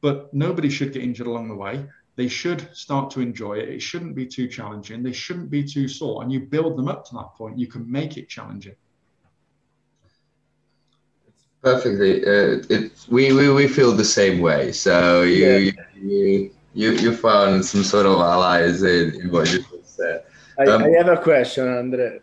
but 0.00 0.32
nobody 0.32 0.70
should 0.70 0.92
get 0.92 1.02
injured 1.02 1.26
along 1.26 1.48
the 1.48 1.54
way. 1.54 1.86
They 2.16 2.28
should 2.28 2.68
start 2.76 3.10
to 3.12 3.20
enjoy 3.20 3.54
it. 3.54 3.68
It 3.68 3.80
shouldn't 3.80 4.14
be 4.14 4.26
too 4.26 4.48
challenging. 4.48 5.02
They 5.02 5.12
shouldn't 5.12 5.50
be 5.50 5.62
too 5.62 5.88
sore. 5.88 6.22
And 6.22 6.32
you 6.32 6.40
build 6.40 6.76
them 6.76 6.88
up 6.88 7.04
to 7.06 7.14
that 7.14 7.34
point, 7.36 7.58
you 7.58 7.66
can 7.66 7.90
make 7.90 8.16
it 8.16 8.28
challenging. 8.28 8.74
Perfectly. 11.62 12.24
Uh, 12.24 12.62
it, 12.70 12.92
we, 13.08 13.32
we, 13.32 13.52
we 13.52 13.68
feel 13.68 13.92
the 13.92 14.04
same 14.04 14.40
way. 14.40 14.72
So 14.72 15.22
you, 15.22 15.46
yeah. 15.46 15.72
you, 15.94 16.50
you, 16.74 16.92
you 16.92 17.16
found 17.16 17.64
some 17.64 17.82
sort 17.82 18.06
of 18.06 18.20
allies 18.20 18.82
in, 18.82 19.14
in 19.20 19.30
what 19.30 19.52
you 19.52 19.58
just 19.70 19.96
said. 19.96 20.24
I, 20.58 20.64
um, 20.64 20.82
I 20.82 20.90
have 20.90 21.08
a 21.08 21.16
question, 21.16 21.68
Andre. 21.68 22.20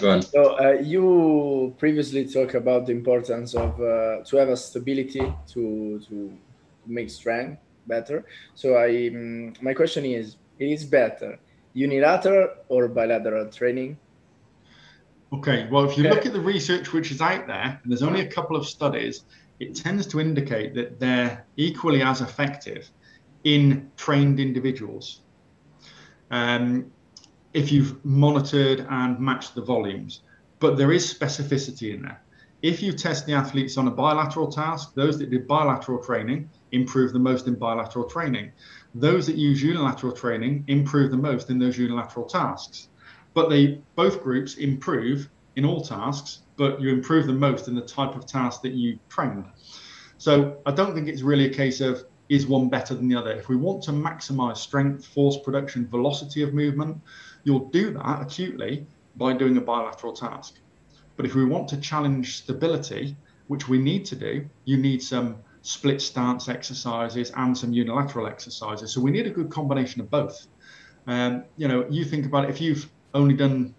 Go 0.00 0.10
on. 0.10 0.22
So 0.22 0.58
uh, 0.58 0.72
you 0.80 1.74
previously 1.78 2.26
talked 2.26 2.54
about 2.54 2.86
the 2.86 2.92
importance 2.92 3.54
of 3.54 3.80
uh, 3.80 4.24
to 4.24 4.36
have 4.36 4.48
a 4.48 4.56
stability 4.56 5.32
to 5.52 6.00
to 6.08 6.32
make 6.86 7.10
strength 7.10 7.60
better. 7.86 8.24
So 8.54 8.74
I 8.76 9.08
um, 9.08 9.54
my 9.60 9.74
question 9.74 10.04
is, 10.04 10.36
it 10.58 10.66
is 10.66 10.84
better 10.84 11.38
unilateral 11.74 12.48
or 12.68 12.88
bilateral 12.88 13.50
training? 13.50 13.98
Okay, 15.32 15.66
well, 15.70 15.88
if 15.88 15.96
you 15.96 16.04
look 16.04 16.26
at 16.26 16.32
the 16.32 16.40
research 16.40 16.92
which 16.92 17.10
is 17.10 17.20
out 17.20 17.46
there, 17.46 17.80
and 17.82 17.90
there's 17.90 18.02
only 18.02 18.20
a 18.20 18.26
couple 18.26 18.54
of 18.54 18.66
studies, 18.66 19.24
it 19.60 19.74
tends 19.74 20.06
to 20.08 20.20
indicate 20.20 20.74
that 20.74 21.00
they're 21.00 21.46
equally 21.56 22.02
as 22.02 22.20
effective 22.20 22.90
in 23.44 23.90
trained 23.96 24.40
individuals. 24.40 25.20
Um, 26.30 26.92
if 27.54 27.70
you've 27.70 28.04
monitored 28.04 28.86
and 28.88 29.18
matched 29.18 29.54
the 29.54 29.62
volumes. 29.62 30.22
But 30.58 30.76
there 30.76 30.92
is 30.92 31.12
specificity 31.12 31.94
in 31.94 32.02
there. 32.02 32.22
If 32.62 32.80
you 32.80 32.92
test 32.92 33.26
the 33.26 33.32
athletes 33.32 33.76
on 33.76 33.88
a 33.88 33.90
bilateral 33.90 34.46
task, 34.46 34.94
those 34.94 35.18
that 35.18 35.30
did 35.30 35.48
bilateral 35.48 35.98
training 35.98 36.48
improve 36.70 37.12
the 37.12 37.18
most 37.18 37.48
in 37.48 37.56
bilateral 37.56 38.04
training. 38.04 38.52
Those 38.94 39.26
that 39.26 39.34
use 39.34 39.60
unilateral 39.60 40.12
training 40.12 40.64
improve 40.68 41.10
the 41.10 41.16
most 41.16 41.50
in 41.50 41.58
those 41.58 41.76
unilateral 41.76 42.26
tasks. 42.26 42.88
But 43.34 43.50
they 43.50 43.80
both 43.96 44.22
groups 44.22 44.56
improve 44.58 45.28
in 45.56 45.64
all 45.64 45.80
tasks, 45.80 46.40
but 46.56 46.80
you 46.80 46.90
improve 46.90 47.26
the 47.26 47.32
most 47.32 47.66
in 47.66 47.74
the 47.74 47.82
type 47.82 48.14
of 48.14 48.26
task 48.26 48.62
that 48.62 48.72
you 48.72 48.98
trained. 49.08 49.46
So 50.18 50.58
I 50.64 50.70
don't 50.70 50.94
think 50.94 51.08
it's 51.08 51.22
really 51.22 51.46
a 51.46 51.52
case 51.52 51.80
of 51.80 52.04
is 52.28 52.46
one 52.46 52.68
better 52.68 52.94
than 52.94 53.08
the 53.08 53.16
other. 53.16 53.32
If 53.32 53.48
we 53.48 53.56
want 53.56 53.82
to 53.84 53.90
maximize 53.90 54.58
strength, 54.58 55.04
force 55.04 55.36
production, 55.36 55.86
velocity 55.88 56.42
of 56.42 56.54
movement, 56.54 56.98
You'll 57.44 57.70
do 57.70 57.92
that 57.94 58.22
acutely 58.22 58.86
by 59.16 59.32
doing 59.32 59.56
a 59.56 59.60
bilateral 59.60 60.12
task. 60.12 60.58
But 61.16 61.26
if 61.26 61.34
we 61.34 61.44
want 61.44 61.68
to 61.68 61.76
challenge 61.76 62.38
stability, 62.38 63.16
which 63.48 63.68
we 63.68 63.78
need 63.78 64.04
to 64.06 64.16
do, 64.16 64.48
you 64.64 64.76
need 64.76 65.02
some 65.02 65.36
split 65.62 66.00
stance 66.00 66.48
exercises 66.48 67.30
and 67.36 67.56
some 67.56 67.72
unilateral 67.72 68.26
exercises. 68.26 68.92
So 68.92 69.00
we 69.00 69.10
need 69.10 69.26
a 69.26 69.30
good 69.30 69.50
combination 69.50 70.00
of 70.00 70.10
both. 70.10 70.46
Um, 71.06 71.44
you 71.56 71.68
know, 71.68 71.86
you 71.90 72.04
think 72.04 72.26
about 72.26 72.44
it, 72.44 72.50
if 72.50 72.60
you've 72.60 72.90
only 73.14 73.34
done 73.34 73.74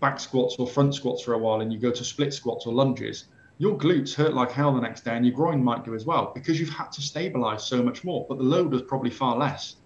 back 0.00 0.18
squats 0.20 0.56
or 0.58 0.66
front 0.66 0.94
squats 0.94 1.22
for 1.22 1.34
a 1.34 1.38
while 1.38 1.60
and 1.60 1.72
you 1.72 1.78
go 1.78 1.90
to 1.90 2.04
split 2.04 2.32
squats 2.32 2.66
or 2.66 2.72
lunges, 2.72 3.26
your 3.58 3.76
glutes 3.76 4.14
hurt 4.14 4.32
like 4.32 4.50
hell 4.50 4.74
the 4.74 4.80
next 4.80 5.04
day 5.04 5.14
and 5.14 5.26
your 5.26 5.34
groin 5.34 5.62
might 5.62 5.84
do 5.84 5.94
as 5.94 6.06
well 6.06 6.32
because 6.34 6.58
you've 6.58 6.70
had 6.70 6.90
to 6.92 7.02
stabilize 7.02 7.66
so 7.66 7.82
much 7.82 8.04
more, 8.04 8.24
but 8.28 8.38
the 8.38 8.44
load 8.44 8.72
was 8.72 8.82
probably 8.82 9.10
far 9.10 9.36
less. 9.36 9.76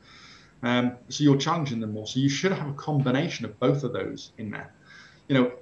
Um, 0.64 0.96
so 1.10 1.22
you're 1.22 1.36
challenging 1.36 1.78
them 1.78 1.92
more. 1.92 2.06
So 2.06 2.18
you 2.18 2.30
should 2.30 2.50
have 2.52 2.68
a 2.68 2.72
combination 2.72 3.44
of 3.44 3.60
both 3.60 3.84
of 3.84 3.92
those 3.92 4.32
in 4.38 4.50
there. 4.50 4.72
You 5.28 5.34
know, 5.34 5.52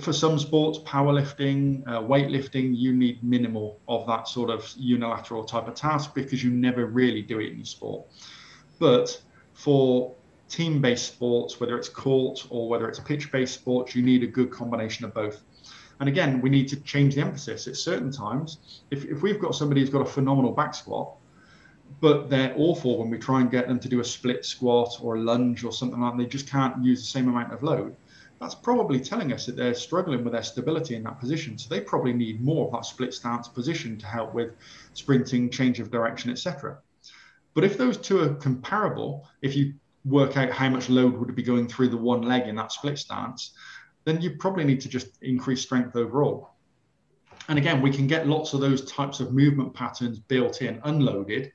for 0.00 0.12
some 0.12 0.38
sports, 0.38 0.78
powerlifting, 0.78 1.86
uh, 1.86 2.00
weightlifting, 2.00 2.76
you 2.76 2.94
need 2.94 3.22
minimal 3.22 3.78
of 3.88 4.06
that 4.06 4.26
sort 4.26 4.50
of 4.50 4.70
unilateral 4.76 5.44
type 5.44 5.68
of 5.68 5.74
task 5.74 6.14
because 6.14 6.42
you 6.42 6.50
never 6.50 6.86
really 6.86 7.22
do 7.22 7.40
it 7.40 7.50
in 7.50 7.58
your 7.58 7.66
sport. 7.66 8.06
But 8.78 9.20
for 9.52 10.14
team-based 10.48 11.06
sports, 11.06 11.60
whether 11.60 11.76
it's 11.76 11.90
court 11.90 12.46
or 12.48 12.68
whether 12.70 12.88
it's 12.88 13.00
pitch-based 13.00 13.52
sports, 13.52 13.94
you 13.94 14.02
need 14.02 14.22
a 14.22 14.26
good 14.26 14.50
combination 14.50 15.04
of 15.04 15.12
both. 15.12 15.42
And 16.00 16.08
again, 16.08 16.40
we 16.40 16.48
need 16.48 16.68
to 16.68 16.76
change 16.80 17.16
the 17.16 17.20
emphasis. 17.20 17.66
At 17.66 17.76
certain 17.76 18.10
times, 18.10 18.80
if, 18.90 19.04
if 19.04 19.20
we've 19.20 19.40
got 19.40 19.54
somebody 19.54 19.82
who's 19.82 19.90
got 19.90 20.02
a 20.02 20.10
phenomenal 20.10 20.52
back 20.52 20.74
squat, 20.74 21.17
but 22.00 22.30
they're 22.30 22.54
awful 22.56 22.98
when 22.98 23.10
we 23.10 23.18
try 23.18 23.40
and 23.40 23.50
get 23.50 23.66
them 23.66 23.80
to 23.80 23.88
do 23.88 24.00
a 24.00 24.04
split 24.04 24.44
squat 24.44 24.98
or 25.02 25.16
a 25.16 25.20
lunge 25.20 25.64
or 25.64 25.72
something 25.72 26.00
like 26.00 26.12
that. 26.12 26.18
They 26.18 26.28
just 26.28 26.48
can't 26.48 26.82
use 26.84 27.00
the 27.00 27.06
same 27.06 27.28
amount 27.28 27.52
of 27.52 27.62
load. 27.62 27.96
That's 28.40 28.54
probably 28.54 29.00
telling 29.00 29.32
us 29.32 29.46
that 29.46 29.56
they're 29.56 29.74
struggling 29.74 30.22
with 30.22 30.32
their 30.32 30.44
stability 30.44 30.94
in 30.94 31.02
that 31.04 31.18
position. 31.18 31.58
So 31.58 31.68
they 31.68 31.80
probably 31.80 32.12
need 32.12 32.40
more 32.40 32.66
of 32.66 32.72
that 32.72 32.84
split 32.84 33.12
stance 33.12 33.48
position 33.48 33.98
to 33.98 34.06
help 34.06 34.32
with 34.32 34.52
sprinting, 34.94 35.50
change 35.50 35.80
of 35.80 35.90
direction, 35.90 36.30
etc. 36.30 36.78
But 37.54 37.64
if 37.64 37.76
those 37.76 37.96
two 37.96 38.20
are 38.20 38.34
comparable, 38.34 39.26
if 39.42 39.56
you 39.56 39.74
work 40.04 40.36
out 40.36 40.50
how 40.50 40.68
much 40.68 40.88
load 40.88 41.16
would 41.16 41.34
be 41.34 41.42
going 41.42 41.66
through 41.66 41.88
the 41.88 41.96
one 41.96 42.22
leg 42.22 42.46
in 42.46 42.54
that 42.56 42.70
split 42.70 42.98
stance, 42.98 43.54
then 44.04 44.20
you 44.20 44.36
probably 44.36 44.64
need 44.64 44.80
to 44.82 44.88
just 44.88 45.20
increase 45.22 45.62
strength 45.62 45.96
overall. 45.96 46.50
And 47.48 47.58
again, 47.58 47.80
we 47.80 47.90
can 47.90 48.06
get 48.06 48.26
lots 48.26 48.52
of 48.52 48.60
those 48.60 48.84
types 48.90 49.20
of 49.20 49.32
movement 49.32 49.74
patterns 49.74 50.18
built 50.18 50.62
in, 50.62 50.80
unloaded 50.84 51.52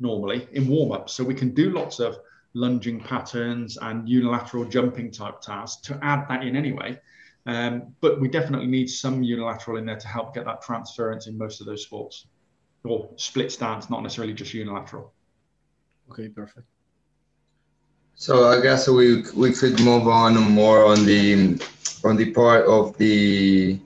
normally 0.00 0.48
in 0.52 0.66
warm 0.66 0.92
up. 0.92 1.10
So 1.10 1.22
we 1.22 1.34
can 1.34 1.54
do 1.54 1.70
lots 1.70 2.00
of 2.00 2.16
lunging 2.54 3.00
patterns 3.00 3.76
and 3.80 4.08
unilateral 4.08 4.64
jumping 4.64 5.10
type 5.10 5.40
tasks 5.40 5.80
to 5.82 5.98
add 6.02 6.26
that 6.28 6.44
in 6.44 6.56
anyway. 6.56 6.98
Um, 7.46 7.94
but 8.00 8.20
we 8.20 8.28
definitely 8.28 8.68
need 8.68 8.88
some 8.88 9.22
unilateral 9.22 9.76
in 9.76 9.84
there 9.84 9.98
to 9.98 10.08
help 10.08 10.34
get 10.34 10.46
that 10.46 10.62
transference 10.62 11.26
in 11.26 11.36
most 11.36 11.60
of 11.60 11.66
those 11.66 11.82
sports 11.82 12.26
or 12.84 13.10
split 13.16 13.52
stance, 13.52 13.90
not 13.90 14.02
necessarily 14.02 14.32
just 14.32 14.54
unilateral. 14.54 15.12
Okay, 16.10 16.28
perfect. 16.28 16.66
So 18.16 18.48
I 18.48 18.60
guess 18.60 18.88
we 18.88 19.24
we 19.34 19.52
could 19.52 19.80
move 19.80 20.06
on 20.06 20.34
more 20.52 20.84
on 20.84 21.04
the 21.04 21.60
on 22.04 22.16
the 22.16 22.30
part 22.30 22.64
of 22.66 22.96
the. 22.96 23.78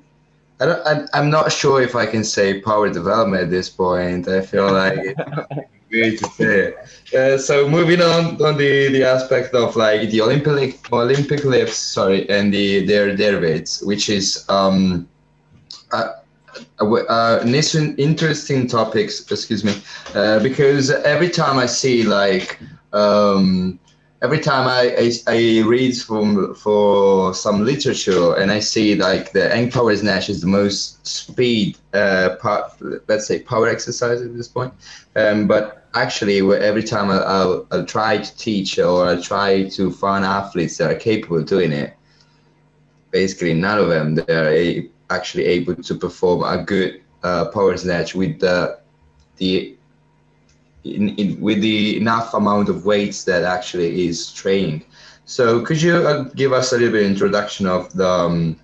I 0.60 0.66
don't, 0.66 0.86
I, 0.86 1.06
I'm 1.12 1.30
not 1.30 1.52
sure 1.52 1.80
if 1.80 1.94
I 1.94 2.06
can 2.06 2.24
say 2.24 2.60
power 2.60 2.88
development 2.88 3.42
at 3.44 3.50
this 3.50 3.68
point. 3.68 4.28
I 4.28 4.40
feel 4.40 4.72
like 4.72 5.16
weird 5.90 6.18
to 6.18 6.28
say. 6.30 6.74
Uh, 7.16 7.38
so 7.38 7.68
moving 7.68 8.00
on 8.02 8.42
on 8.42 8.56
the 8.56 8.88
the 8.92 9.04
aspect 9.04 9.54
of 9.54 9.76
like 9.76 10.10
the 10.10 10.20
Olympic 10.20 10.92
Olympic 10.92 11.44
lifts, 11.44 11.78
sorry, 11.78 12.28
and 12.28 12.52
the 12.52 12.84
their 12.86 13.14
derivatives, 13.14 13.82
which 13.82 14.08
is 14.08 14.44
um, 14.48 15.08
uh, 15.92 16.12
uh, 16.80 17.38
an 17.42 17.96
interesting 17.96 18.66
topics. 18.66 19.20
Excuse 19.30 19.64
me, 19.64 19.74
uh, 20.14 20.40
because 20.40 20.90
every 20.90 21.30
time 21.30 21.58
I 21.58 21.66
see 21.66 22.02
like 22.02 22.58
um, 22.92 23.78
every 24.22 24.40
time 24.40 24.66
I, 24.66 24.94
I, 24.98 25.12
I, 25.28 25.62
read 25.66 25.96
from 25.96 26.54
for 26.54 27.34
some 27.34 27.64
literature 27.64 28.34
and 28.36 28.50
I 28.50 28.58
see 28.58 28.94
like 28.96 29.32
the 29.32 29.70
Power 29.72 29.94
Snatch 29.96 30.28
is 30.28 30.40
the 30.40 30.46
most 30.46 31.06
speed 31.06 31.78
uh, 31.94 32.36
part, 32.40 32.72
let's 33.08 33.26
say 33.26 33.40
power 33.40 33.68
exercise 33.68 34.20
at 34.20 34.36
this 34.36 34.48
point. 34.48 34.74
Um, 35.14 35.46
but 35.46 35.86
actually, 35.94 36.38
every 36.38 36.82
time 36.82 37.10
I, 37.10 37.18
I'll, 37.18 37.66
I'll 37.70 37.86
try 37.86 38.18
to 38.18 38.36
teach 38.36 38.78
or 38.78 39.08
I 39.08 39.20
try 39.20 39.68
to 39.68 39.90
find 39.92 40.24
athletes 40.24 40.76
that 40.78 40.90
are 40.90 40.98
capable 40.98 41.38
of 41.38 41.46
doing 41.46 41.72
it, 41.72 41.94
basically 43.10 43.54
none 43.54 43.78
of 43.78 43.88
them 43.88 44.14
they're 44.14 44.52
a, 44.52 44.88
actually 45.10 45.44
able 45.46 45.74
to 45.76 45.94
perform 45.94 46.42
a 46.42 46.62
good 46.62 47.02
uh, 47.22 47.46
power 47.46 47.76
snatch 47.76 48.14
with 48.14 48.38
the 48.40 48.78
the 49.36 49.77
in, 50.94 51.10
in, 51.16 51.40
with 51.40 51.60
the 51.60 51.96
enough 51.96 52.34
amount 52.34 52.68
of 52.68 52.84
weights 52.84 53.24
that 53.24 53.42
actually 53.44 54.06
is 54.06 54.32
trained. 54.32 54.84
So 55.24 55.60
could 55.62 55.80
you 55.82 55.96
uh, 55.96 56.24
give 56.34 56.52
us 56.52 56.72
a 56.72 56.76
little 56.76 56.92
bit 56.92 57.04
introduction 57.06 57.66
of 57.66 57.92
the 57.92 58.08
um, 58.08 58.56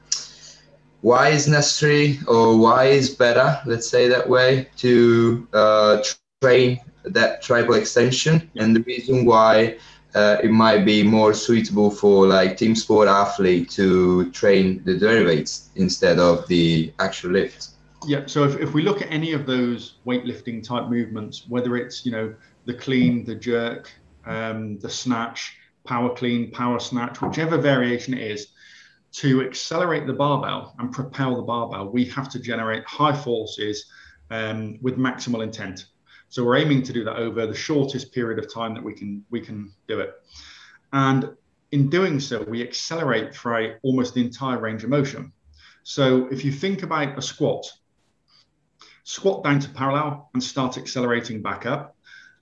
why 1.02 1.28
is 1.28 1.46
necessary 1.48 2.18
or 2.26 2.58
why 2.58 2.86
is 2.86 3.10
better, 3.10 3.60
let's 3.66 3.88
say 3.88 4.08
that 4.08 4.28
way, 4.28 4.68
to 4.78 5.46
uh, 5.52 6.02
train 6.02 6.52
that 7.04 7.12
triple 7.42 7.74
extension 7.74 8.20
and 8.56 8.74
the 8.76 8.80
reason 8.82 9.24
why 9.24 9.76
uh, 10.14 10.36
it 10.42 10.50
might 10.50 10.84
be 10.84 11.02
more 11.02 11.34
suitable 11.34 11.90
for 11.90 12.26
like 12.26 12.56
team 12.56 12.74
sport 12.74 13.08
athlete 13.08 13.68
to 13.70 14.30
train 14.30 14.82
the 14.84 14.96
derivatives 14.98 15.68
instead 15.76 16.18
of 16.18 16.46
the 16.48 16.92
actual 16.98 17.32
lift. 17.32 17.73
Yeah, 18.07 18.26
so 18.26 18.44
if, 18.44 18.61
if 18.61 18.74
we 18.74 18.82
look 18.82 19.02
at 19.02 19.11
any 19.11 19.32
of 19.32 19.46
those 19.46 19.96
weightlifting 20.07 20.62
type 20.62 20.88
movements, 20.88 21.46
whether 21.48 21.76
it's, 21.76 22.05
you 22.05 22.12
know, 22.12 22.34
the 22.66 22.74
clean, 22.74 23.24
the 23.24 23.34
jerk, 23.34 23.90
um, 24.26 24.78
the 24.78 24.90
snatch, 24.90 25.57
power 25.84 26.14
clean, 26.14 26.50
power 26.50 26.80
snatch, 26.80 27.20
whichever 27.20 27.59
variation 27.59 28.14
it 28.14 28.22
is, 28.22 28.48
to 29.12 29.42
accelerate 29.42 30.07
the 30.07 30.12
barbell 30.12 30.74
and 30.78 30.92
propel 30.92 31.36
the 31.36 31.42
barbell, 31.42 31.88
we 31.88 32.05
have 32.07 32.28
to 32.30 32.38
generate 32.38 32.84
high 32.84 33.14
forces 33.14 33.86
um, 34.30 34.78
with 34.82 34.96
maximal 34.96 35.42
intent. 35.42 35.86
So 36.28 36.44
we're 36.44 36.57
aiming 36.57 36.82
to 36.84 36.92
do 36.92 37.05
that 37.05 37.16
over 37.16 37.46
the 37.46 37.55
shortest 37.55 38.12
period 38.12 38.38
of 38.38 38.52
time 38.52 38.74
that 38.74 38.82
we 38.82 38.92
can 38.92 39.24
we 39.30 39.40
can 39.40 39.72
do 39.86 40.00
it. 40.00 40.14
And 40.92 41.30
in 41.70 41.88
doing 41.88 42.18
so, 42.18 42.42
we 42.42 42.62
accelerate 42.62 43.34
throughout 43.34 43.76
almost 43.82 44.14
the 44.14 44.24
entire 44.24 44.59
range 44.59 44.82
of 44.82 44.90
motion. 44.90 45.32
So 45.84 46.26
if 46.32 46.44
you 46.44 46.50
think 46.50 46.82
about 46.82 47.16
a 47.16 47.22
squat, 47.22 47.70
squat 49.05 49.44
down 49.44 49.61
to 49.61 49.68
parallel 49.70 50.30
and 50.34 50.42
start 50.42 50.76
accelerating 50.76 51.42
back 51.42 51.66
up. 51.66 51.96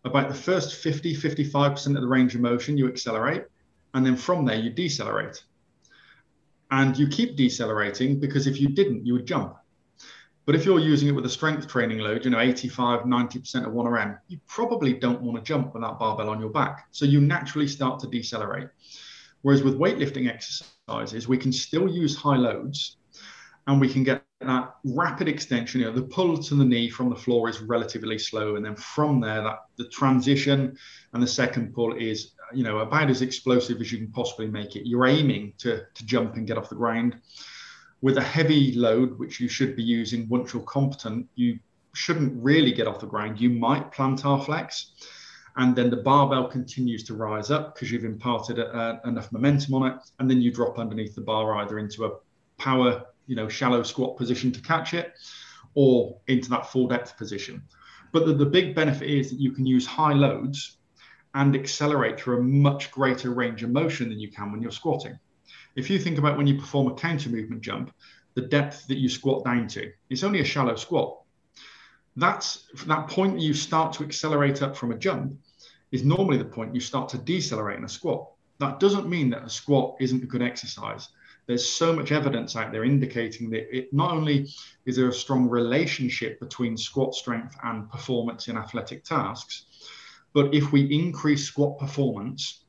About 0.04 0.28
the 0.28 0.34
first 0.34 0.76
50, 0.76 1.14
55% 1.14 1.94
of 1.94 2.00
the 2.00 2.08
range 2.08 2.34
of 2.34 2.40
motion, 2.40 2.78
you 2.78 2.88
accelerate. 2.88 3.44
And 3.94 4.06
then 4.06 4.16
from 4.16 4.44
there, 4.44 4.56
you 4.56 4.70
decelerate. 4.70 5.44
And 6.70 6.96
you 6.96 7.06
keep 7.08 7.36
decelerating 7.36 8.18
because 8.18 8.46
if 8.46 8.60
you 8.60 8.68
didn't, 8.68 9.04
you 9.04 9.12
would 9.12 9.26
jump. 9.26 9.56
But 10.44 10.54
if 10.56 10.64
you're 10.64 10.80
using 10.80 11.08
it 11.08 11.12
with 11.12 11.26
a 11.26 11.30
strength 11.30 11.68
training 11.68 11.98
load, 11.98 12.24
you 12.24 12.30
know, 12.30 12.40
85, 12.40 13.02
90% 13.02 13.66
of 13.66 13.72
1RM, 13.72 14.18
you 14.26 14.40
probably 14.48 14.92
don't 14.92 15.20
want 15.20 15.36
to 15.36 15.44
jump 15.44 15.74
with 15.74 15.82
that 15.82 15.98
barbell 15.98 16.30
on 16.30 16.40
your 16.40 16.50
back. 16.50 16.88
So 16.90 17.04
you 17.04 17.20
naturally 17.20 17.68
start 17.68 18.00
to 18.00 18.08
decelerate. 18.08 18.68
Whereas 19.42 19.62
with 19.62 19.78
weightlifting 19.78 20.28
exercises, 20.28 21.28
we 21.28 21.38
can 21.38 21.52
still 21.52 21.88
use 21.88 22.16
high 22.16 22.36
loads 22.36 22.96
and 23.66 23.80
we 23.80 23.88
can 23.88 24.02
get 24.02 24.24
that 24.40 24.74
rapid 24.84 25.28
extension. 25.28 25.80
You 25.80 25.86
know, 25.86 25.92
the 25.92 26.02
pull 26.02 26.36
to 26.36 26.54
the 26.54 26.64
knee 26.64 26.88
from 26.88 27.10
the 27.10 27.16
floor 27.16 27.48
is 27.48 27.60
relatively 27.60 28.18
slow, 28.18 28.56
and 28.56 28.64
then 28.64 28.76
from 28.76 29.20
there, 29.20 29.42
that 29.42 29.60
the 29.76 29.88
transition 29.88 30.76
and 31.12 31.22
the 31.22 31.26
second 31.26 31.74
pull 31.74 31.94
is 31.96 32.32
you 32.52 32.64
know 32.64 32.78
about 32.78 33.10
as 33.10 33.22
explosive 33.22 33.80
as 33.80 33.92
you 33.92 33.98
can 33.98 34.12
possibly 34.12 34.48
make 34.48 34.76
it. 34.76 34.86
You're 34.86 35.06
aiming 35.06 35.54
to 35.58 35.82
to 35.94 36.06
jump 36.06 36.34
and 36.34 36.46
get 36.46 36.58
off 36.58 36.68
the 36.68 36.74
ground 36.74 37.16
with 38.00 38.18
a 38.18 38.22
heavy 38.22 38.72
load, 38.74 39.18
which 39.18 39.40
you 39.40 39.48
should 39.48 39.76
be 39.76 39.82
using 39.82 40.28
once 40.28 40.52
you're 40.52 40.64
competent. 40.64 41.28
You 41.36 41.58
shouldn't 41.94 42.42
really 42.42 42.72
get 42.72 42.88
off 42.88 43.00
the 43.00 43.06
ground. 43.06 43.40
You 43.40 43.50
might 43.50 43.92
plantar 43.92 44.44
flex. 44.44 44.92
And 45.56 45.76
then 45.76 45.90
the 45.90 45.98
barbell 45.98 46.48
continues 46.48 47.04
to 47.04 47.14
rise 47.14 47.50
up 47.50 47.74
because 47.74 47.92
you've 47.92 48.06
imparted 48.06 48.58
uh, 48.58 48.96
enough 49.04 49.30
momentum 49.32 49.74
on 49.74 49.92
it. 49.92 49.98
And 50.18 50.28
then 50.28 50.40
you 50.40 50.50
drop 50.50 50.78
underneath 50.78 51.14
the 51.14 51.20
bar 51.20 51.54
either 51.56 51.78
into 51.78 52.06
a 52.06 52.10
power 52.58 53.04
you 53.26 53.36
know, 53.36 53.48
shallow 53.48 53.82
squat 53.82 54.16
position 54.16 54.52
to 54.52 54.60
catch 54.60 54.94
it 54.94 55.14
or 55.74 56.18
into 56.26 56.50
that 56.50 56.66
full 56.66 56.86
depth 56.86 57.16
position. 57.16 57.62
But 58.12 58.26
the, 58.26 58.34
the 58.34 58.46
big 58.46 58.74
benefit 58.74 59.08
is 59.08 59.30
that 59.30 59.40
you 59.40 59.52
can 59.52 59.64
use 59.64 59.86
high 59.86 60.12
loads 60.12 60.76
and 61.34 61.56
accelerate 61.56 62.20
through 62.20 62.40
a 62.40 62.42
much 62.42 62.90
greater 62.90 63.30
range 63.30 63.62
of 63.62 63.70
motion 63.70 64.10
than 64.10 64.20
you 64.20 64.30
can 64.30 64.52
when 64.52 64.60
you're 64.60 64.70
squatting. 64.70 65.18
If 65.76 65.88
you 65.88 65.98
think 65.98 66.18
about 66.18 66.36
when 66.36 66.46
you 66.46 66.58
perform 66.58 66.88
a 66.88 66.94
counter 66.94 67.30
movement 67.30 67.62
jump, 67.62 67.94
the 68.34 68.42
depth 68.42 68.86
that 68.88 68.98
you 68.98 69.08
squat 69.08 69.44
down 69.44 69.66
to, 69.68 69.90
it's 70.10 70.24
only 70.24 70.40
a 70.40 70.44
shallow 70.44 70.76
squat. 70.76 71.18
That's 72.16 72.68
that 72.86 73.08
point 73.08 73.40
you 73.40 73.54
start 73.54 73.94
to 73.94 74.04
accelerate 74.04 74.60
up 74.60 74.76
from 74.76 74.92
a 74.92 74.98
jump 74.98 75.38
is 75.90 76.04
normally 76.04 76.36
the 76.36 76.44
point 76.44 76.74
you 76.74 76.80
start 76.80 77.08
to 77.10 77.18
decelerate 77.18 77.78
in 77.78 77.84
a 77.84 77.88
squat. 77.88 78.28
That 78.58 78.78
doesn't 78.78 79.08
mean 79.08 79.30
that 79.30 79.44
a 79.44 79.48
squat 79.48 79.96
isn't 80.00 80.22
a 80.22 80.26
good 80.26 80.42
exercise 80.42 81.08
there's 81.46 81.68
so 81.68 81.92
much 81.92 82.12
evidence 82.12 82.56
out 82.56 82.72
there 82.72 82.84
indicating 82.84 83.50
that 83.50 83.76
it 83.76 83.92
not 83.92 84.12
only 84.12 84.48
is 84.86 84.96
there 84.96 85.08
a 85.08 85.12
strong 85.12 85.48
relationship 85.48 86.38
between 86.40 86.76
squat 86.76 87.14
strength 87.14 87.56
and 87.64 87.90
performance 87.90 88.48
in 88.48 88.56
athletic 88.56 89.04
tasks, 89.04 89.66
but 90.32 90.54
if 90.54 90.72
we 90.72 90.82
increase 90.82 91.44
squat 91.44 91.78
performance, 91.78 92.64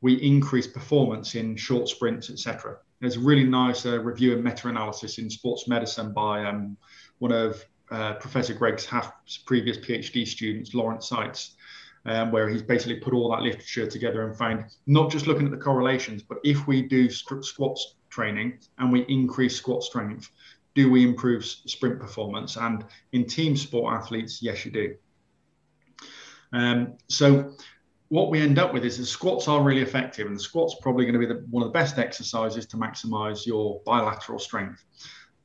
we 0.00 0.14
increase 0.14 0.66
performance 0.66 1.34
in 1.34 1.56
short 1.56 1.88
sprints, 1.88 2.30
etc. 2.30 2.76
There's 3.00 3.16
a 3.16 3.20
really 3.20 3.44
nice 3.44 3.86
uh, 3.86 4.00
review 4.00 4.34
and 4.34 4.44
meta-analysis 4.44 5.18
in 5.18 5.30
sports 5.30 5.66
medicine 5.66 6.12
by 6.12 6.44
um, 6.44 6.76
one 7.18 7.32
of 7.32 7.64
uh, 7.90 8.14
Professor 8.14 8.54
Greg 8.54 8.80
Haff's 8.84 9.38
previous 9.38 9.78
PhD 9.78 10.26
students, 10.26 10.74
Lawrence 10.74 11.08
Seitz, 11.08 11.56
um, 12.04 12.30
where 12.30 12.48
he's 12.48 12.62
basically 12.62 12.96
put 12.96 13.14
all 13.14 13.30
that 13.30 13.42
literature 13.42 13.86
together 13.86 14.26
and 14.26 14.36
found 14.36 14.64
not 14.86 15.10
just 15.10 15.26
looking 15.26 15.46
at 15.46 15.50
the 15.50 15.56
correlations, 15.56 16.22
but 16.22 16.38
if 16.44 16.66
we 16.66 16.82
do 16.82 17.10
squats 17.10 17.94
training 18.18 18.58
and 18.78 18.90
we 18.90 19.02
increase 19.02 19.54
squat 19.56 19.84
strength, 19.84 20.30
do 20.74 20.90
we 20.90 21.04
improve 21.04 21.44
sprint 21.44 22.00
performance? 22.00 22.56
And 22.56 22.84
in 23.12 23.26
team 23.26 23.56
sport 23.56 23.94
athletes, 23.94 24.42
yes, 24.42 24.64
you 24.64 24.72
do. 24.72 24.96
Um, 26.52 26.94
so 27.08 27.52
what 28.08 28.30
we 28.30 28.40
end 28.40 28.58
up 28.58 28.72
with 28.74 28.84
is 28.84 28.98
the 28.98 29.06
squats 29.06 29.46
are 29.46 29.62
really 29.62 29.82
effective, 29.82 30.26
and 30.26 30.34
the 30.34 30.40
squats 30.40 30.74
probably 30.82 31.04
going 31.04 31.20
to 31.20 31.26
be 31.26 31.32
the, 31.32 31.46
one 31.50 31.62
of 31.62 31.68
the 31.68 31.78
best 31.78 31.98
exercises 31.98 32.66
to 32.66 32.76
maximize 32.76 33.46
your 33.46 33.80
bilateral 33.86 34.40
strength. 34.40 34.84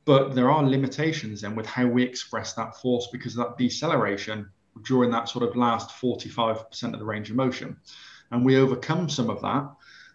But 0.04 0.34
there 0.34 0.50
are 0.50 0.64
limitations 0.64 1.42
then 1.42 1.54
with 1.54 1.66
how 1.66 1.86
we 1.86 2.02
express 2.02 2.54
that 2.54 2.76
force 2.80 3.08
because 3.12 3.38
of 3.38 3.46
that 3.46 3.56
deceleration 3.56 4.50
during 4.82 5.10
that 5.12 5.28
sort 5.28 5.44
of 5.48 5.54
last 5.54 5.90
45% 5.90 6.92
of 6.92 6.98
the 6.98 7.04
range 7.04 7.30
of 7.30 7.36
motion. 7.36 7.76
And 8.32 8.44
we 8.44 8.56
overcome 8.56 9.08
some 9.08 9.30
of 9.30 9.40
that 9.42 9.70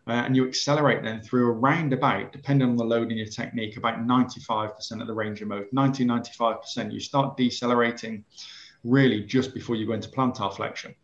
uh, 0.09 0.23
and 0.25 0.35
you 0.35 0.47
accelerate 0.47 1.03
then 1.03 1.21
through 1.21 1.49
around 1.49 1.93
about, 1.93 2.31
depending 2.31 2.67
on 2.67 2.75
the 2.75 2.83
load 2.83 3.11
in 3.11 3.17
your 3.17 3.27
technique, 3.27 3.77
about 3.77 3.99
95% 4.07 5.01
of 5.01 5.07
the 5.07 5.13
range 5.13 5.41
of 5.41 5.47
motion, 5.47 5.69
90, 5.71 6.05
95%. 6.05 6.91
You 6.91 6.99
start 6.99 7.37
decelerating 7.37 8.25
really 8.83 9.21
just 9.21 9.53
before 9.53 9.75
you 9.75 9.85
go 9.85 9.93
into 9.93 10.09
plantar 10.09 10.55
flexion. 10.55 10.95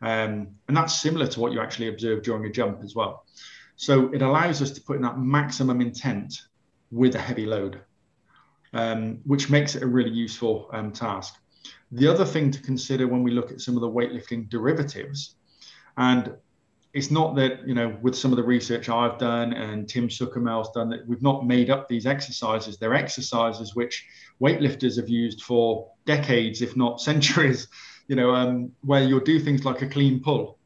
Um, 0.00 0.48
and 0.68 0.76
that's 0.76 0.98
similar 0.98 1.26
to 1.26 1.40
what 1.40 1.52
you 1.52 1.60
actually 1.60 1.88
observe 1.88 2.22
during 2.22 2.46
a 2.46 2.50
jump 2.50 2.82
as 2.82 2.94
well. 2.94 3.26
So 3.76 4.12
it 4.14 4.22
allows 4.22 4.62
us 4.62 4.70
to 4.72 4.80
put 4.80 4.96
in 4.96 5.02
that 5.02 5.18
maximum 5.18 5.80
intent 5.80 6.42
with 6.90 7.16
a 7.16 7.20
heavy 7.20 7.44
load, 7.44 7.80
um, 8.72 9.20
which 9.24 9.50
makes 9.50 9.74
it 9.74 9.82
a 9.82 9.86
really 9.86 10.10
useful 10.10 10.70
um, 10.72 10.90
task. 10.92 11.34
The 11.92 12.08
other 12.08 12.24
thing 12.24 12.50
to 12.52 12.62
consider 12.62 13.08
when 13.08 13.22
we 13.22 13.30
look 13.30 13.50
at 13.50 13.60
some 13.60 13.74
of 13.76 13.82
the 13.82 13.90
weightlifting 13.90 14.48
derivatives, 14.48 15.34
and 15.96 16.32
it's 16.94 17.10
not 17.10 17.36
that 17.36 17.66
you 17.66 17.74
know 17.74 17.96
with 18.00 18.16
some 18.16 18.32
of 18.32 18.36
the 18.36 18.42
research 18.42 18.88
I've 18.88 19.18
done 19.18 19.52
and 19.52 19.88
Tim 19.88 20.08
Suchomel's 20.08 20.70
done 20.70 20.88
that 20.90 21.06
we've 21.06 21.22
not 21.22 21.46
made 21.46 21.70
up 21.70 21.88
these 21.88 22.06
exercises. 22.06 22.78
They're 22.78 22.94
exercises 22.94 23.74
which 23.74 24.06
weightlifters 24.40 24.96
have 24.96 25.08
used 25.08 25.42
for 25.42 25.90
decades, 26.06 26.62
if 26.62 26.76
not 26.76 27.00
centuries. 27.10 27.68
You 28.06 28.16
know, 28.16 28.34
um, 28.34 28.72
where 28.80 29.04
you'll 29.04 29.20
do 29.20 29.38
things 29.38 29.66
like 29.66 29.82
a 29.82 29.86
clean 29.86 30.20
pull. 30.20 30.58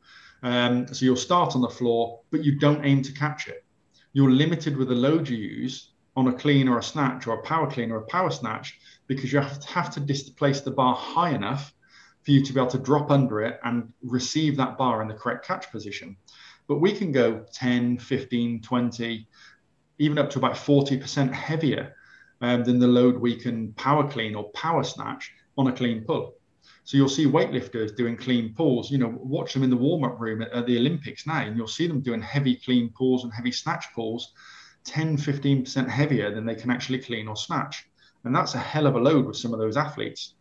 Um, 0.45 0.93
so 0.93 1.05
you'll 1.05 1.17
start 1.17 1.55
on 1.57 1.61
the 1.61 1.69
floor, 1.69 2.21
but 2.31 2.45
you 2.45 2.59
don't 2.59 2.85
aim 2.85 3.03
to 3.03 3.13
catch 3.13 3.49
it. 3.49 3.65
You're 4.13 4.31
limited 4.31 4.77
with 4.77 4.89
the 4.89 4.95
load 4.95 5.29
you 5.29 5.37
use 5.37 5.91
on 6.17 6.29
a 6.29 6.33
clean 6.33 6.69
or 6.69 6.79
a 6.79 6.83
snatch 6.83 7.27
or 7.27 7.35
a 7.35 7.43
power 7.43 7.71
clean 7.71 7.91
or 7.91 7.99
a 7.99 8.07
power 8.07 8.31
snatch 8.31 8.79
because 9.07 9.33
you 9.33 9.41
have 9.41 9.59
to, 9.59 9.69
have 9.69 9.91
to 9.95 10.01
displace 10.01 10.61
the 10.61 10.71
bar 10.71 10.95
high 10.95 11.31
enough 11.31 11.73
for 12.25 12.31
you 12.31 12.45
to 12.45 12.53
be 12.53 12.61
able 12.61 12.71
to 12.71 12.79
drop 12.79 13.11
under 13.11 13.41
it 13.41 13.61
and 13.65 13.93
receive 14.03 14.57
that 14.57 14.79
bar 14.79 15.03
in 15.03 15.09
the 15.09 15.15
correct 15.15 15.47
catch 15.47 15.71
position. 15.71 16.17
But 16.69 16.81
we 16.81 16.93
can 16.93 17.13
go 17.13 17.45
10, 17.53 17.99
15, 17.99 18.63
20, 18.63 19.29
even 19.99 20.19
up 20.19 20.31
to 20.31 20.39
about 20.39 20.55
40% 20.55 21.33
heavier 21.33 21.95
um, 22.41 22.65
than 22.65 22.79
the 22.79 22.87
load 22.87 23.19
we 23.19 23.37
can 23.37 23.73
power 23.75 24.09
clean 24.09 24.35
or 24.35 24.51
power 24.51 24.85
snatch 24.85 25.33
on 25.59 25.67
a 25.67 25.73
clean 25.73 26.05
pull. 26.05 26.35
So 26.85 26.97
you'll 26.97 27.09
see 27.09 27.27
weightlifters 27.27 27.97
doing 27.97 28.17
clean 28.17 28.55
pulls. 28.55 28.91
You 28.91 28.99
know, 28.99 29.15
watch 29.23 29.53
them 29.53 29.63
in 29.63 29.71
the 29.71 29.77
warm-up 29.77 30.21
room 30.21 30.43
at, 30.43 30.53
at 30.53 30.67
the 30.67 30.79
Olympics 30.79 31.27
now, 31.27 31.43
and 31.43 31.57
you'll 31.57 31.69
see 31.69 31.87
them 31.87 32.01
doing 32.01 32.21
heavy 32.21 32.57
clean 32.57 32.93
pulls 32.97 33.25
and 33.25 33.33
heavy 33.33 33.53
snatch 33.53 33.87
pulls, 33.95 34.33
10, 34.85 35.17
15% 35.17 35.89
heavier 35.89 36.35
than 36.35 36.45
they 36.45 36.57
can 36.57 36.71
actually 36.71 36.99
clean 36.99 37.29
or 37.29 37.37
snatch. 37.37 37.85
And 38.25 38.35
that's 38.35 38.55
a 38.55 38.59
hell 38.59 38.87
of 38.87 38.97
a 38.97 39.01
load 39.01 39.27
with 39.27 39.37
some 39.37 39.53
of 39.53 39.61
those 39.61 39.77
athletes. 39.77 40.35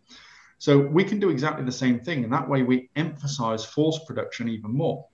So 0.62 0.78
we 0.78 1.04
can 1.04 1.20
do 1.20 1.32
exactly 1.32 1.66
the 1.66 1.72
same 1.72 2.02
thing. 2.02 2.24
And 2.24 2.32
that 2.34 2.48
way 2.48 2.62
we 2.62 2.92
emphasize 2.96 3.66
force 3.66 4.00
production 4.06 4.48
even 4.48 4.72
more. 4.72 5.08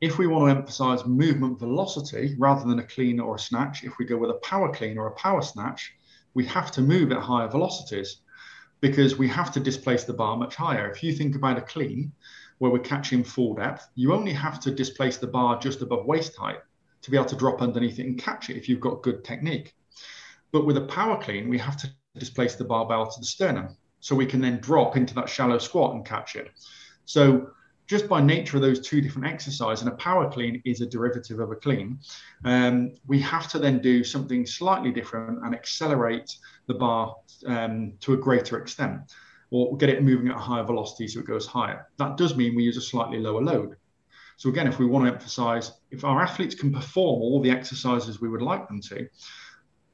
If 0.00 0.18
we 0.18 0.26
want 0.26 0.50
to 0.50 0.58
emphasize 0.58 1.06
movement 1.06 1.60
velocity 1.60 2.34
rather 2.36 2.68
than 2.68 2.80
a 2.80 2.88
clean 2.88 3.20
or 3.20 3.36
a 3.36 3.38
snatch, 3.38 3.84
if 3.84 3.98
we 3.98 4.04
go 4.04 4.16
with 4.16 4.30
a 4.30 4.40
power 4.42 4.74
clean 4.74 4.98
or 4.98 5.06
a 5.06 5.12
power 5.12 5.42
snatch, 5.42 5.94
we 6.34 6.44
have 6.46 6.72
to 6.72 6.80
move 6.80 7.12
at 7.12 7.22
higher 7.22 7.46
velocities 7.46 8.22
because 8.80 9.16
we 9.16 9.28
have 9.28 9.52
to 9.52 9.60
displace 9.60 10.02
the 10.02 10.12
bar 10.12 10.36
much 10.36 10.56
higher. 10.56 10.90
If 10.90 11.04
you 11.04 11.12
think 11.12 11.36
about 11.36 11.58
a 11.58 11.62
clean 11.62 12.10
where 12.58 12.72
we're 12.72 12.80
catching 12.80 13.22
full 13.22 13.54
depth, 13.54 13.90
you 13.94 14.12
only 14.12 14.32
have 14.32 14.58
to 14.62 14.72
displace 14.72 15.18
the 15.18 15.28
bar 15.28 15.60
just 15.60 15.82
above 15.82 16.04
waist 16.04 16.34
height 16.34 16.58
to 17.02 17.12
be 17.12 17.16
able 17.16 17.26
to 17.26 17.36
drop 17.36 17.62
underneath 17.62 18.00
it 18.00 18.06
and 18.06 18.18
catch 18.18 18.50
it 18.50 18.56
if 18.56 18.68
you've 18.68 18.80
got 18.80 19.02
good 19.02 19.22
technique. 19.22 19.72
But 20.50 20.66
with 20.66 20.78
a 20.78 20.86
power 20.86 21.22
clean, 21.22 21.48
we 21.48 21.58
have 21.58 21.76
to 21.76 21.90
displace 22.18 22.56
the 22.56 22.64
barbell 22.64 23.08
to 23.08 23.20
the 23.20 23.26
sternum. 23.26 23.76
So 24.00 24.14
we 24.14 24.26
can 24.26 24.40
then 24.40 24.58
drop 24.58 24.96
into 24.96 25.14
that 25.14 25.28
shallow 25.28 25.58
squat 25.58 25.94
and 25.94 26.04
catch 26.04 26.36
it. 26.36 26.50
So 27.04 27.50
just 27.90 28.08
by 28.08 28.20
nature 28.20 28.56
of 28.56 28.62
those 28.62 28.80
two 28.80 29.00
different 29.00 29.26
exercises, 29.26 29.82
and 29.82 29.92
a 29.92 29.96
power 29.96 30.30
clean 30.30 30.62
is 30.64 30.80
a 30.80 30.86
derivative 30.86 31.40
of 31.40 31.50
a 31.50 31.56
clean, 31.56 31.98
um, 32.44 32.92
we 33.08 33.18
have 33.20 33.48
to 33.48 33.58
then 33.58 33.80
do 33.80 34.04
something 34.04 34.46
slightly 34.46 34.92
different 34.92 35.44
and 35.44 35.54
accelerate 35.54 36.36
the 36.68 36.74
bar 36.74 37.16
um, 37.46 37.92
to 37.98 38.12
a 38.12 38.16
greater 38.16 38.58
extent, 38.58 39.00
or 39.50 39.76
get 39.76 39.88
it 39.88 40.04
moving 40.04 40.28
at 40.28 40.36
a 40.36 40.38
higher 40.38 40.62
velocity 40.62 41.08
so 41.08 41.18
it 41.18 41.26
goes 41.26 41.46
higher. 41.46 41.88
That 41.96 42.16
does 42.16 42.36
mean 42.36 42.54
we 42.54 42.62
use 42.62 42.76
a 42.76 42.80
slightly 42.80 43.18
lower 43.18 43.42
load. 43.42 43.74
So 44.36 44.48
again, 44.50 44.68
if 44.68 44.78
we 44.78 44.86
want 44.86 45.06
to 45.06 45.12
emphasize, 45.12 45.72
if 45.90 46.04
our 46.04 46.22
athletes 46.22 46.54
can 46.54 46.72
perform 46.72 47.20
all 47.22 47.42
the 47.42 47.50
exercises 47.50 48.20
we 48.20 48.28
would 48.28 48.40
like 48.40 48.68
them 48.68 48.80
to, 48.82 49.08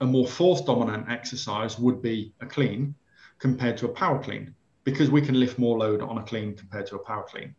a 0.02 0.04
more 0.04 0.26
force 0.26 0.60
dominant 0.60 1.10
exercise 1.10 1.78
would 1.78 2.02
be 2.02 2.34
a 2.42 2.46
clean 2.46 2.94
compared 3.38 3.76
to 3.78 3.86
a 3.86 3.88
power 3.88 4.22
clean 4.22 4.54
because 4.84 5.10
we 5.10 5.20
can 5.20 5.38
lift 5.38 5.58
more 5.58 5.78
load 5.78 6.00
on 6.00 6.18
a 6.18 6.22
clean 6.22 6.54
compared 6.54 6.86
to 6.86 6.96
a 6.96 6.98
power 6.98 7.24
clean. 7.28 7.54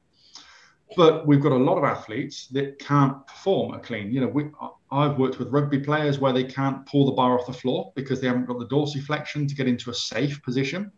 But 0.95 1.27
we've 1.27 1.41
got 1.41 1.51
a 1.51 1.57
lot 1.57 1.77
of 1.77 1.83
athletes 1.83 2.47
that 2.47 2.79
can't 2.79 3.27
perform 3.27 3.73
a 3.73 3.79
clean. 3.79 4.09
You 4.11 4.21
know, 4.21 4.27
we, 4.27 4.45
I've 4.89 5.17
worked 5.17 5.37
with 5.37 5.49
rugby 5.49 5.79
players 5.79 6.19
where 6.19 6.31
they 6.31 6.45
can't 6.45 6.85
pull 6.85 7.05
the 7.05 7.11
bar 7.11 7.37
off 7.37 7.45
the 7.45 7.53
floor 7.53 7.91
because 7.95 8.21
they 8.21 8.27
haven't 8.27 8.45
got 8.45 8.59
the 8.59 8.67
dorsiflexion 8.67 9.49
to 9.49 9.55
get 9.55 9.67
into 9.67 9.89
a 9.89 9.93
safe 9.93 10.41
position. 10.43 10.91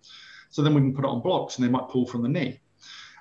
So 0.51 0.61
then 0.61 0.75
we 0.75 0.81
can 0.81 0.93
put 0.93 1.05
it 1.05 1.09
on 1.09 1.21
blocks 1.21 1.57
and 1.57 1.65
they 1.65 1.71
might 1.71 1.89
pull 1.89 2.05
from 2.05 2.21
the 2.21 2.29
knee. 2.29 2.61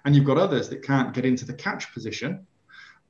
And 0.05 0.15
you've 0.15 0.27
got 0.27 0.37
others 0.37 0.69
that 0.69 0.83
can't 0.83 1.15
get 1.15 1.25
into 1.25 1.47
the 1.47 1.55
catch 1.55 1.93
position 1.95 2.47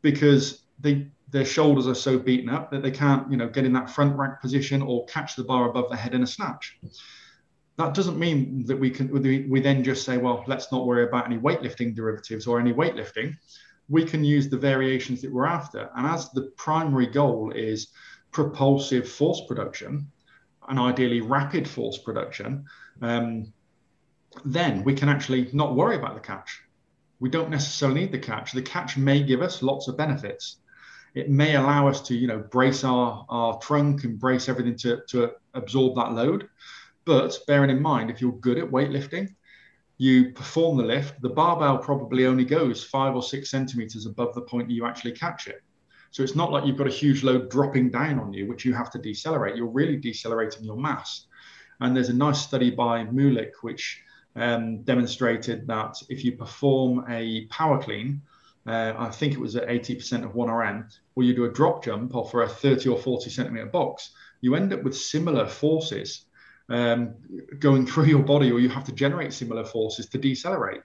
because 0.03 0.62
they 0.78 1.09
their 1.30 1.44
shoulders 1.44 1.86
are 1.86 1.94
so 1.94 2.18
beaten 2.18 2.49
up 2.49 2.70
that 2.70 2.82
they 2.82 2.90
can't, 2.90 3.30
you 3.30 3.36
know, 3.36 3.49
get 3.49 3.66
in 3.66 3.72
that 3.74 3.90
front 3.90 4.16
rack 4.16 4.40
position 4.40 4.80
or 4.80 5.05
catch 5.07 5.36
the 5.36 5.44
bar 5.44 5.68
above 5.68 5.90
the 5.90 5.96
head 5.96 6.14
in 6.14 6.22
a 6.22 6.26
snatch. 6.26 6.78
That 7.79 7.95
doesn't 7.95 8.18
mean 8.18 8.66
that 8.66 8.76
we 8.76 8.91
can 8.91 9.09
we 9.49 9.61
then 9.61 9.85
just 9.85 10.05
say, 10.05 10.18
well, 10.18 10.45
let's 10.49 10.70
not 10.72 10.85
worry 10.85 11.05
about 11.05 11.26
any 11.26 11.39
weightlifting 11.39 11.95
derivatives 11.95 12.47
or 12.47 12.59
any 12.59 12.72
weightlifting. 12.72 13.37
We 13.89 14.05
can 14.05 14.24
use 14.24 14.49
the 14.49 14.59
variations 14.59 15.22
that 15.22 15.33
we're 15.33 15.47
after. 15.47 15.89
And 15.97 16.07
as 16.07 16.31
the 16.31 16.51
primary 16.57 17.07
goal 17.07 17.53
is 17.55 17.89
propulsive 18.33 19.09
force 19.09 19.43
production 19.47 20.11
and 20.68 20.79
ideally 20.79 21.20
rapid 21.20 21.66
force 21.68 21.99
production, 21.99 22.64
um, 23.01 23.53
then 24.45 24.83
we 24.85 24.93
can 24.93 25.09
actually 25.09 25.49
not 25.53 25.76
worry 25.76 25.97
about 25.97 26.14
the 26.14 26.20
catch. 26.20 26.61
We 27.20 27.31
don't 27.31 27.51
necessarily 27.51 28.01
need 28.03 28.12
the 28.12 28.18
catch. 28.18 28.53
The 28.53 28.62
catch 28.62 28.97
may 28.97 29.22
give 29.22 29.41
us 29.41 29.62
lots 29.62 29.89
of 29.89 29.97
benefits. 29.97 30.59
It 31.14 31.31
may 31.31 31.57
allow 31.57 31.89
us 31.89 32.01
to, 32.03 32.14
you 32.14 32.26
know, 32.26 32.39
brace 32.39 32.85
our, 32.85 33.24
our 33.29 33.59
trunk 33.61 34.05
and 34.05 34.18
brace 34.18 34.49
everything 34.49 34.76
to, 34.79 35.01
to 35.09 35.33
absorb 35.55 35.97
that 35.97 36.12
load. 36.12 36.49
But 37.09 37.38
bearing 37.46 37.70
in 37.70 37.80
mind, 37.80 38.11
if 38.11 38.20
you're 38.20 38.32
good 38.32 38.59
at 38.59 38.70
weightlifting, 38.70 39.34
you 39.96 40.30
perform 40.32 40.76
the 40.76 40.84
lift, 40.84 41.22
the 41.22 41.30
barbell 41.30 41.78
probably 41.78 42.26
only 42.26 42.44
goes 42.44 42.84
five 42.84 43.14
or 43.14 43.22
six 43.22 43.50
centimeters 43.50 44.04
above 44.04 44.34
the 44.34 44.42
point 44.42 44.68
you 44.68 44.84
actually 44.84 45.12
catch 45.12 45.48
it. 45.48 45.62
So 46.11 46.22
it's 46.22 46.34
not 46.34 46.52
like 46.52 46.66
you've 46.66 46.76
got 46.76 46.86
a 46.86 46.90
huge 46.90 47.22
load 47.22 47.48
dropping 47.48 47.88
down 47.88 48.20
on 48.20 48.34
you, 48.34 48.46
which 48.46 48.66
you 48.66 48.74
have 48.74 48.90
to 48.90 48.98
decelerate. 48.98 49.56
You're 49.56 49.68
really 49.68 49.96
decelerating 49.96 50.64
your 50.64 50.76
mass. 50.76 51.24
And 51.80 51.96
there's 51.96 52.11
a 52.11 52.14
nice 52.14 52.42
study 52.42 52.70
by 52.70 53.06
Moolyk, 53.06 53.52
which 53.62 54.02
um, 54.36 54.82
demonstrated 54.82 55.66
that 55.66 55.94
if 56.11 56.26
you 56.26 56.32
perform 56.32 57.06
a 57.09 57.46
power 57.46 57.82
clean, 57.82 58.20
uh, 58.66 58.92
I 58.98 59.09
think 59.09 59.32
it 59.32 59.40
was 59.40 59.56
at 59.56 59.66
80% 59.66 60.26
of 60.26 60.34
1RM, 60.34 60.94
or 61.14 61.22
you 61.22 61.34
do 61.34 61.46
a 61.46 61.50
drop 61.50 61.82
jump 61.82 62.14
off 62.14 62.34
a 62.34 62.46
30 62.46 62.90
or 62.90 62.98
40 62.98 63.30
centimeter 63.30 63.64
box, 63.64 64.11
you 64.42 64.54
end 64.54 64.74
up 64.74 64.82
with 64.82 64.94
similar 64.94 65.46
forces 65.46 66.26
um, 66.69 67.14
going 67.59 67.87
through 67.87 68.05
your 68.05 68.23
body, 68.23 68.51
or 68.51 68.61
you 68.61 68.69
have 68.69 68.85
to 68.85 68.93
generate 68.93 69.33
similar 69.33 69.64
forces 69.64 70.09
to 70.11 70.19
decelerate. 70.19 70.83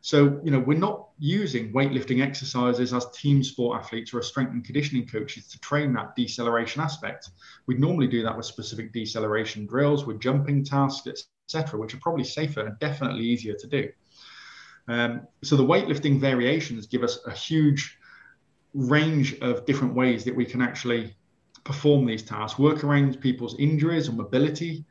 So, 0.00 0.40
you 0.44 0.50
know, 0.50 0.60
we're 0.60 0.78
not 0.78 1.08
using 1.18 1.72
weightlifting 1.72 2.22
exercises 2.22 2.92
as 2.94 3.10
team 3.10 3.42
sport 3.42 3.80
athletes 3.80 4.14
or 4.14 4.20
as 4.20 4.28
strength 4.28 4.52
and 4.52 4.64
conditioning 4.64 5.06
coaches 5.08 5.48
to 5.48 5.58
train 5.58 5.92
that 5.94 6.14
deceleration 6.14 6.80
aspect. 6.80 7.30
We'd 7.66 7.80
normally 7.80 8.06
do 8.06 8.22
that 8.22 8.36
with 8.36 8.46
specific 8.46 8.92
deceleration 8.92 9.66
drills, 9.66 10.06
with 10.06 10.20
jumping 10.20 10.64
tasks, 10.64 11.08
etc., 11.08 11.80
which 11.80 11.94
are 11.94 11.98
probably 11.98 12.24
safer 12.24 12.60
and 12.60 12.78
definitely 12.78 13.24
easier 13.24 13.54
to 13.54 13.66
do. 13.66 13.88
Um, 14.86 15.26
so 15.42 15.56
the 15.56 15.64
weightlifting 15.64 16.20
variations 16.20 16.86
give 16.86 17.02
us 17.02 17.18
a 17.26 17.32
huge 17.32 17.98
range 18.74 19.38
of 19.40 19.66
different 19.66 19.94
ways 19.94 20.24
that 20.24 20.34
we 20.34 20.44
can 20.44 20.62
actually 20.62 21.16
perform 21.64 22.06
these 22.06 22.22
tasks, 22.22 22.58
work 22.58 22.84
around 22.84 23.20
people's 23.20 23.58
injuries 23.58 24.08
or 24.08 24.12
mobility, 24.12 24.86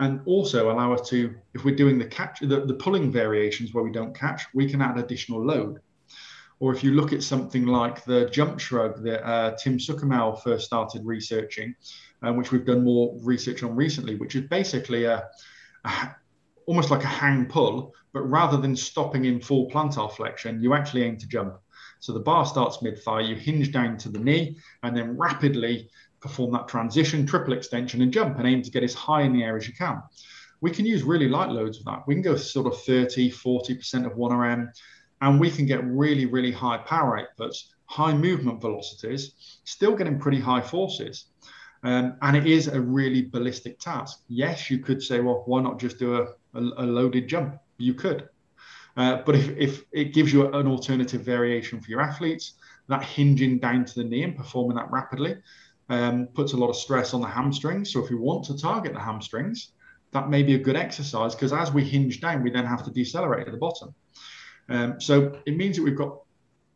and 0.00 0.20
also 0.24 0.72
allow 0.72 0.92
us 0.94 1.08
to, 1.10 1.34
if 1.54 1.64
we're 1.64 1.76
doing 1.76 1.98
the 1.98 2.06
catch, 2.06 2.40
the, 2.40 2.64
the 2.64 2.74
pulling 2.74 3.12
variations 3.12 3.72
where 3.72 3.84
we 3.84 3.92
don't 3.92 4.16
catch, 4.16 4.42
we 4.54 4.68
can 4.68 4.80
add 4.80 4.98
additional 4.98 5.44
load. 5.44 5.78
Or 6.58 6.74
if 6.74 6.82
you 6.82 6.92
look 6.92 7.12
at 7.12 7.22
something 7.22 7.66
like 7.66 8.04
the 8.04 8.28
jump 8.30 8.58
shrug 8.60 9.02
that 9.04 9.26
uh, 9.26 9.56
Tim 9.56 9.78
Suchomel 9.78 10.42
first 10.42 10.64
started 10.64 11.04
researching, 11.04 11.74
um, 12.22 12.36
which 12.36 12.50
we've 12.50 12.64
done 12.64 12.82
more 12.82 13.14
research 13.22 13.62
on 13.62 13.76
recently, 13.76 14.16
which 14.16 14.34
is 14.34 14.48
basically 14.48 15.04
a, 15.04 15.28
a 15.84 16.10
almost 16.66 16.90
like 16.90 17.04
a 17.04 17.06
hang 17.06 17.46
pull, 17.46 17.92
but 18.12 18.22
rather 18.22 18.56
than 18.56 18.76
stopping 18.76 19.26
in 19.26 19.40
full 19.40 19.70
plantar 19.70 20.10
flexion, 20.10 20.62
you 20.62 20.72
actually 20.72 21.02
aim 21.02 21.16
to 21.18 21.26
jump. 21.26 21.54
So 22.00 22.12
the 22.12 22.20
bar 22.20 22.46
starts 22.46 22.80
mid 22.80 23.02
thigh, 23.02 23.20
you 23.20 23.36
hinge 23.36 23.70
down 23.70 23.98
to 23.98 24.08
the 24.08 24.18
knee, 24.18 24.56
and 24.82 24.96
then 24.96 25.18
rapidly 25.18 25.90
perform 26.20 26.52
that 26.52 26.68
transition, 26.68 27.26
triple 27.26 27.52
extension, 27.52 28.02
and 28.02 28.12
jump 28.12 28.38
and 28.38 28.46
aim 28.46 28.62
to 28.62 28.70
get 28.70 28.82
as 28.82 28.94
high 28.94 29.22
in 29.22 29.32
the 29.32 29.42
air 29.42 29.56
as 29.56 29.66
you 29.66 29.74
can. 29.74 30.02
We 30.60 30.70
can 30.70 30.84
use 30.84 31.02
really 31.02 31.28
light 31.28 31.50
loads 31.50 31.78
of 31.78 31.84
that. 31.86 32.06
We 32.06 32.14
can 32.14 32.22
go 32.22 32.36
sort 32.36 32.66
of 32.66 32.80
30, 32.82 33.30
40% 33.30 34.06
of 34.06 34.12
1RM, 34.12 34.68
and 35.22 35.40
we 35.40 35.50
can 35.50 35.66
get 35.66 35.84
really, 35.84 36.26
really 36.26 36.52
high 36.52 36.78
power 36.78 37.20
outputs, 37.20 37.68
high 37.86 38.14
movement 38.14 38.60
velocities, 38.60 39.32
still 39.64 39.96
getting 39.96 40.18
pretty 40.18 40.40
high 40.40 40.60
forces. 40.60 41.26
Um, 41.82 42.16
and 42.20 42.36
it 42.36 42.46
is 42.46 42.68
a 42.68 42.80
really 42.80 43.22
ballistic 43.22 43.78
task. 43.78 44.20
Yes, 44.28 44.70
you 44.70 44.78
could 44.78 45.02
say, 45.02 45.20
well, 45.20 45.42
why 45.46 45.62
not 45.62 45.80
just 45.80 45.98
do 45.98 46.16
a, 46.16 46.24
a, 46.54 46.60
a 46.60 46.84
loaded 46.84 47.26
jump? 47.26 47.58
You 47.78 47.94
could. 47.94 48.28
Uh, 48.96 49.22
but 49.24 49.34
if, 49.34 49.48
if 49.56 49.84
it 49.92 50.12
gives 50.12 50.32
you 50.32 50.52
an 50.52 50.66
alternative 50.66 51.22
variation 51.22 51.80
for 51.80 51.90
your 51.90 52.02
athletes, 52.02 52.54
that 52.88 53.02
hinging 53.02 53.58
down 53.58 53.84
to 53.84 53.94
the 53.94 54.04
knee 54.04 54.24
and 54.24 54.36
performing 54.36 54.76
that 54.76 54.90
rapidly, 54.90 55.36
um, 55.90 56.28
puts 56.28 56.52
a 56.52 56.56
lot 56.56 56.70
of 56.70 56.76
stress 56.76 57.12
on 57.12 57.20
the 57.20 57.26
hamstrings. 57.26 57.92
So 57.92 58.02
if 58.02 58.10
you 58.10 58.18
want 58.18 58.44
to 58.46 58.56
target 58.56 58.94
the 58.94 59.00
hamstrings, 59.00 59.72
that 60.12 60.30
may 60.30 60.42
be 60.42 60.54
a 60.54 60.58
good 60.58 60.76
exercise 60.76 61.34
because 61.34 61.52
as 61.52 61.72
we 61.72 61.84
hinge 61.84 62.20
down, 62.20 62.42
we 62.42 62.50
then 62.50 62.64
have 62.64 62.84
to 62.84 62.90
decelerate 62.90 63.46
at 63.46 63.52
the 63.52 63.58
bottom. 63.58 63.94
Um, 64.68 65.00
so 65.00 65.38
it 65.46 65.56
means 65.56 65.76
that 65.76 65.82
we've 65.82 65.96
got 65.96 66.16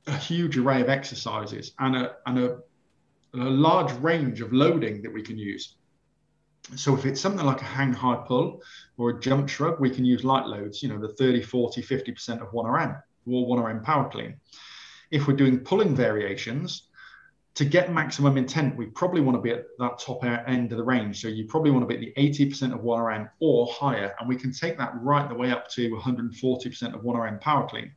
a 0.08 0.16
huge 0.16 0.58
array 0.58 0.80
of 0.80 0.88
exercises 0.88 1.72
and 1.78 1.96
a, 1.96 2.16
and 2.26 2.38
a, 2.38 2.58
a 3.34 3.38
large 3.38 3.92
range 3.94 4.40
of 4.40 4.52
loading 4.52 5.00
that 5.02 5.12
we 5.12 5.22
can 5.22 5.38
use. 5.38 5.76
So 6.76 6.94
if 6.94 7.06
it's 7.06 7.20
something 7.20 7.44
like 7.44 7.60
a 7.60 7.66
hang 7.66 7.92
high 7.92 8.22
pull 8.26 8.62
or 8.96 9.10
a 9.10 9.20
jump 9.20 9.48
shrug, 9.48 9.78
we 9.80 9.90
can 9.90 10.04
use 10.04 10.24
light 10.24 10.46
loads, 10.46 10.82
you 10.82 10.88
know, 10.88 10.98
the 10.98 11.12
30, 11.14 11.42
40, 11.42 11.82
50% 11.82 12.40
of 12.40 12.52
1RM 12.52 13.00
or 13.26 13.56
1RM 13.56 13.82
power 13.84 14.08
clean. 14.08 14.34
If 15.10 15.28
we're 15.28 15.36
doing 15.36 15.60
pulling 15.60 15.94
variations, 15.94 16.88
to 17.54 17.64
get 17.64 17.92
maximum 17.92 18.36
intent, 18.36 18.76
we 18.76 18.86
probably 18.86 19.20
want 19.20 19.36
to 19.36 19.40
be 19.40 19.50
at 19.50 19.66
that 19.78 19.98
top 20.00 20.24
end 20.24 20.72
of 20.72 20.78
the 20.78 20.84
range. 20.84 21.22
So 21.22 21.28
you 21.28 21.46
probably 21.46 21.70
want 21.70 21.88
to 21.88 21.96
be 21.96 22.08
at 22.08 22.14
the 22.14 22.20
80% 22.20 22.74
of 22.74 22.80
1RM 22.80 23.30
or 23.38 23.68
higher. 23.72 24.14
And 24.18 24.28
we 24.28 24.36
can 24.36 24.52
take 24.52 24.76
that 24.78 24.92
right 24.96 25.28
the 25.28 25.36
way 25.36 25.52
up 25.52 25.68
to 25.70 25.88
140% 25.90 26.94
of 26.94 27.02
1RM 27.02 27.40
power 27.40 27.68
clean. 27.68 27.92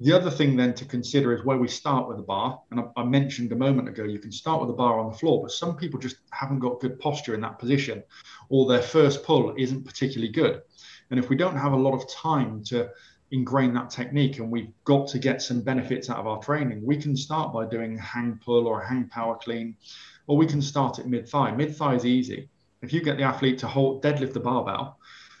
The 0.00 0.12
other 0.12 0.30
thing 0.30 0.56
then 0.56 0.74
to 0.74 0.84
consider 0.84 1.32
is 1.32 1.42
where 1.46 1.56
we 1.56 1.68
start 1.68 2.06
with 2.06 2.18
the 2.18 2.22
bar. 2.22 2.60
And 2.70 2.80
I, 2.80 2.84
I, 2.98 3.04
mentioned 3.04 3.52
a 3.52 3.56
moment 3.56 3.88
ago, 3.88 4.04
you 4.04 4.18
can 4.18 4.30
start 4.30 4.60
with 4.60 4.68
the 4.68 4.74
bar 4.74 5.00
on 5.00 5.10
the 5.10 5.16
floor, 5.16 5.40
but 5.40 5.50
some 5.50 5.74
people 5.74 5.98
just 5.98 6.16
haven't 6.32 6.58
got 6.58 6.80
good 6.80 6.98
posture 6.98 7.34
in 7.34 7.40
that 7.40 7.58
position, 7.58 8.02
or 8.50 8.66
their 8.66 8.82
first 8.82 9.24
pull 9.24 9.54
isn't 9.56 9.86
particularly 9.86 10.30
good. 10.30 10.60
And 11.10 11.18
if 11.18 11.30
we 11.30 11.36
don't 11.36 11.56
have 11.56 11.72
a 11.72 11.76
lot 11.76 11.94
of 11.94 12.06
time 12.10 12.62
to 12.64 12.90
ingrain 13.32 13.74
that 13.74 13.90
technique 13.90 14.38
and 14.38 14.50
we've 14.50 14.72
got 14.84 15.08
to 15.08 15.18
get 15.18 15.42
some 15.42 15.60
benefits 15.60 16.08
out 16.10 16.18
of 16.18 16.26
our 16.26 16.38
training, 16.38 16.84
we 16.84 16.96
can 16.96 17.16
start 17.16 17.52
by 17.52 17.66
doing 17.66 17.98
hang 17.98 18.38
pull 18.44 18.66
or 18.66 18.82
hang 18.82 19.08
power 19.08 19.36
clean, 19.36 19.76
or 20.26 20.36
we 20.36 20.46
can 20.46 20.62
start 20.62 20.98
at 20.98 21.06
mid 21.06 21.28
thigh. 21.28 21.50
Mid 21.50 21.76
thigh 21.76 21.94
is 21.94 22.04
easy. 22.04 22.48
If 22.82 22.92
you 22.92 23.00
get 23.00 23.16
the 23.16 23.24
athlete 23.24 23.58
to 23.58 23.66
hold 23.66 24.02
deadlift 24.02 24.32
the 24.32 24.40
barbell, 24.40 24.98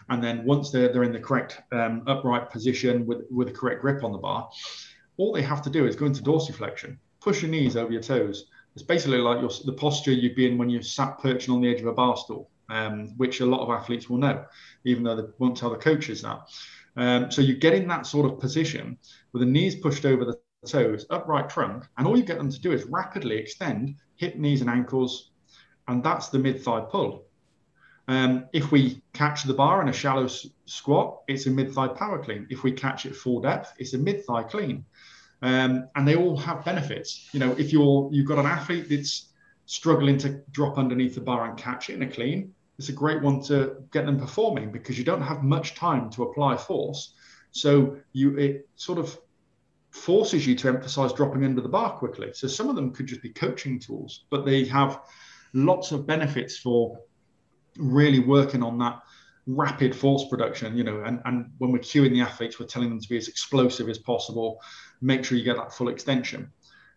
and 0.08 0.22
then 0.22 0.44
once 0.44 0.70
they're, 0.70 0.92
they're 0.92 1.02
in 1.02 1.12
the 1.12 1.20
correct 1.20 1.60
um, 1.72 2.02
upright 2.06 2.50
position 2.50 3.06
with, 3.06 3.22
with 3.30 3.48
the 3.48 3.54
correct 3.54 3.82
grip 3.82 4.04
on 4.04 4.12
the 4.12 4.18
bar, 4.18 4.48
all 5.16 5.32
they 5.32 5.42
have 5.42 5.62
to 5.62 5.70
do 5.70 5.86
is 5.86 5.96
go 5.96 6.06
into 6.06 6.22
dorsiflexion, 6.22 6.98
push 7.20 7.42
your 7.42 7.50
knees 7.50 7.76
over 7.76 7.92
your 7.92 8.02
toes. 8.02 8.46
It's 8.74 8.84
basically 8.84 9.18
like 9.18 9.40
your, 9.40 9.50
the 9.64 9.72
posture 9.72 10.12
you'd 10.12 10.36
be 10.36 10.46
in 10.46 10.58
when 10.58 10.68
you 10.68 10.82
sat 10.82 11.18
perching 11.18 11.54
on 11.54 11.60
the 11.60 11.72
edge 11.72 11.80
of 11.80 11.86
a 11.86 11.92
bar 11.92 12.16
stool, 12.16 12.50
um, 12.68 13.14
which 13.16 13.40
a 13.40 13.46
lot 13.46 13.62
of 13.62 13.70
athletes 13.70 14.08
will 14.08 14.18
know, 14.18 14.44
even 14.84 15.02
though 15.02 15.16
they 15.16 15.28
won't 15.38 15.56
tell 15.56 15.70
the 15.70 15.76
coaches 15.76 16.22
that. 16.22 16.40
Um, 16.96 17.30
so 17.30 17.42
you 17.42 17.56
get 17.56 17.74
in 17.74 17.86
that 17.88 18.06
sort 18.06 18.30
of 18.30 18.40
position 18.40 18.98
with 19.32 19.40
the 19.40 19.46
knees 19.46 19.76
pushed 19.76 20.06
over 20.06 20.24
the 20.24 20.38
toes, 20.66 21.06
upright 21.10 21.48
trunk, 21.50 21.84
and 21.96 22.06
all 22.06 22.16
you 22.16 22.24
get 22.24 22.38
them 22.38 22.50
to 22.50 22.60
do 22.60 22.72
is 22.72 22.84
rapidly 22.84 23.36
extend 23.36 23.96
hip, 24.16 24.36
knees, 24.36 24.60
and 24.62 24.70
ankles, 24.70 25.30
and 25.88 26.02
that's 26.02 26.28
the 26.28 26.38
mid 26.38 26.62
thigh 26.62 26.80
pull. 26.80 27.24
Um, 28.08 28.46
if 28.52 28.70
we 28.70 29.02
catch 29.12 29.42
the 29.42 29.54
bar 29.54 29.82
in 29.82 29.88
a 29.88 29.92
shallow 29.92 30.24
s- 30.24 30.46
squat, 30.64 31.22
it's 31.28 31.46
a 31.46 31.50
mid 31.50 31.72
thigh 31.72 31.88
power 31.88 32.22
clean. 32.22 32.46
If 32.50 32.62
we 32.62 32.72
catch 32.72 33.04
it 33.04 33.16
full 33.16 33.40
depth, 33.40 33.74
it's 33.78 33.94
a 33.94 33.98
mid 33.98 34.24
thigh 34.24 34.44
clean. 34.44 34.84
Um, 35.42 35.88
and 35.94 36.08
they 36.08 36.16
all 36.16 36.36
have 36.36 36.64
benefits. 36.64 37.28
You 37.32 37.40
know, 37.40 37.52
if 37.58 37.72
you're 37.72 38.08
you've 38.12 38.26
got 38.26 38.38
an 38.38 38.46
athlete 38.46 38.88
that's 38.88 39.32
struggling 39.66 40.16
to 40.18 40.40
drop 40.50 40.78
underneath 40.78 41.14
the 41.14 41.20
bar 41.20 41.48
and 41.48 41.58
catch 41.58 41.90
it 41.90 41.94
in 41.94 42.02
a 42.02 42.10
clean, 42.10 42.54
it's 42.78 42.88
a 42.88 42.92
great 42.92 43.22
one 43.22 43.42
to 43.44 43.76
get 43.92 44.06
them 44.06 44.18
performing 44.18 44.70
because 44.70 44.98
you 44.98 45.04
don't 45.04 45.22
have 45.22 45.42
much 45.42 45.74
time 45.74 46.10
to 46.10 46.24
apply 46.24 46.56
force. 46.56 47.14
So 47.52 47.96
you 48.12 48.36
it 48.36 48.68
sort 48.76 48.98
of 48.98 49.18
forces 49.90 50.46
you 50.46 50.54
to 50.56 50.68
emphasize 50.68 51.12
dropping 51.12 51.44
under 51.44 51.62
the 51.62 51.68
bar 51.68 51.96
quickly. 51.96 52.32
So 52.34 52.48
some 52.48 52.68
of 52.68 52.76
them 52.76 52.92
could 52.92 53.06
just 53.06 53.22
be 53.22 53.30
coaching 53.30 53.78
tools, 53.78 54.26
but 54.30 54.44
they 54.44 54.64
have 54.66 55.00
lots 55.54 55.90
of 55.92 56.06
benefits 56.06 56.58
for 56.58 56.98
really 57.78 58.20
working 58.20 58.62
on 58.62 58.78
that 58.78 59.00
rapid 59.46 59.94
force 59.94 60.24
production, 60.28 60.76
you 60.76 60.84
know, 60.84 61.02
and, 61.02 61.22
and 61.24 61.50
when 61.58 61.72
we're 61.72 61.78
cueing 61.78 62.10
the 62.10 62.20
athletes, 62.20 62.58
we're 62.58 62.66
telling 62.66 62.90
them 62.90 63.00
to 63.00 63.08
be 63.08 63.16
as 63.16 63.28
explosive 63.28 63.88
as 63.88 63.98
possible, 63.98 64.60
make 65.00 65.24
sure 65.24 65.38
you 65.38 65.44
get 65.44 65.56
that 65.56 65.72
full 65.72 65.88
extension. 65.88 66.50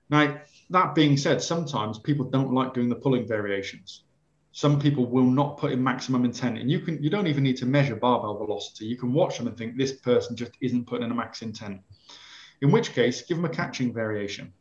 Now, 0.10 0.42
that 0.72 0.96
being 0.96 1.16
said, 1.16 1.42
sometimes 1.42 2.00
people 2.00 2.26
don't 2.26 2.54
like 2.54 2.74
doing 2.74 2.90
the 2.90 2.96
pulling 2.96 3.28
variations. 3.28 4.04
Some 4.60 4.78
people 4.78 5.06
will 5.06 5.24
not 5.24 5.58
put 5.58 5.72
in 5.72 5.82
maximum 5.82 6.26
intent, 6.26 6.58
and 6.58 6.70
you 6.70 6.82
can 6.82 7.02
you 7.02 7.10
don't 7.10 7.28
even 7.28 7.44
need 7.44 7.56
to 7.60 7.66
measure 7.66 7.96
barbell 7.96 8.38
velocity. 8.38 8.88
You 8.88 8.98
can 8.98 9.14
watch 9.14 9.38
them 9.38 9.48
and 9.48 9.58
think 9.58 9.78
this 9.78 9.94
person 9.94 10.36
just 10.36 10.52
isn't 10.60 10.86
putting 10.86 11.06
in 11.06 11.12
a 11.12 11.16
max 11.16 11.42
intent. 11.42 11.80
In 12.60 12.70
which 12.70 12.92
case, 12.92 13.22
give 13.22 13.38
them 13.38 13.46
a 13.46 13.56
catching 13.56 13.94
variation. 13.94 14.52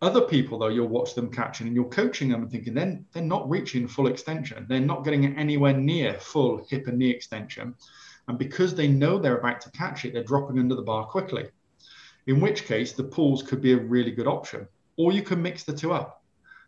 Other 0.00 0.20
people, 0.20 0.56
though, 0.56 0.68
you'll 0.68 0.86
watch 0.86 1.16
them 1.16 1.32
catching 1.32 1.66
and 1.66 1.74
you're 1.74 1.86
coaching 1.86 2.28
them 2.28 2.42
and 2.42 2.50
thinking 2.52 2.74
then 2.74 3.06
they're 3.10 3.24
not 3.24 3.50
reaching 3.50 3.88
full 3.88 4.06
extension. 4.06 4.66
They're 4.68 4.78
not 4.78 5.02
getting 5.02 5.36
anywhere 5.36 5.72
near 5.72 6.14
full 6.14 6.64
hip 6.70 6.86
and 6.86 6.96
knee 6.96 7.10
extension. 7.10 7.74
And 8.28 8.38
because 8.38 8.72
they 8.72 8.86
know 8.86 9.18
they're 9.18 9.38
about 9.38 9.60
to 9.62 9.70
catch 9.72 10.04
it, 10.04 10.12
they're 10.12 10.22
dropping 10.22 10.60
under 10.60 10.76
the 10.76 10.82
bar 10.82 11.06
quickly. 11.06 11.48
In 12.28 12.40
which 12.40 12.66
case, 12.66 12.92
the 12.92 13.02
pulls 13.02 13.42
could 13.42 13.60
be 13.60 13.72
a 13.72 13.78
really 13.78 14.12
good 14.12 14.28
option. 14.28 14.68
Or 14.96 15.10
you 15.10 15.22
can 15.22 15.42
mix 15.42 15.64
the 15.64 15.74
two 15.74 15.92
up. 15.92 16.22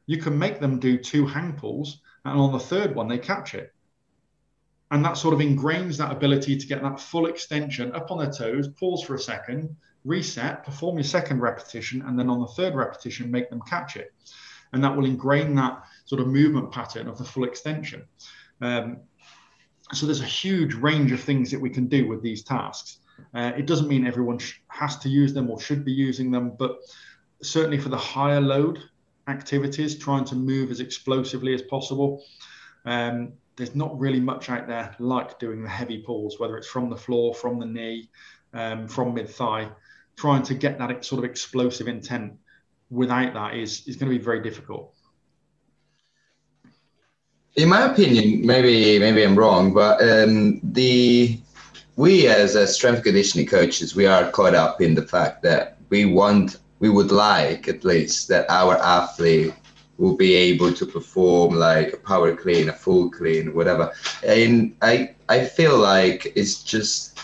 You 0.07 0.17
can 0.17 0.37
make 0.37 0.59
them 0.59 0.81
do 0.81 0.99
two 0.99 1.27
hang 1.27 1.53
pulls, 1.53 2.01
and 2.27 2.41
on 2.41 2.53
the 2.53 2.59
third 2.59 2.95
one, 2.95 3.09
they 3.09 3.18
catch 3.18 3.55
it. 3.55 3.72
And 4.91 5.05
that 5.05 5.16
sort 5.16 5.35
of 5.35 5.41
ingrains 5.41 5.97
that 5.99 6.12
ability 6.12 6.57
to 6.57 6.66
get 6.66 6.83
that 6.83 7.01
full 7.01 7.27
extension 7.27 7.93
up 7.93 8.11
on 8.11 8.18
their 8.18 8.31
toes, 8.31 8.68
pause 8.68 9.03
for 9.03 9.14
a 9.14 9.18
second, 9.18 9.74
reset, 10.05 10.64
perform 10.64 10.97
your 10.97 11.05
second 11.05 11.41
repetition, 11.41 12.03
and 12.03 12.18
then 12.18 12.31
on 12.31 12.41
the 12.41 12.47
third 12.47 12.74
repetition, 12.74 13.31
make 13.31 13.51
them 13.51 13.61
catch 13.68 13.97
it. 13.97 14.12
And 14.72 14.83
that 14.85 14.97
will 14.97 15.05
ingrain 15.05 15.55
that 15.57 15.85
sort 16.05 16.20
of 16.20 16.29
movement 16.29 16.70
pattern 16.70 17.09
of 17.09 17.18
the 17.18 17.24
full 17.24 17.45
extension. 17.45 18.05
Um, 18.61 18.99
so 19.93 20.07
there's 20.07 20.20
a 20.20 20.24
huge 20.24 20.74
range 20.74 21.12
of 21.12 21.20
things 21.20 21.51
that 21.51 21.61
we 21.61 21.70
can 21.70 21.87
do 21.87 22.09
with 22.09 22.22
these 22.22 22.43
tasks. 22.43 22.99
Uh, 23.35 23.53
it 23.57 23.66
doesn't 23.66 23.89
mean 23.89 24.07
everyone 24.07 24.39
sh- 24.39 24.61
has 24.68 24.97
to 24.99 25.09
use 25.09 25.33
them 25.33 25.51
or 25.51 25.61
should 25.61 25.85
be 25.85 25.93
using 25.93 26.31
them, 26.31 26.53
but 26.59 26.79
certainly 27.43 27.79
for 27.79 27.89
the 27.89 27.97
higher 27.97 28.41
load 28.41 28.81
activities, 29.29 29.99
trying 29.99 30.24
to 30.27 30.35
move 30.35 30.70
as 30.70 30.81
explosively 30.81 31.55
as 31.55 31.62
possible. 31.62 32.24
Um, 32.85 33.33
there's 33.57 33.74
not 33.74 33.99
really 33.99 34.20
much 34.20 34.51
out 34.51 34.66
there 34.66 34.95
like 34.99 35.39
doing 35.39 35.62
the 35.62 35.68
heavy 35.68 35.99
pulls, 35.99 36.39
whether 36.39 36.57
it's 36.57 36.68
from 36.68 36.91
the 36.91 36.97
floor, 36.97 37.35
from 37.35 37.59
the 37.59 37.66
knee, 37.66 38.11
um, 38.53 38.87
from 38.87 39.14
mid 39.14 39.29
thigh 39.29 39.70
trying 40.16 40.43
to 40.43 40.55
get 40.55 40.79
that 40.79 41.05
sort 41.05 41.18
of 41.18 41.31
explosive 41.31 41.89
intent 41.89 42.33
without 42.91 43.35
that 43.35 43.55
is 43.55 43.87
is 43.87 43.97
going 43.97 44.11
to 44.11 44.18
be 44.18 44.24
very 44.24 44.43
difficult. 44.43 44.93
In 47.55 47.68
my 47.68 47.91
opinion, 47.91 48.45
maybe 48.45 48.99
maybe 48.99 49.22
I'm 49.22 49.37
wrong, 49.37 49.72
but 49.72 50.01
um, 50.03 50.61
the 50.62 51.39
we 51.97 52.27
as 52.29 52.55
a 52.55 52.66
strength 52.66 53.05
conditioning 53.05 53.47
coaches, 53.47 53.95
we 53.95 54.07
are 54.07 54.31
caught 54.31 54.55
up 54.55 54.81
in 54.81 54.95
the 54.95 55.07
fact 55.07 55.43
that 55.43 55.79
we 55.89 56.05
want, 56.05 56.59
we 56.79 56.89
would 56.91 57.11
like 57.11 57.68
at 57.68 57.85
least 57.85 58.29
that 58.29 58.49
our 58.51 58.77
athlete 58.77 59.55
will 59.99 60.16
be 60.16 60.35
able 60.35 60.72
to 60.72 60.85
perform 60.85 61.55
like 61.55 61.93
a 61.95 61.97
power 61.97 62.37
clean, 62.37 62.68
a 62.68 62.72
full 62.72 63.11
clean, 63.11 63.55
whatever. 63.55 63.93
And 64.24 64.77
I 64.83 65.14
I 65.29 65.45
feel 65.45 65.79
like 65.79 66.33
it's 66.37 66.62
just 66.62 67.18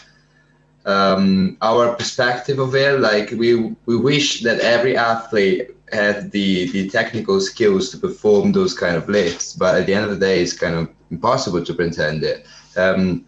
um, 0.85 1.57
our 1.61 1.95
perspective 1.95 2.59
of 2.59 2.75
it. 2.75 3.01
Like 3.01 3.31
we 3.33 3.75
we 3.87 3.97
wish 3.97 4.43
that 4.43 4.61
every 4.61 4.97
athlete 4.97 5.71
had 5.93 6.31
the 6.31 6.71
the 6.73 6.89
technical 6.89 7.41
skills 7.41 7.91
to 7.91 7.99
perform 7.99 8.53
those 8.53 8.75
kind 8.75 8.97
of 8.97 9.09
lifts, 9.09 9.53
but 9.53 9.75
at 9.75 9.87
the 9.87 9.95
end 9.95 10.05
of 10.05 10.11
the 10.11 10.27
day, 10.27 10.43
it's 10.43 10.57
kind 10.57 10.75
of 10.75 10.89
impossible 11.11 11.65
to 11.65 11.75
pretend 11.75 12.25
it. 12.25 12.47
Um, 12.77 13.27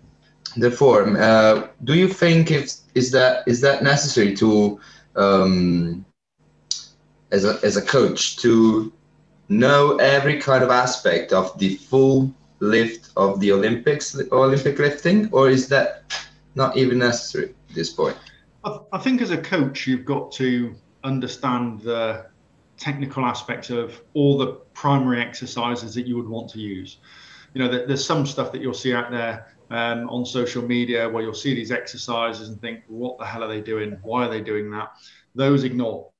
therefore, 0.56 1.16
uh, 1.18 1.68
do 1.84 1.94
you 1.94 2.08
think 2.08 2.50
if 2.50 2.72
is 2.94 3.10
that 3.12 3.46
is 3.46 3.60
that 3.60 3.82
necessary 3.82 4.34
to 4.36 4.80
um, 5.16 6.04
as 7.34 7.44
a 7.44 7.58
as 7.62 7.76
a 7.76 7.82
coach 7.82 8.36
to 8.44 8.92
know 9.48 9.96
every 9.96 10.40
kind 10.40 10.62
of 10.64 10.70
aspect 10.70 11.32
of 11.32 11.58
the 11.58 11.76
full 11.88 12.32
lift 12.60 13.10
of 13.16 13.40
the 13.40 13.50
Olympics 13.52 14.06
Olympic 14.32 14.78
lifting, 14.78 15.28
or 15.32 15.50
is 15.50 15.68
that 15.68 15.88
not 16.54 16.76
even 16.76 16.98
necessary 16.98 17.54
at 17.68 17.74
this 17.74 17.92
point. 17.92 18.16
I, 18.64 18.78
I 18.92 18.98
think 18.98 19.20
as 19.20 19.30
a 19.30 19.38
coach, 19.38 19.86
you've 19.86 20.04
got 20.04 20.32
to 20.32 20.74
understand 21.02 21.80
the 21.80 22.26
technical 22.76 23.24
aspects 23.24 23.70
of 23.70 24.00
all 24.14 24.38
the 24.38 24.52
primary 24.72 25.20
exercises 25.20 25.94
that 25.94 26.06
you 26.06 26.16
would 26.16 26.28
want 26.28 26.48
to 26.50 26.60
use. 26.60 26.98
You 27.52 27.62
know, 27.62 27.86
there's 27.86 28.04
some 28.04 28.26
stuff 28.26 28.50
that 28.52 28.60
you'll 28.60 28.74
see 28.74 28.94
out 28.94 29.10
there 29.10 29.54
um, 29.70 30.08
on 30.10 30.24
social 30.24 30.62
media 30.62 31.08
where 31.08 31.22
you'll 31.22 31.34
see 31.34 31.54
these 31.54 31.70
exercises 31.70 32.48
and 32.48 32.60
think, 32.60 32.82
what 32.88 33.18
the 33.18 33.24
hell 33.24 33.44
are 33.44 33.48
they 33.48 33.60
doing? 33.60 33.98
Why 34.02 34.26
are 34.26 34.30
they 34.30 34.40
doing 34.40 34.70
that? 34.72 34.92
Those 35.34 35.64
ignore. 35.64 36.10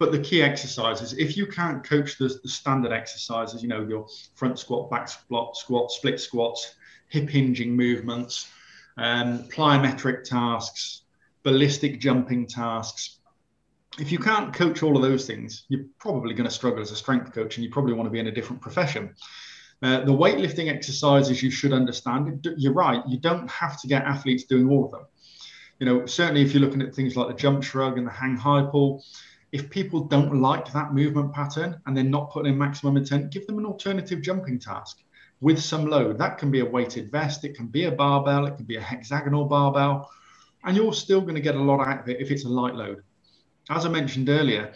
But 0.00 0.12
the 0.12 0.18
key 0.18 0.42
exercises, 0.42 1.12
if 1.12 1.36
you 1.36 1.46
can't 1.46 1.84
coach 1.84 2.16
the, 2.16 2.28
the 2.42 2.48
standard 2.48 2.90
exercises, 2.90 3.62
you 3.62 3.68
know, 3.68 3.86
your 3.86 4.06
front 4.34 4.58
squat, 4.58 4.90
back 4.90 5.10
squat, 5.10 5.58
squat, 5.58 5.92
split 5.92 6.18
squats, 6.18 6.74
hip 7.08 7.28
hinging 7.28 7.76
movements, 7.76 8.48
um, 8.96 9.44
plyometric 9.50 10.24
tasks, 10.24 11.02
ballistic 11.42 12.00
jumping 12.00 12.46
tasks. 12.46 13.18
If 13.98 14.10
you 14.10 14.18
can't 14.18 14.54
coach 14.54 14.82
all 14.82 14.96
of 14.96 15.02
those 15.02 15.26
things, 15.26 15.66
you're 15.68 15.84
probably 15.98 16.32
going 16.32 16.48
to 16.48 16.54
struggle 16.54 16.80
as 16.80 16.92
a 16.92 16.96
strength 16.96 17.34
coach 17.34 17.58
and 17.58 17.64
you 17.64 17.70
probably 17.70 17.92
want 17.92 18.06
to 18.06 18.10
be 18.10 18.20
in 18.20 18.26
a 18.26 18.32
different 18.32 18.62
profession. 18.62 19.14
Uh, 19.82 20.00
the 20.00 20.12
weightlifting 20.12 20.72
exercises 20.72 21.42
you 21.42 21.50
should 21.50 21.74
understand. 21.74 22.46
You're 22.56 22.72
right, 22.72 23.02
you 23.06 23.18
don't 23.18 23.50
have 23.50 23.78
to 23.82 23.86
get 23.86 24.04
athletes 24.04 24.44
doing 24.44 24.70
all 24.70 24.86
of 24.86 24.92
them. 24.92 25.04
You 25.78 25.84
know, 25.84 26.06
certainly 26.06 26.40
if 26.40 26.54
you're 26.54 26.62
looking 26.62 26.80
at 26.80 26.94
things 26.94 27.16
like 27.16 27.28
the 27.28 27.34
jump 27.34 27.62
shrug 27.62 27.98
and 27.98 28.06
the 28.06 28.10
hang 28.10 28.36
high 28.36 28.62
pull, 28.62 29.04
if 29.52 29.68
people 29.68 30.04
don't 30.04 30.40
like 30.40 30.72
that 30.72 30.94
movement 30.94 31.32
pattern 31.32 31.80
and 31.86 31.96
they're 31.96 32.04
not 32.04 32.30
putting 32.30 32.52
in 32.52 32.58
maximum 32.58 32.96
intent, 32.96 33.32
give 33.32 33.46
them 33.46 33.58
an 33.58 33.66
alternative 33.66 34.22
jumping 34.22 34.58
task 34.58 35.02
with 35.40 35.60
some 35.60 35.86
load. 35.86 36.18
That 36.18 36.38
can 36.38 36.50
be 36.50 36.60
a 36.60 36.64
weighted 36.64 37.10
vest, 37.10 37.44
it 37.44 37.54
can 37.54 37.66
be 37.66 37.84
a 37.84 37.90
barbell, 37.90 38.46
it 38.46 38.56
can 38.56 38.66
be 38.66 38.76
a 38.76 38.80
hexagonal 38.80 39.46
barbell, 39.46 40.10
and 40.64 40.76
you're 40.76 40.92
still 40.92 41.20
going 41.20 41.34
to 41.34 41.40
get 41.40 41.56
a 41.56 41.62
lot 41.62 41.86
out 41.86 42.00
of 42.00 42.08
it 42.08 42.20
if 42.20 42.30
it's 42.30 42.44
a 42.44 42.48
light 42.48 42.74
load. 42.74 43.02
As 43.70 43.86
I 43.86 43.88
mentioned 43.88 44.28
earlier, 44.28 44.72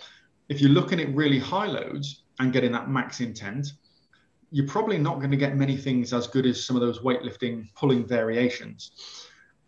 if 0.49 0.61
you're 0.61 0.71
looking 0.71 1.01
at 1.01 1.15
really 1.15 1.39
high 1.39 1.67
loads 1.67 2.23
and 2.39 2.53
getting 2.53 2.73
that 2.73 2.89
max 2.89 3.21
intent, 3.21 3.73
you're 4.51 4.67
probably 4.67 4.99
not 4.99 5.19
going 5.19 5.31
to 5.31 5.37
get 5.37 5.57
many 5.57 5.77
things 5.77 6.13
as 6.13 6.27
good 6.27 6.47
as 6.47 6.65
some 6.65 6.77
of 6.77 6.83
those 6.83 7.01
weightlifting 7.01 7.69
pulling 7.75 8.07
variations. 8.07 8.93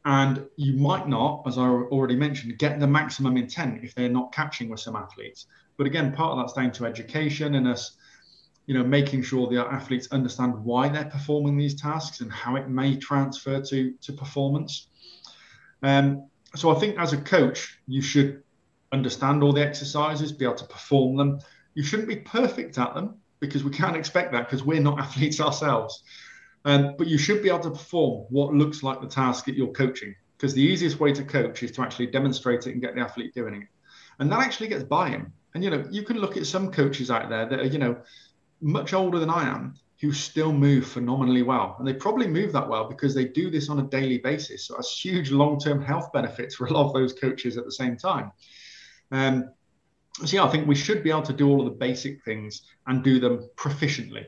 And 0.06 0.46
you 0.54 0.74
might 0.74 1.08
not, 1.08 1.42
as 1.46 1.58
I 1.58 1.62
already 1.62 2.14
mentioned, 2.14 2.56
get 2.58 2.78
the 2.78 2.86
maximum 2.86 3.36
intent 3.36 3.82
if 3.82 3.92
they're 3.96 4.08
not 4.08 4.32
catching 4.32 4.68
with 4.68 4.78
some 4.78 4.94
athletes. 4.94 5.46
But 5.76 5.88
again, 5.88 6.12
part 6.12 6.30
of 6.30 6.38
that's 6.38 6.52
down 6.52 6.70
to 6.72 6.86
education 6.86 7.56
and 7.56 7.66
us, 7.66 7.96
you 8.66 8.74
know, 8.74 8.84
making 8.84 9.24
sure 9.24 9.48
the 9.48 9.66
athletes 9.66 10.06
understand 10.12 10.62
why 10.62 10.88
they're 10.88 11.06
performing 11.06 11.56
these 11.56 11.74
tasks 11.74 12.20
and 12.20 12.32
how 12.32 12.54
it 12.54 12.68
may 12.68 12.96
transfer 12.96 13.60
to 13.60 13.94
to 14.00 14.12
performance. 14.12 14.86
Um, 15.82 16.28
so 16.54 16.70
I 16.70 16.78
think 16.78 17.00
as 17.00 17.12
a 17.12 17.18
coach, 17.18 17.76
you 17.88 18.00
should 18.00 18.44
understand 18.92 19.42
all 19.42 19.52
the 19.52 19.66
exercises, 19.66 20.30
be 20.30 20.44
able 20.44 20.54
to 20.54 20.66
perform 20.66 21.16
them. 21.16 21.40
You 21.74 21.82
shouldn't 21.82 22.08
be 22.08 22.16
perfect 22.16 22.78
at 22.78 22.94
them 22.94 23.16
because 23.40 23.64
we 23.64 23.72
can't 23.72 23.96
expect 23.96 24.30
that 24.32 24.48
because 24.48 24.62
we're 24.62 24.80
not 24.80 25.00
athletes 25.06 25.40
ourselves. 25.40 26.04
Um, 26.66 26.96
but 26.98 27.06
you 27.06 27.16
should 27.16 27.42
be 27.42 27.48
able 27.48 27.60
to 27.60 27.70
perform 27.70 28.26
what 28.28 28.52
looks 28.52 28.82
like 28.82 29.00
the 29.00 29.06
task 29.06 29.44
that 29.44 29.54
you're 29.54 29.68
coaching 29.68 30.14
because 30.36 30.52
the 30.52 30.62
easiest 30.62 30.98
way 30.98 31.12
to 31.12 31.22
coach 31.24 31.62
is 31.62 31.70
to 31.72 31.82
actually 31.82 32.08
demonstrate 32.08 32.66
it 32.66 32.72
and 32.72 32.82
get 32.82 32.96
the 32.96 33.00
athlete 33.00 33.32
doing 33.34 33.62
it. 33.62 33.68
And 34.18 34.30
that 34.32 34.40
actually 34.40 34.68
gets 34.68 34.82
buy-in. 34.82 35.32
And 35.54 35.62
you 35.62 35.70
know, 35.70 35.86
you 35.90 36.02
can 36.02 36.18
look 36.18 36.36
at 36.36 36.44
some 36.44 36.72
coaches 36.72 37.10
out 37.10 37.30
there 37.30 37.48
that 37.48 37.60
are, 37.60 37.66
you 37.66 37.78
know, 37.78 37.96
much 38.60 38.92
older 38.94 39.20
than 39.20 39.30
I 39.30 39.48
am 39.48 39.76
who 40.00 40.12
still 40.12 40.52
move 40.52 40.86
phenomenally 40.88 41.42
well. 41.42 41.76
And 41.78 41.86
they 41.86 41.94
probably 41.94 42.26
move 42.26 42.52
that 42.52 42.68
well 42.68 42.88
because 42.88 43.14
they 43.14 43.26
do 43.26 43.48
this 43.48 43.70
on 43.70 43.78
a 43.78 43.84
daily 43.84 44.18
basis. 44.18 44.66
So 44.66 44.76
it's 44.76 45.00
huge 45.00 45.30
long-term 45.30 45.80
health 45.80 46.12
benefits 46.12 46.56
for 46.56 46.66
a 46.66 46.72
lot 46.72 46.86
of 46.86 46.94
those 46.94 47.12
coaches 47.12 47.56
at 47.56 47.64
the 47.64 47.72
same 47.72 47.96
time. 47.96 48.32
Um, 49.12 49.50
so 50.24 50.36
yeah, 50.36 50.44
I 50.44 50.48
think 50.48 50.66
we 50.66 50.74
should 50.74 51.04
be 51.04 51.10
able 51.10 51.22
to 51.22 51.32
do 51.32 51.48
all 51.48 51.60
of 51.60 51.66
the 51.66 51.78
basic 51.78 52.24
things 52.24 52.62
and 52.86 53.04
do 53.04 53.20
them 53.20 53.48
proficiently. 53.56 54.26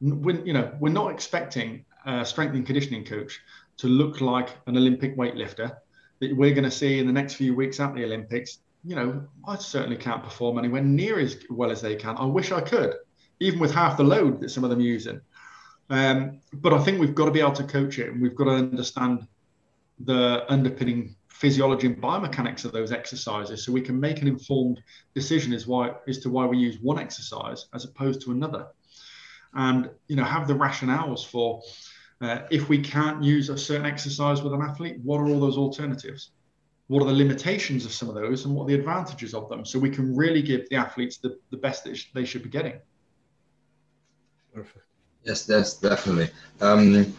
When, 0.00 0.46
you 0.46 0.52
know, 0.52 0.72
we're 0.78 0.92
not 0.92 1.12
expecting 1.12 1.84
a 2.06 2.24
strength 2.24 2.54
and 2.54 2.64
conditioning 2.64 3.04
coach 3.04 3.40
to 3.78 3.86
look 3.86 4.20
like 4.20 4.50
an 4.66 4.76
Olympic 4.76 5.16
weightlifter 5.16 5.76
that 6.20 6.36
we're 6.36 6.54
going 6.54 6.64
to 6.64 6.70
see 6.70 6.98
in 6.98 7.06
the 7.06 7.12
next 7.12 7.34
few 7.34 7.54
weeks 7.54 7.80
at 7.80 7.94
the 7.94 8.04
Olympics. 8.04 8.58
You 8.84 8.96
know, 8.96 9.24
I 9.46 9.56
certainly 9.56 9.96
can't 9.96 10.22
perform 10.22 10.58
anywhere 10.58 10.82
near 10.82 11.18
as 11.18 11.38
well 11.50 11.70
as 11.70 11.80
they 11.80 11.96
can. 11.96 12.16
I 12.16 12.24
wish 12.24 12.52
I 12.52 12.60
could, 12.60 12.94
even 13.40 13.58
with 13.58 13.72
half 13.72 13.96
the 13.96 14.04
load 14.04 14.40
that 14.40 14.50
some 14.50 14.64
of 14.64 14.70
them 14.70 14.78
are 14.78 14.82
using. 14.82 15.20
Um, 15.90 16.40
but 16.52 16.72
I 16.72 16.82
think 16.82 17.00
we've 17.00 17.14
got 17.14 17.26
to 17.26 17.30
be 17.30 17.40
able 17.40 17.52
to 17.52 17.64
coach 17.64 17.98
it, 17.98 18.10
and 18.10 18.20
we've 18.20 18.34
got 18.34 18.44
to 18.44 18.50
understand 18.50 19.26
the 20.00 20.44
underpinning 20.48 21.16
physiology 21.28 21.86
and 21.86 22.00
biomechanics 22.00 22.64
of 22.64 22.72
those 22.72 22.92
exercises 22.92 23.64
so 23.64 23.72
we 23.72 23.80
can 23.80 23.98
make 23.98 24.20
an 24.22 24.28
informed 24.28 24.80
decision 25.14 25.52
as 25.52 25.66
why 25.66 25.92
as 26.08 26.18
to 26.18 26.30
why 26.30 26.44
we 26.44 26.58
use 26.58 26.78
one 26.80 26.98
exercise 26.98 27.66
as 27.74 27.84
opposed 27.84 28.20
to 28.20 28.32
another 28.32 28.66
and 29.54 29.90
you 30.08 30.16
know 30.16 30.24
have 30.24 30.46
the 30.46 30.54
rationales 30.54 31.26
for 31.26 31.60
uh, 32.20 32.40
if 32.50 32.68
we 32.68 32.80
can't 32.80 33.22
use 33.22 33.48
a 33.48 33.56
certain 33.56 33.86
exercise 33.86 34.42
with 34.42 34.52
an 34.52 34.62
athlete 34.62 34.98
what 35.02 35.18
are 35.18 35.28
all 35.28 35.40
those 35.40 35.56
alternatives? 35.56 36.30
What 36.88 37.02
are 37.02 37.06
the 37.06 37.12
limitations 37.12 37.84
of 37.84 37.92
some 37.92 38.08
of 38.08 38.14
those 38.14 38.46
and 38.46 38.54
what 38.54 38.64
are 38.64 38.68
the 38.68 38.74
advantages 38.74 39.34
of 39.34 39.48
them? 39.50 39.64
So 39.64 39.78
we 39.78 39.90
can 39.90 40.16
really 40.16 40.40
give 40.40 40.68
the 40.70 40.76
athletes 40.76 41.18
the, 41.18 41.38
the 41.50 41.58
best 41.58 41.84
that 41.84 42.02
they 42.14 42.24
should 42.24 42.42
be 42.42 42.48
getting. 42.48 42.80
Perfect. 44.54 44.84
Yes 45.24 45.44
that's 45.44 45.74
definitely. 45.74 46.30
Um, 46.60 47.14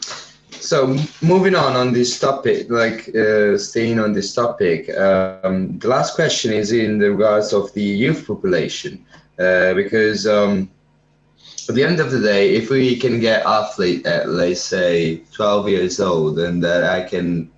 so 0.51 0.97
moving 1.21 1.55
on 1.55 1.75
on 1.75 1.93
this 1.93 2.19
topic, 2.19 2.69
like 2.69 3.15
uh, 3.15 3.57
staying 3.57 3.99
on 3.99 4.13
this 4.13 4.33
topic, 4.33 4.89
um, 4.97 5.77
the 5.79 5.87
last 5.87 6.15
question 6.15 6.51
is 6.51 6.71
in 6.71 6.97
the 6.97 7.11
regards 7.11 7.53
of 7.53 7.71
the 7.73 7.83
youth 7.83 8.27
population, 8.27 9.05
uh, 9.39 9.73
because 9.73 10.27
um, 10.27 10.69
at 11.69 11.75
the 11.75 11.83
end 11.83 11.99
of 11.99 12.09
the 12.09 12.19
day, 12.19 12.55
if 12.55 12.71
we 12.71 12.97
can 12.97 13.19
get 13.19 13.45
athlete 13.45 14.05
at 14.07 14.27
let's 14.27 14.61
say 14.61 15.17
12 15.33 15.69
years 15.69 15.99
old, 15.99 16.39
and 16.39 16.63
that 16.63 16.83
I 16.83 17.03
can, 17.03 17.51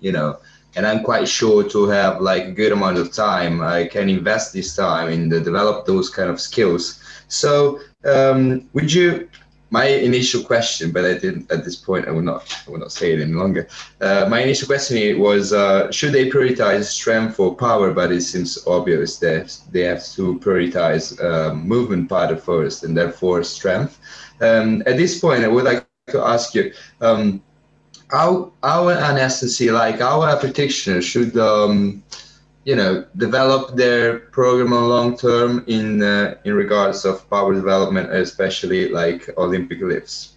you 0.00 0.12
know, 0.12 0.38
and 0.76 0.86
I'm 0.86 1.02
quite 1.02 1.28
sure 1.28 1.68
to 1.68 1.86
have 1.88 2.20
like 2.20 2.44
a 2.44 2.52
good 2.52 2.70
amount 2.70 2.98
of 2.98 3.12
time, 3.12 3.60
I 3.60 3.86
can 3.86 4.08
invest 4.08 4.52
this 4.52 4.76
time 4.76 5.08
in 5.08 5.28
the 5.28 5.40
develop 5.40 5.86
those 5.86 6.08
kind 6.08 6.30
of 6.30 6.40
skills. 6.40 7.02
So 7.26 7.80
um, 8.04 8.68
would 8.74 8.92
you 8.92 9.28
my 9.70 9.84
initial 9.84 10.42
question, 10.42 10.90
but 10.92 11.04
I 11.04 11.18
didn't 11.18 11.50
at 11.50 11.64
this 11.64 11.76
point. 11.76 12.08
I 12.08 12.10
will 12.10 12.22
not. 12.22 12.42
I 12.66 12.70
will 12.70 12.78
not 12.78 12.92
say 12.92 13.12
it 13.12 13.20
any 13.20 13.32
longer. 13.32 13.68
Uh, 14.00 14.26
my 14.28 14.40
initial 14.40 14.66
question 14.66 15.18
was: 15.18 15.52
uh, 15.52 15.90
Should 15.90 16.12
they 16.12 16.30
prioritize 16.30 16.84
strength 16.84 17.38
or 17.38 17.54
power? 17.54 17.92
But 17.92 18.12
it 18.12 18.22
seems 18.22 18.66
obvious 18.66 19.18
that 19.18 19.56
they 19.72 19.82
have 19.82 20.04
to 20.16 20.38
prioritize 20.40 21.22
uh, 21.22 21.54
movement 21.54 22.08
part 22.08 22.40
first, 22.42 22.84
and 22.84 22.96
therefore 22.96 23.42
strength. 23.44 23.98
Um, 24.40 24.82
at 24.86 24.96
this 24.96 25.18
point, 25.20 25.44
I 25.44 25.48
would 25.48 25.64
like 25.64 25.86
to 26.10 26.20
ask 26.20 26.54
you. 26.54 26.72
Um, 27.00 27.42
how, 28.10 28.52
how 28.62 28.88
an 28.88 29.16
SNC, 29.16 29.70
like 29.70 30.00
our 30.00 30.34
practitioner, 30.38 31.02
should 31.02 31.36
um, 31.36 32.02
you 32.68 32.76
know 32.76 33.02
develop 33.16 33.76
their 33.76 34.18
program 34.38 34.74
on 34.74 34.90
long 34.90 35.16
term 35.16 35.64
in 35.68 36.02
uh, 36.02 36.34
in 36.44 36.52
regards 36.52 37.06
of 37.06 37.14
power 37.30 37.54
development 37.54 38.12
especially 38.12 38.90
like 38.90 39.30
olympic 39.38 39.80
lifts. 39.80 40.36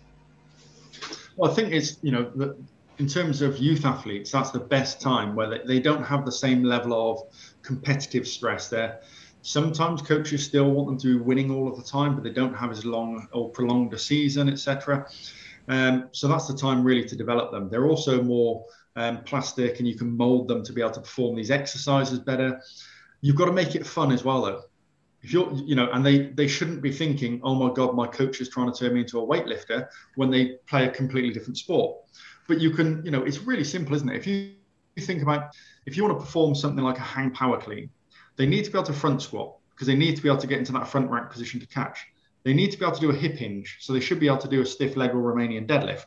Well 1.36 1.52
i 1.52 1.54
think 1.54 1.74
it's 1.74 1.98
you 2.02 2.14
know 2.14 2.24
the, 2.34 2.56
in 3.00 3.08
terms 3.08 3.42
of 3.42 3.58
youth 3.58 3.84
athletes 3.86 4.32
that's 4.32 4.52
the 4.52 4.66
best 4.76 5.02
time 5.02 5.36
where 5.36 5.50
they, 5.50 5.62
they 5.72 5.80
don't 5.82 6.06
have 6.06 6.24
the 6.24 6.32
same 6.46 6.64
level 6.64 6.94
of 6.94 7.14
competitive 7.64 8.26
stress. 8.26 8.70
There 8.70 9.02
sometimes 9.42 10.02
coaches 10.02 10.46
still 10.46 10.72
want 10.72 10.88
them 10.88 11.00
to 11.00 11.08
be 11.18 11.24
winning 11.30 11.52
all 11.52 11.68
of 11.68 11.76
the 11.76 11.88
time 11.98 12.16
but 12.16 12.24
they 12.24 12.36
don't 12.42 12.54
have 12.54 12.72
as 12.72 12.86
long 12.86 13.28
or 13.34 13.50
prolonged 13.50 13.92
a 13.94 14.00
season 14.00 14.48
etc 14.48 15.06
um, 15.68 16.10
so 16.12 16.28
that's 16.28 16.48
the 16.48 16.58
time 16.58 16.84
really 16.84 17.06
to 17.06 17.16
develop 17.16 17.52
them. 17.52 17.70
They're 17.70 17.86
also 17.86 18.22
more 18.22 18.66
um, 18.96 19.24
plastic 19.24 19.80
and 19.80 19.88
you 19.88 19.96
can 19.96 20.16
mold 20.16 20.48
them 20.48 20.64
to 20.64 20.74
be 20.74 20.82
able 20.82 20.92
to 20.92 21.02
perform 21.02 21.36
these 21.36 21.52
exercises 21.52 22.20
better. 22.20 22.62
You've 23.22 23.36
got 23.36 23.46
to 23.46 23.54
make 23.54 23.76
it 23.76 23.86
fun 23.86 24.12
as 24.12 24.24
well, 24.24 24.42
though. 24.42 24.62
If 25.24 25.32
you're, 25.32 25.54
you 25.54 25.76
know, 25.76 25.90
and 25.92 26.04
they 26.04 26.28
they 26.28 26.48
shouldn't 26.48 26.82
be 26.82 26.92
thinking, 26.92 27.42
oh 27.44 27.54
my 27.54 27.72
god, 27.72 27.96
my 27.96 28.08
coach 28.08 28.42
is 28.42 28.50
trying 28.50 28.72
to 28.72 28.78
turn 28.78 28.96
me 28.96 29.02
into 29.02 29.20
a 29.20 29.26
weightlifter 29.26 29.88
when 30.16 30.32
they 30.32 30.58
play 30.68 30.86
a 30.86 30.90
completely 30.90 31.32
different 31.32 31.58
sport. 31.58 31.98
But 32.48 32.60
you 32.60 32.72
can, 32.72 33.06
you 33.06 33.12
know, 33.12 33.24
it's 33.24 33.40
really 33.40 33.64
simple, 33.64 33.96
isn't 33.96 34.10
it? 34.10 34.16
If 34.16 34.26
you, 34.26 34.54
you 34.96 35.04
think 35.04 35.22
about 35.22 35.52
if 35.86 35.96
you 35.96 36.04
want 36.04 36.18
to 36.18 36.26
perform 36.26 36.56
something 36.56 36.84
like 36.84 36.98
a 36.98 37.02
hang 37.02 37.30
power 37.32 37.60
clean, 37.60 37.92
they 38.36 38.48
need 38.48 38.66
to 38.66 38.72
be 38.72 38.78
able 38.78 38.88
to 38.88 38.94
front 38.94 39.22
squat 39.22 39.58
because 39.76 39.86
they 39.86 39.96
need 39.96 40.16
to 40.16 40.24
be 40.24 40.28
able 40.28 40.42
to 40.42 40.48
get 40.48 40.58
into 40.58 40.72
that 40.72 40.88
front 40.88 41.10
rack 41.12 41.32
position 41.32 41.60
to 41.60 41.68
catch. 41.68 42.00
They 42.44 42.56
need 42.56 42.72
to 42.72 42.80
be 42.80 42.86
able 42.86 42.96
to 42.96 43.02
do 43.02 43.12
a 43.12 43.16
hip 43.16 43.36
hinge, 43.36 43.78
so 43.80 43.94
they 43.94 44.00
should 44.00 44.20
be 44.20 44.26
able 44.26 44.40
to 44.40 44.48
do 44.48 44.62
a 44.62 44.66
stiff 44.66 44.98
leg 44.98 45.12
or 45.12 45.18
Romanian 45.18 45.68
deadlift 45.68 46.06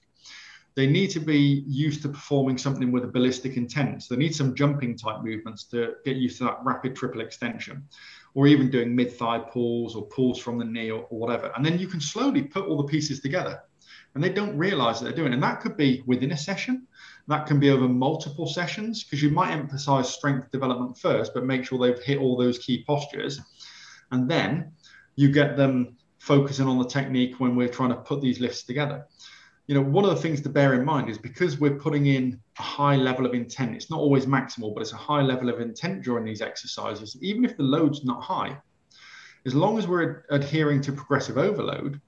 they 0.77 0.87
need 0.87 1.11
to 1.11 1.20
be 1.20 1.64
used 1.68 2.03
to 2.03 2.09
performing 2.09 2.59
something 2.59 2.91
with 2.91 3.05
a 3.05 3.09
ballistic 3.09 3.57
intent. 3.57 4.03
So 4.03 4.14
they 4.14 4.18
need 4.18 4.35
some 4.35 4.55
jumping 4.55 4.97
type 4.97 5.22
movements 5.22 5.64
to 5.64 5.95
get 6.05 6.16
used 6.16 6.39
to 6.39 6.45
that 6.45 6.59
rapid 6.64 6.97
triple 6.97 7.20
extension, 7.20 7.89
or 8.35 8.49
even 8.49 8.70
doing 8.70 8.95
mid 8.95 9.12
thigh 9.12 9.39
pulls 9.39 9.95
or 9.95 10.07
pulls 10.07 10.39
from 10.39 10.59
the 10.59 10.64
knee 10.64 10.91
or, 10.91 11.03
or, 11.11 11.18
whatever. 11.18 11.53
And 11.55 11.64
then 11.64 11.79
you 11.79 11.87
can 11.87 12.01
slowly 12.01 12.43
put 12.43 12.66
all 12.66 12.77
the 12.77 12.89
pieces 12.89 13.20
together. 13.20 13.61
And 14.14 14.22
they 14.22 14.31
don't 14.31 14.57
realize 14.57 14.99
that 14.99 15.07
they're 15.07 15.16
doing. 15.16 15.33
And 15.33 15.43
that 15.43 15.61
could 15.61 15.77
be 15.77 16.03
within 16.07 16.33
a 16.33 16.37
session, 16.37 16.87
that 17.29 17.47
can 17.47 17.61
be 17.61 17.70
over 17.70 17.89
multiple 17.89 18.47
sessions, 18.47 19.05
because 19.05 19.22
you 19.22 19.31
might 19.31 19.53
emphasize 19.53 20.12
strength 20.12 20.51
development 20.51 20.99
first, 20.99 21.35
but 21.35 21.45
make 21.45 21.64
sure 21.64 21.79
they've 21.79 22.03
hit 22.03 22.18
all 22.18 22.37
those 22.37 22.59
key 22.59 22.85
postures. 22.85 23.41
And 24.11 24.29
then 24.29 24.72
you 25.14 25.31
get 25.31 25.57
them 25.57 25.97
focusing 26.18 26.66
on 26.66 26.79
the 26.79 26.87
technique 26.87 27.39
when 27.39 27.55
we're 27.55 27.68
trying 27.68 27.91
to 27.91 27.97
put 27.97 28.20
these 28.20 28.41
lifts 28.41 28.64
together 28.64 29.07
you 29.66 29.74
know, 29.74 29.80
one 29.80 30.04
of 30.04 30.10
the 30.10 30.20
things 30.20 30.42
to 30.42 30.48
bear 30.48 30.74
in 30.74 30.84
mind 30.84 31.08
is 31.08 31.16
because 31.16 31.58
we're 31.58 31.76
putting 31.76 32.06
in 32.06 32.38
a 32.58 32.62
high 32.62 32.96
level 32.96 33.24
of 33.24 33.32
intent, 33.32 33.74
it's 33.74 33.90
not 33.90 33.98
always 33.98 34.26
maximal, 34.26 34.74
but 34.74 34.82
it's 34.82 34.92
a 34.92 34.96
high 34.96 35.22
level 35.22 35.48
of 35.48 35.60
intent 35.60 36.02
during 36.02 36.24
these 36.24 36.42
exercises, 36.42 37.16
even 37.22 37.44
if 37.44 37.56
the 37.56 37.62
load's 37.62 38.04
not 38.04 38.22
high. 38.22 38.56
As 39.46 39.54
long 39.54 39.78
as 39.78 39.86
we're 39.86 40.24
adhering 40.30 40.80
to 40.82 40.92
progressive 40.92 41.38
overload, 41.38 42.00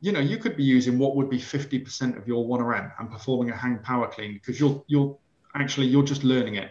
you 0.00 0.12
know, 0.12 0.20
you 0.20 0.38
could 0.38 0.56
be 0.56 0.64
using 0.64 0.98
what 0.98 1.16
would 1.16 1.28
be 1.28 1.38
50% 1.38 2.16
of 2.16 2.26
your 2.26 2.44
1RM 2.46 2.92
and 2.98 3.10
performing 3.10 3.50
a 3.50 3.56
hang 3.56 3.78
power 3.78 4.08
clean 4.08 4.34
because 4.34 4.58
you're 4.58 4.82
you're 4.86 5.16
actually 5.54 5.86
you're 5.86 6.02
just 6.02 6.24
learning 6.24 6.54
it. 6.54 6.70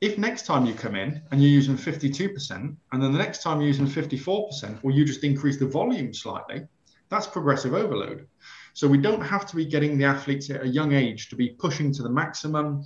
If 0.00 0.18
next 0.18 0.44
time 0.44 0.66
you 0.66 0.74
come 0.74 0.96
in 0.96 1.22
and 1.30 1.40
you're 1.40 1.50
using 1.50 1.76
52%, 1.76 2.50
and 2.50 3.02
then 3.02 3.12
the 3.12 3.18
next 3.18 3.42
time 3.42 3.60
you're 3.60 3.68
using 3.68 3.86
54%, 3.86 4.78
or 4.82 4.90
you 4.90 5.04
just 5.04 5.24
increase 5.24 5.58
the 5.58 5.66
volume 5.66 6.12
slightly, 6.12 6.66
that's 7.08 7.26
progressive 7.26 7.72
overload. 7.72 8.26
So 8.74 8.86
we 8.86 8.98
don't 8.98 9.22
have 9.22 9.46
to 9.46 9.56
be 9.56 9.64
getting 9.64 9.96
the 9.96 10.04
athletes 10.04 10.50
at 10.50 10.62
a 10.62 10.68
young 10.68 10.92
age 10.92 11.28
to 11.30 11.36
be 11.36 11.50
pushing 11.50 11.92
to 11.94 12.02
the 12.02 12.10
maximum 12.10 12.84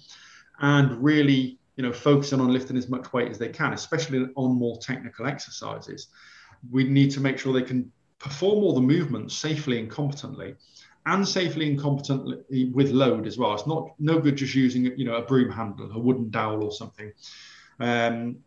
and 0.61 1.03
really 1.03 1.59
you 1.79 1.85
know, 1.85 1.93
focusing 1.93 2.41
on 2.41 2.53
lifting 2.53 2.77
as 2.77 2.89
much 2.89 3.13
weight 3.13 3.31
as 3.31 3.39
they 3.39 3.49
can, 3.49 3.73
especially 3.73 4.27
on 4.35 4.53
more 4.53 4.77
technical 4.79 5.27
exercises. 5.27 6.09
We 6.73 6.83
need 6.83 7.13
to 7.13 7.21
make 7.21 7.39
sure 7.39 7.53
they 7.53 7.63
can 7.63 7.93
perform 8.19 8.65
all 8.65 8.75
the 8.75 8.81
movements 8.81 9.37
safely 9.37 9.79
and 9.79 9.89
competently 9.89 10.57
and 11.07 11.27
safely 11.27 11.71
and 11.71 11.79
competently 11.79 12.65
with 12.75 12.91
load 12.91 13.29
as 13.29 13.39
well. 13.39 13.55
It's 13.55 13.69
not 13.69 13.93
no 14.01 14.19
good 14.19 14.35
just 14.37 14.57
using 14.57 14.87
you 14.99 15.05
know 15.05 15.15
a 15.15 15.23
broom 15.23 15.53
handle, 15.53 15.89
a 15.93 15.99
wooden 15.99 16.31
dowel 16.31 16.65
or 16.65 16.73
something. 16.73 17.13
Um, 17.79 18.39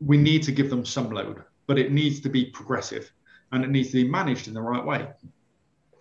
we 0.00 0.16
need 0.16 0.42
to 0.42 0.52
give 0.52 0.68
them 0.68 0.84
some 0.84 1.10
load, 1.10 1.44
but 1.68 1.78
it 1.78 1.92
needs 1.92 2.18
to 2.22 2.28
be 2.28 2.46
progressive 2.46 3.12
and 3.52 3.62
it 3.62 3.70
needs 3.70 3.92
to 3.92 4.02
be 4.02 4.08
managed 4.08 4.48
in 4.48 4.54
the 4.54 4.60
right 4.60 4.84
way. 4.84 5.06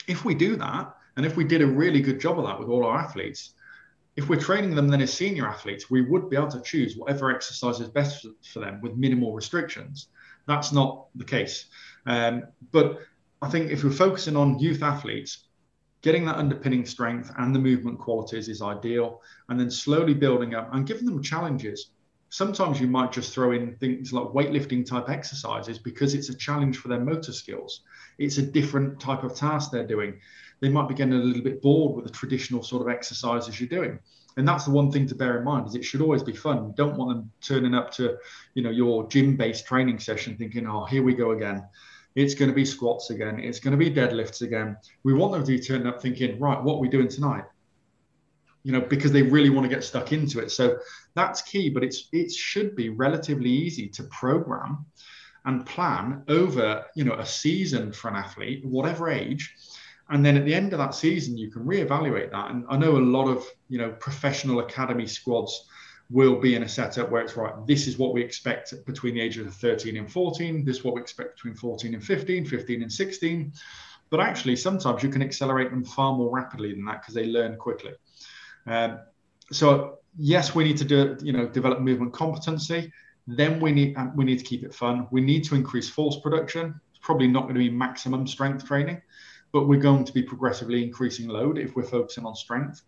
If 0.08 0.26
we 0.26 0.36
do 0.36 0.56
that, 0.58 0.95
and 1.18 1.26
if 1.26 1.36
we 1.36 1.43
did 1.43 1.62
a 1.62 1.68
really 1.68 2.02
good 2.02 2.20
job 2.20 2.39
of 2.39 2.45
that 2.45 2.60
with 2.60 2.70
all 2.70 2.86
our 2.86 2.97
athletes, 2.97 3.54
if 4.16 4.28
we're 4.30 4.39
training 4.39 4.76
them 4.76 4.88
then 4.88 5.02
as 5.02 5.14
senior 5.14 5.47
athletes, 5.47 5.89
we 5.89 6.02
would 6.02 6.30
be 6.30 6.36
able 6.36 6.49
to 6.49 6.62
choose 6.62 6.97
whatever 6.97 7.32
exercise 7.32 7.80
is 7.80 7.89
best 7.89 8.26
for 8.43 8.60
them 8.60 8.82
with 8.82 8.95
minimal 8.95 9.34
restrictions. 9.34 10.08
That's 10.47 10.72
not 10.72 11.08
the 11.16 11.24
case. 11.24 11.66
Um, 12.06 12.43
but 12.72 12.99
I 13.41 13.49
think 13.49 13.72
if 13.72 13.84
we're 13.84 13.91
focusing 13.91 14.36
on 14.36 14.60
youth 14.60 14.84
athletes, 14.84 15.45
getting 16.02 16.26
that 16.26 16.38
underpinning 16.38 16.86
strength 16.86 17.32
and 17.38 17.56
the 17.56 17.60
movement 17.60 17.99
qualities 17.99 18.49
is 18.49 18.62
ideal. 18.62 19.22
And 19.49 19.60
then 19.60 19.72
slowly 19.72 20.14
building 20.14 20.56
up 20.56 20.74
and 20.74 20.86
giving 20.86 21.06
them 21.06 21.22
challenges. 21.22 21.91
Sometimes 22.32 22.80
you 22.80 22.88
might 22.88 23.12
just 23.12 23.34
throw 23.34 23.52
in 23.52 23.76
things 23.76 24.14
like 24.14 24.24
weightlifting 24.28 24.86
type 24.86 25.10
exercises 25.10 25.78
because 25.78 26.14
it's 26.14 26.30
a 26.30 26.34
challenge 26.34 26.78
for 26.78 26.88
their 26.88 27.02
motor 27.02 27.34
skills. 27.34 27.82
It's 28.20 28.38
a 28.38 28.42
different 28.42 29.02
type 29.02 29.24
of 29.24 29.36
task 29.36 29.70
they're 29.70 29.86
doing. 29.86 30.18
They 30.62 30.70
might 30.70 30.88
be 30.88 30.96
getting 30.96 31.14
a 31.14 31.18
little 31.18 31.44
bit 31.44 31.62
bored 31.62 31.94
with 31.94 32.06
the 32.06 32.12
traditional 32.12 32.64
sort 32.64 32.84
of 32.84 32.88
exercises 32.88 33.60
you're 33.60 33.68
doing. 33.68 34.00
And 34.38 34.48
that's 34.48 34.64
the 34.64 34.72
one 34.72 34.94
thing 34.94 35.08
to 35.08 35.16
bear 35.16 35.40
in 35.40 35.44
mind 35.44 35.68
is 35.68 35.76
it 35.76 35.84
should 35.84 36.02
always 36.02 36.24
be 36.24 36.32
fun. 36.32 36.68
You 36.68 36.74
don't 36.78 36.96
want 36.96 37.10
them 37.14 37.32
turning 37.42 37.76
up 37.76 37.92
to, 37.96 38.18
you 38.54 38.64
know, 38.64 38.70
your 38.70 39.10
gym-based 39.10 39.66
training 39.66 40.00
session 40.00 40.38
thinking, 40.38 40.66
oh, 40.68 40.86
here 40.86 41.04
we 41.04 41.14
go 41.14 41.32
again 41.32 41.68
it's 42.16 42.36
going 42.36 42.50
to 42.50 42.56
be 42.56 42.66
squats 42.66 43.10
again. 43.10 43.40
It's 43.40 43.60
going 43.60 43.72
to 43.72 43.78
be 43.78 43.90
deadlifts 43.90 44.42
again. 44.42 44.76
We 45.04 45.14
want 45.14 45.32
them 45.32 45.46
to 45.46 45.60
turn 45.60 45.88
up 45.88 46.02
thinking, 46.02 46.40
right, 46.40 46.62
what 46.62 46.76
are 46.76 46.80
we 46.80 46.90
doing 46.90 47.08
tonight? 47.08 47.46
You 48.64 48.72
know, 48.74 48.82
because 48.82 49.12
they 49.12 49.24
really 49.24 49.49
want 49.49 49.68
to 49.68 49.74
get 49.74 49.84
stuck 49.84 50.12
into 50.12 50.39
it. 50.39 50.51
So 50.51 50.78
that's 51.16 51.41
key, 51.41 51.70
but 51.70 51.84
it's 51.84 52.09
it 52.12 52.32
should 52.32 52.76
be 52.76 52.89
relatively 52.89 53.49
easy 53.49 53.88
to 53.89 54.03
program 54.03 54.86
and 55.45 55.66
plan 55.66 56.24
over, 56.28 56.86
you 56.95 57.03
know, 57.03 57.14
a 57.14 57.26
season 57.26 57.91
for 57.91 58.09
an 58.09 58.16
athlete, 58.16 58.64
whatever 58.64 59.09
age. 59.09 59.55
And 60.09 60.26
then 60.26 60.38
at 60.38 60.45
the 60.45 60.53
end 60.53 60.74
of 60.74 60.80
that 60.80 60.93
season, 60.93 61.38
you 61.38 61.49
can 61.49 61.64
reevaluate 61.64 62.32
that. 62.32 62.51
And 62.51 62.66
I 62.70 62.78
know 62.78 62.97
a 62.97 62.99
lot 62.99 63.28
of, 63.28 63.45
you 63.70 63.78
know, 63.80 63.91
professional 63.93 64.59
academy 64.59 65.07
squads 65.07 65.68
will 66.12 66.36
be 66.36 66.55
in 66.55 66.64
a 66.64 66.70
setup 66.70 67.09
where 67.09 67.22
it's 67.22 67.38
right, 67.38 67.53
this 67.66 67.88
is 67.88 67.97
what 67.97 68.14
we 68.14 68.22
expect 68.22 68.74
between 68.86 69.16
the 69.16 69.22
ages 69.22 69.47
of 69.47 69.53
13 69.55 69.95
and 69.95 70.12
14, 70.12 70.66
this 70.66 70.78
is 70.78 70.84
what 70.84 70.95
we 70.95 71.01
expect 71.01 71.38
between 71.38 71.55
14 71.55 71.93
and 71.93 72.03
15, 72.03 72.45
15 72.45 72.82
and 72.82 72.91
16. 72.91 73.53
But 74.09 74.20
actually, 74.20 74.57
sometimes 74.57 75.01
you 75.01 75.09
can 75.09 75.22
accelerate 75.22 75.72
them 75.72 75.86
far 75.86 76.14
more 76.14 76.30
rapidly 76.30 76.74
than 76.74 76.84
that 76.86 77.01
because 77.01 77.16
they 77.16 77.28
learn 77.28 77.55
quickly. 77.55 77.93
Um, 78.68 78.99
so 79.51 79.99
yes, 80.18 80.55
we 80.55 80.64
need 80.64 80.78
to 80.78 80.86
do 80.86 81.18
you 81.22 81.34
know 81.34 81.47
develop 81.47 81.80
movement 81.80 82.14
competency. 82.14 82.91
Then 83.28 83.59
we 83.59 83.72
need 83.72 83.95
we 84.16 84.26
need 84.26 84.39
to 84.39 84.45
keep 84.45 84.64
it 84.64 84.74
fun. 84.74 85.07
We 85.12 85.22
need 85.22 85.43
to 85.45 85.55
increase 85.55 85.89
force 85.89 86.18
production. 86.20 86.80
It's 86.91 86.99
probably 87.01 87.28
not 87.28 87.43
going 87.43 87.55
to 87.55 87.59
be 87.59 87.70
maximum 87.70 88.28
strength 88.28 88.66
training, 88.66 89.01
but 89.51 89.68
we're 89.68 89.80
going 89.80 90.05
to 90.05 90.14
be 90.14 90.24
progressively 90.24 90.84
increasing 90.84 91.28
load 91.28 91.57
if 91.57 91.76
we're 91.76 91.84
focusing 91.84 92.26
on 92.26 92.36
strength. 92.36 92.82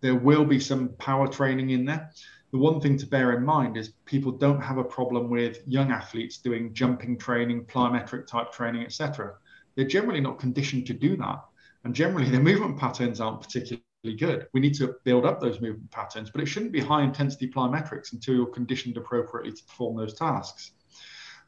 There 0.00 0.14
will 0.14 0.44
be 0.44 0.60
some 0.60 0.90
power 0.98 1.26
training 1.26 1.70
in 1.70 1.84
there 1.84 2.10
the 2.54 2.58
one 2.58 2.80
thing 2.80 2.96
to 2.96 3.06
bear 3.08 3.32
in 3.32 3.44
mind 3.44 3.76
is 3.76 3.94
people 4.04 4.30
don't 4.30 4.60
have 4.60 4.78
a 4.78 4.84
problem 4.84 5.28
with 5.28 5.58
young 5.66 5.90
athletes 5.90 6.38
doing 6.38 6.72
jumping 6.72 7.18
training, 7.18 7.64
plyometric 7.64 8.28
type 8.28 8.52
training, 8.52 8.84
etc. 8.84 9.34
They're 9.74 9.88
generally 9.88 10.20
not 10.20 10.38
conditioned 10.38 10.86
to 10.86 10.92
do 10.92 11.16
that. 11.16 11.42
And 11.82 11.92
generally, 11.92 12.30
their 12.30 12.40
movement 12.50 12.78
patterns 12.78 13.20
aren't 13.20 13.42
particularly 13.42 13.83
good. 14.12 14.46
We 14.52 14.60
need 14.60 14.74
to 14.74 14.96
build 15.04 15.24
up 15.24 15.40
those 15.40 15.60
movement 15.62 15.90
patterns, 15.90 16.30
but 16.30 16.42
it 16.42 16.46
shouldn't 16.46 16.72
be 16.72 16.80
high 16.80 17.02
intensity 17.02 17.50
plyometrics 17.50 18.12
until 18.12 18.34
you're 18.34 18.46
conditioned 18.46 18.98
appropriately 18.98 19.52
to 19.52 19.64
perform 19.64 19.96
those 19.96 20.12
tasks. 20.12 20.72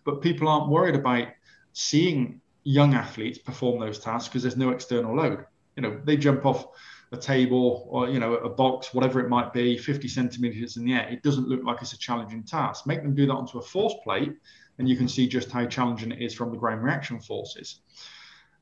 But 0.04 0.22
people 0.22 0.48
aren't 0.48 0.70
worried 0.70 0.94
about 0.94 1.28
seeing 1.74 2.40
young 2.64 2.94
athletes 2.94 3.38
perform 3.38 3.78
those 3.78 3.98
tasks 3.98 4.28
because 4.28 4.42
there's 4.42 4.56
no 4.56 4.70
external 4.70 5.14
load. 5.14 5.44
You 5.76 5.82
know, 5.82 6.00
they 6.04 6.16
jump 6.16 6.46
off 6.46 6.68
a 7.12 7.16
table 7.16 7.86
or 7.88 8.08
you 8.08 8.18
know 8.18 8.34
a 8.34 8.48
box 8.48 8.92
whatever 8.92 9.20
it 9.20 9.28
might 9.28 9.52
be 9.52 9.78
50 9.78 10.08
centimeters 10.08 10.76
in 10.76 10.84
the 10.84 10.92
air 10.92 11.08
it 11.08 11.22
doesn't 11.22 11.48
look 11.48 11.62
like 11.62 11.80
it's 11.80 11.92
a 11.92 11.98
challenging 11.98 12.42
task 12.42 12.84
make 12.86 13.02
them 13.02 13.14
do 13.14 13.26
that 13.26 13.32
onto 13.32 13.58
a 13.58 13.62
force 13.62 13.94
plate 14.02 14.32
and 14.78 14.88
you 14.88 14.96
can 14.96 15.06
see 15.06 15.28
just 15.28 15.50
how 15.50 15.64
challenging 15.66 16.10
it 16.10 16.20
is 16.20 16.34
from 16.34 16.50
the 16.50 16.56
ground 16.56 16.82
reaction 16.82 17.20
forces 17.20 17.80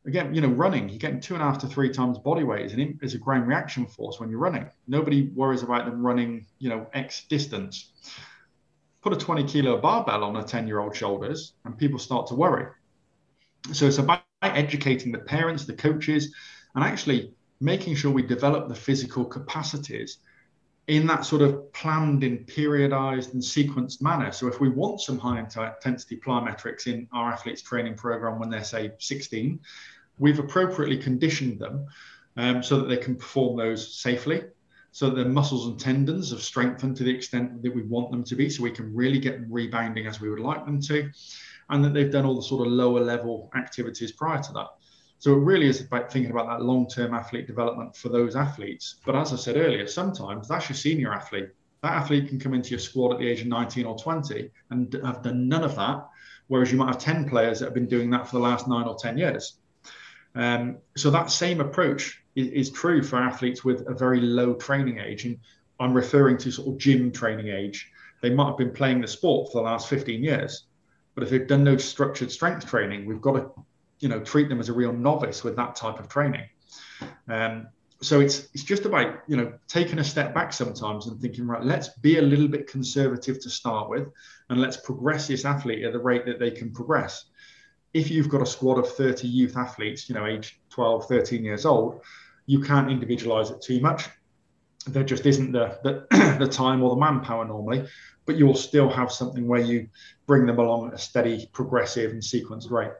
again 0.07 0.35
you 0.35 0.41
know 0.41 0.49
running 0.49 0.89
you're 0.89 0.99
getting 0.99 1.21
two 1.21 1.35
and 1.35 1.43
a 1.43 1.47
half 1.47 1.59
to 1.59 1.67
three 1.67 1.91
times 1.91 2.19
body 2.19 2.45
weight 2.45 2.67
is, 2.67 2.73
an, 2.73 2.99
as 3.03 3.15
a 3.15 3.19
ground 3.19 3.49
reaction 3.49 3.87
force 3.87 4.21
when 4.21 4.29
you're 4.31 4.39
running. 4.39 4.69
Nobody 4.87 5.29
worries 5.29 5.63
about 5.63 5.87
them 5.87 6.05
running 6.05 6.47
you 6.59 6.69
know 6.69 6.87
x 6.93 7.25
distance. 7.29 7.91
Put 9.03 9.13
a 9.13 9.17
20 9.17 9.45
kilo 9.45 9.79
barbell 9.81 10.25
on 10.25 10.37
a 10.37 10.43
10 10.43 10.67
year 10.67 10.81
old 10.81 10.97
shoulders 10.97 11.55
and 11.65 11.77
people 11.77 11.99
start 11.99 12.27
to 12.29 12.35
worry. 12.35 12.67
So 13.73 13.87
it's 13.87 13.99
about 13.99 14.23
educating 14.43 15.13
the 15.13 15.19
parents 15.19 15.65
the 15.65 15.75
coaches 15.75 16.35
and 16.75 16.85
actually 16.85 17.33
making 17.61 17.95
sure 17.95 18.11
we 18.11 18.23
develop 18.23 18.69
the 18.69 18.75
physical 18.75 19.25
capacities 19.25 20.19
in 20.87 21.07
that 21.07 21.25
sort 21.25 21.41
of 21.41 21.73
planned 21.73 22.23
and 22.25 22.47
periodized 22.47 23.33
and 23.33 23.43
sequenced 23.43 24.03
manner. 24.03 24.31
So 24.33 24.49
if 24.49 24.61
we 24.61 24.69
want 24.69 25.01
some 25.01 25.19
high 25.19 25.39
intensity 25.39 26.17
plyometrics 26.17 26.87
in 26.87 27.09
our 27.13 27.33
athletes 27.33 27.63
training 27.63 27.95
program 27.95 28.39
when 28.39 28.51
they're 28.51 28.65
say 28.65 28.93
16, 28.99 29.61
we've 30.19 30.39
appropriately 30.39 30.99
conditioned 30.99 31.59
them 31.59 31.87
um, 32.37 32.63
so 32.63 32.79
that 32.79 32.89
they 32.89 32.97
can 32.97 33.17
perform 33.17 33.57
those 33.57 33.97
safely, 33.97 34.43
so 34.93 35.09
that 35.09 35.17
their 35.17 35.29
muscles 35.29 35.67
and 35.67 35.79
tendons 35.79 36.31
have 36.31 36.43
strengthened 36.43 36.97
to 36.97 37.05
the 37.05 37.15
extent 37.15 37.63
that 37.63 37.75
we 37.75 37.83
want 37.83 38.11
them 38.11 38.25
to 38.25 38.37
be, 38.37 38.49
so 38.49 38.63
we 38.63 38.71
can 38.71 38.95
really 38.95 39.19
get 39.19 39.41
them 39.41 39.53
rebounding 39.53 40.07
as 40.07 40.21
we 40.21 40.31
would 40.31 40.41
like 40.41 40.65
them 40.65 40.81
to, 40.81 41.11
and 41.71 41.85
that 41.85 41.95
they've 41.95 42.13
done 42.13 42.25
all 42.25 42.37
the 42.37 42.43
sort 42.43 42.67
of 42.67 42.73
lower 42.73 43.01
level 43.01 43.51
activities 43.57 44.13
prior 44.13 44.43
to 44.43 44.53
that. 44.53 44.69
So 45.19 45.33
it 45.33 45.39
really 45.39 45.69
is 45.69 45.81
about 45.81 46.13
thinking 46.13 46.31
about 46.31 46.49
that 46.49 46.63
long-term 46.63 47.15
athlete 47.15 47.47
development 47.47 47.97
for 47.97 48.11
those 48.11 48.37
athletes. 48.37 48.97
But 49.07 49.17
as 49.17 49.33
I 49.33 49.37
said 49.37 49.57
earlier, 49.57 49.87
sometimes 49.87 50.49
that's 50.49 50.69
your 50.69 50.77
senior 50.77 51.15
athlete. 51.15 51.49
That 51.83 51.93
athlete 51.93 52.29
can 52.29 52.39
come 52.39 52.53
into 52.53 52.71
your 52.71 52.79
squad 52.79 53.15
at 53.15 53.19
the 53.21 53.29
age 53.29 53.41
of 53.41 53.47
19 53.47 53.87
or 53.87 53.97
20 53.97 54.51
and 54.71 54.93
have 55.05 55.23
done 55.23 55.49
none 55.49 55.65
of 55.65 55.77
that, 55.77 56.07
whereas 56.49 56.71
you 56.71 56.79
might 56.79 56.89
have 56.89 56.99
10 56.99 57.29
players 57.29 57.59
that 57.59 57.67
have 57.67 57.75
been 57.75 57.89
doing 57.89 58.11
that 58.11 58.27
for 58.29 58.37
the 58.37 58.43
last 58.43 58.69
nine 58.69 58.87
or 58.87 58.97
10 58.97 59.17
years. 59.17 59.59
Um, 60.35 60.79
so 60.97 61.11
that 61.11 61.31
same 61.31 61.61
approach 61.61 62.23
is, 62.35 62.49
is, 62.49 62.71
true 62.71 63.03
for 63.03 63.17
athletes 63.17 63.65
with 63.65 63.87
a 63.89 63.95
very 63.95 64.21
low 64.21 64.55
training 64.55 64.99
age. 64.99 65.25
And 65.25 65.39
I'm 65.79 65.95
referring 65.95 66.39
to 66.39 66.51
sort 66.51 66.69
of 66.69 66.79
gym 66.79 67.13
training 67.13 67.49
age. 67.49 67.91
They 68.21 68.31
might 68.31 68.49
have 68.49 68.59
been 68.59 68.73
playing 68.73 69.01
the 69.01 69.09
sport 69.09 69.53
for 69.53 69.59
the 69.59 69.65
last 69.65 69.89
15 69.89 70.23
years, 70.25 70.65
but 71.15 71.23
if 71.23 71.31
they've 71.31 71.47
done 71.47 71.63
no 71.63 71.77
structured 71.77 72.33
strength 72.33 72.67
training, 72.67 73.07
we've 73.07 73.21
got 73.21 73.35
to 73.35 73.51
you 74.01 74.09
know 74.09 74.21
treat 74.21 74.49
them 74.49 74.61
as 74.61 74.69
a 74.69 74.73
real 74.73 74.93
novice 74.93 75.45
with 75.45 75.57
that 75.57 75.77
type 75.77 75.99
of 75.99 76.09
training. 76.09 76.49
Um, 77.29 77.69
so 78.01 78.21
it's 78.21 78.49
it's 78.53 78.65
just 78.65 78.85
about 78.85 79.21
you 79.27 79.37
know 79.37 79.53
taking 79.69 79.99
a 79.99 80.05
step 80.05 80.35
back 80.35 80.53
sometimes 80.53 81.07
and 81.07 81.21
thinking 81.21 81.47
right 81.47 81.65
let's 81.65 81.89
be 82.01 82.19
a 82.19 82.23
little 82.23 82.49
bit 82.49 82.67
conservative 82.67 83.41
to 83.41 83.49
start 83.49 83.89
with 83.89 84.09
and 84.51 84.61
let's 84.61 84.77
progress 84.77 85.27
this 85.29 85.45
athlete 85.45 85.85
at 85.85 85.93
the 85.93 85.99
rate 85.99 86.27
that 86.27 86.39
they 86.39 86.51
can 86.51 86.71
progress 86.73 87.27
if 87.95 88.11
you've 88.11 88.29
got 88.29 88.43
a 88.43 88.47
squad 88.47 88.79
of 88.79 88.93
30 88.93 89.27
youth 89.27 89.57
athletes 89.57 90.09
you 90.09 90.15
know 90.15 90.27
age 90.27 90.61
12 90.71 91.07
13 91.07 91.45
years 91.45 91.65
old 91.65 92.01
you 92.47 92.61
can't 92.61 92.91
individualize 92.91 93.51
it 93.51 93.63
too 93.63 93.81
much 93.81 94.09
there 94.87 95.05
just 95.05 95.25
isn't 95.25 95.53
the, 95.53 95.79
the, 95.83 96.37
the 96.39 96.47
time 96.47 96.83
or 96.83 96.91
the 96.91 97.01
manpower 97.01 97.45
normally 97.45 97.87
but 98.27 98.37
you'll 98.37 98.55
still 98.55 98.91
have 98.91 99.11
something 99.11 99.47
where 99.47 99.61
you 99.61 99.89
bring 100.27 100.45
them 100.47 100.59
along 100.59 100.89
at 100.89 100.95
a 100.95 100.99
steady 100.99 101.49
progressive 101.53 102.11
and 102.11 102.21
sequenced 102.21 102.71
rate 102.71 102.93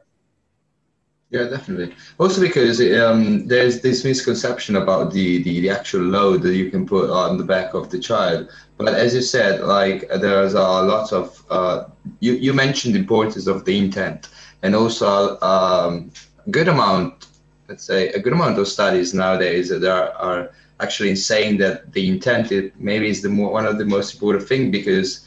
yeah, 1.31 1.45
definitely. 1.45 1.93
Also 2.19 2.39
because 2.39 2.79
um, 2.79 3.47
there's 3.47 3.81
this 3.81 4.05
misconception 4.05 4.75
about 4.75 5.11
the, 5.11 5.41
the, 5.43 5.59
the 5.59 5.69
actual 5.69 6.01
load 6.01 6.43
that 6.43 6.55
you 6.55 6.69
can 6.69 6.85
put 6.85 7.09
on 7.09 7.37
the 7.37 7.43
back 7.43 7.73
of 7.73 7.89
the 7.89 7.99
child. 7.99 8.49
But 8.77 8.93
as 8.93 9.15
you 9.15 9.21
said, 9.21 9.61
like 9.61 10.07
there's 10.07 10.53
a 10.53 10.61
lot 10.61 11.11
of 11.11 11.43
uh, 11.49 11.85
you 12.19 12.33
you 12.33 12.53
mentioned 12.53 12.93
the 12.93 12.99
importance 12.99 13.47
of 13.47 13.65
the 13.65 13.77
intent, 13.77 14.29
and 14.63 14.75
also 14.75 15.39
um, 15.41 16.11
a 16.45 16.49
good 16.49 16.67
amount, 16.67 17.27
let's 17.67 17.83
say, 17.83 18.09
a 18.09 18.19
good 18.19 18.33
amount 18.33 18.57
of 18.59 18.67
studies 18.67 19.13
nowadays 19.13 19.69
that 19.69 19.83
are, 19.83 20.11
are 20.13 20.51
actually 20.79 21.15
saying 21.15 21.57
that 21.57 21.91
the 21.93 22.07
intent 22.07 22.51
maybe 22.79 23.09
is 23.09 23.21
the 23.21 23.29
more, 23.29 23.51
one 23.51 23.65
of 23.65 23.77
the 23.77 23.85
most 23.85 24.13
important 24.13 24.47
thing 24.47 24.71
because 24.71 25.25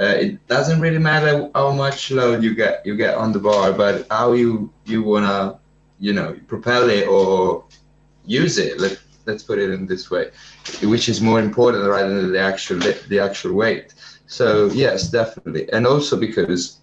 uh, 0.00 0.16
it 0.18 0.46
doesn't 0.48 0.80
really 0.80 0.98
matter 0.98 1.50
how 1.54 1.70
much 1.72 2.10
load 2.10 2.42
you 2.42 2.54
get 2.54 2.84
you 2.86 2.96
get 2.96 3.14
on 3.14 3.32
the 3.32 3.38
bar, 3.38 3.72
but 3.72 4.06
how 4.10 4.32
you 4.32 4.72
you 4.86 5.02
wanna 5.02 5.58
you 5.98 6.12
know 6.12 6.34
propel 6.46 6.88
it 6.88 7.06
or 7.06 7.64
use 8.24 8.56
it. 8.56 8.80
Let 8.80 8.98
let's 9.26 9.42
put 9.42 9.58
it 9.58 9.70
in 9.70 9.86
this 9.86 10.10
way, 10.10 10.30
which 10.82 11.08
is 11.08 11.20
more 11.20 11.38
important 11.38 11.86
rather 11.86 12.22
than 12.22 12.32
the 12.32 12.40
actual 12.40 12.78
the 12.78 13.20
actual 13.20 13.52
weight. 13.52 13.94
So 14.26 14.70
yes, 14.72 15.10
definitely, 15.10 15.70
and 15.72 15.86
also 15.86 16.16
because, 16.16 16.78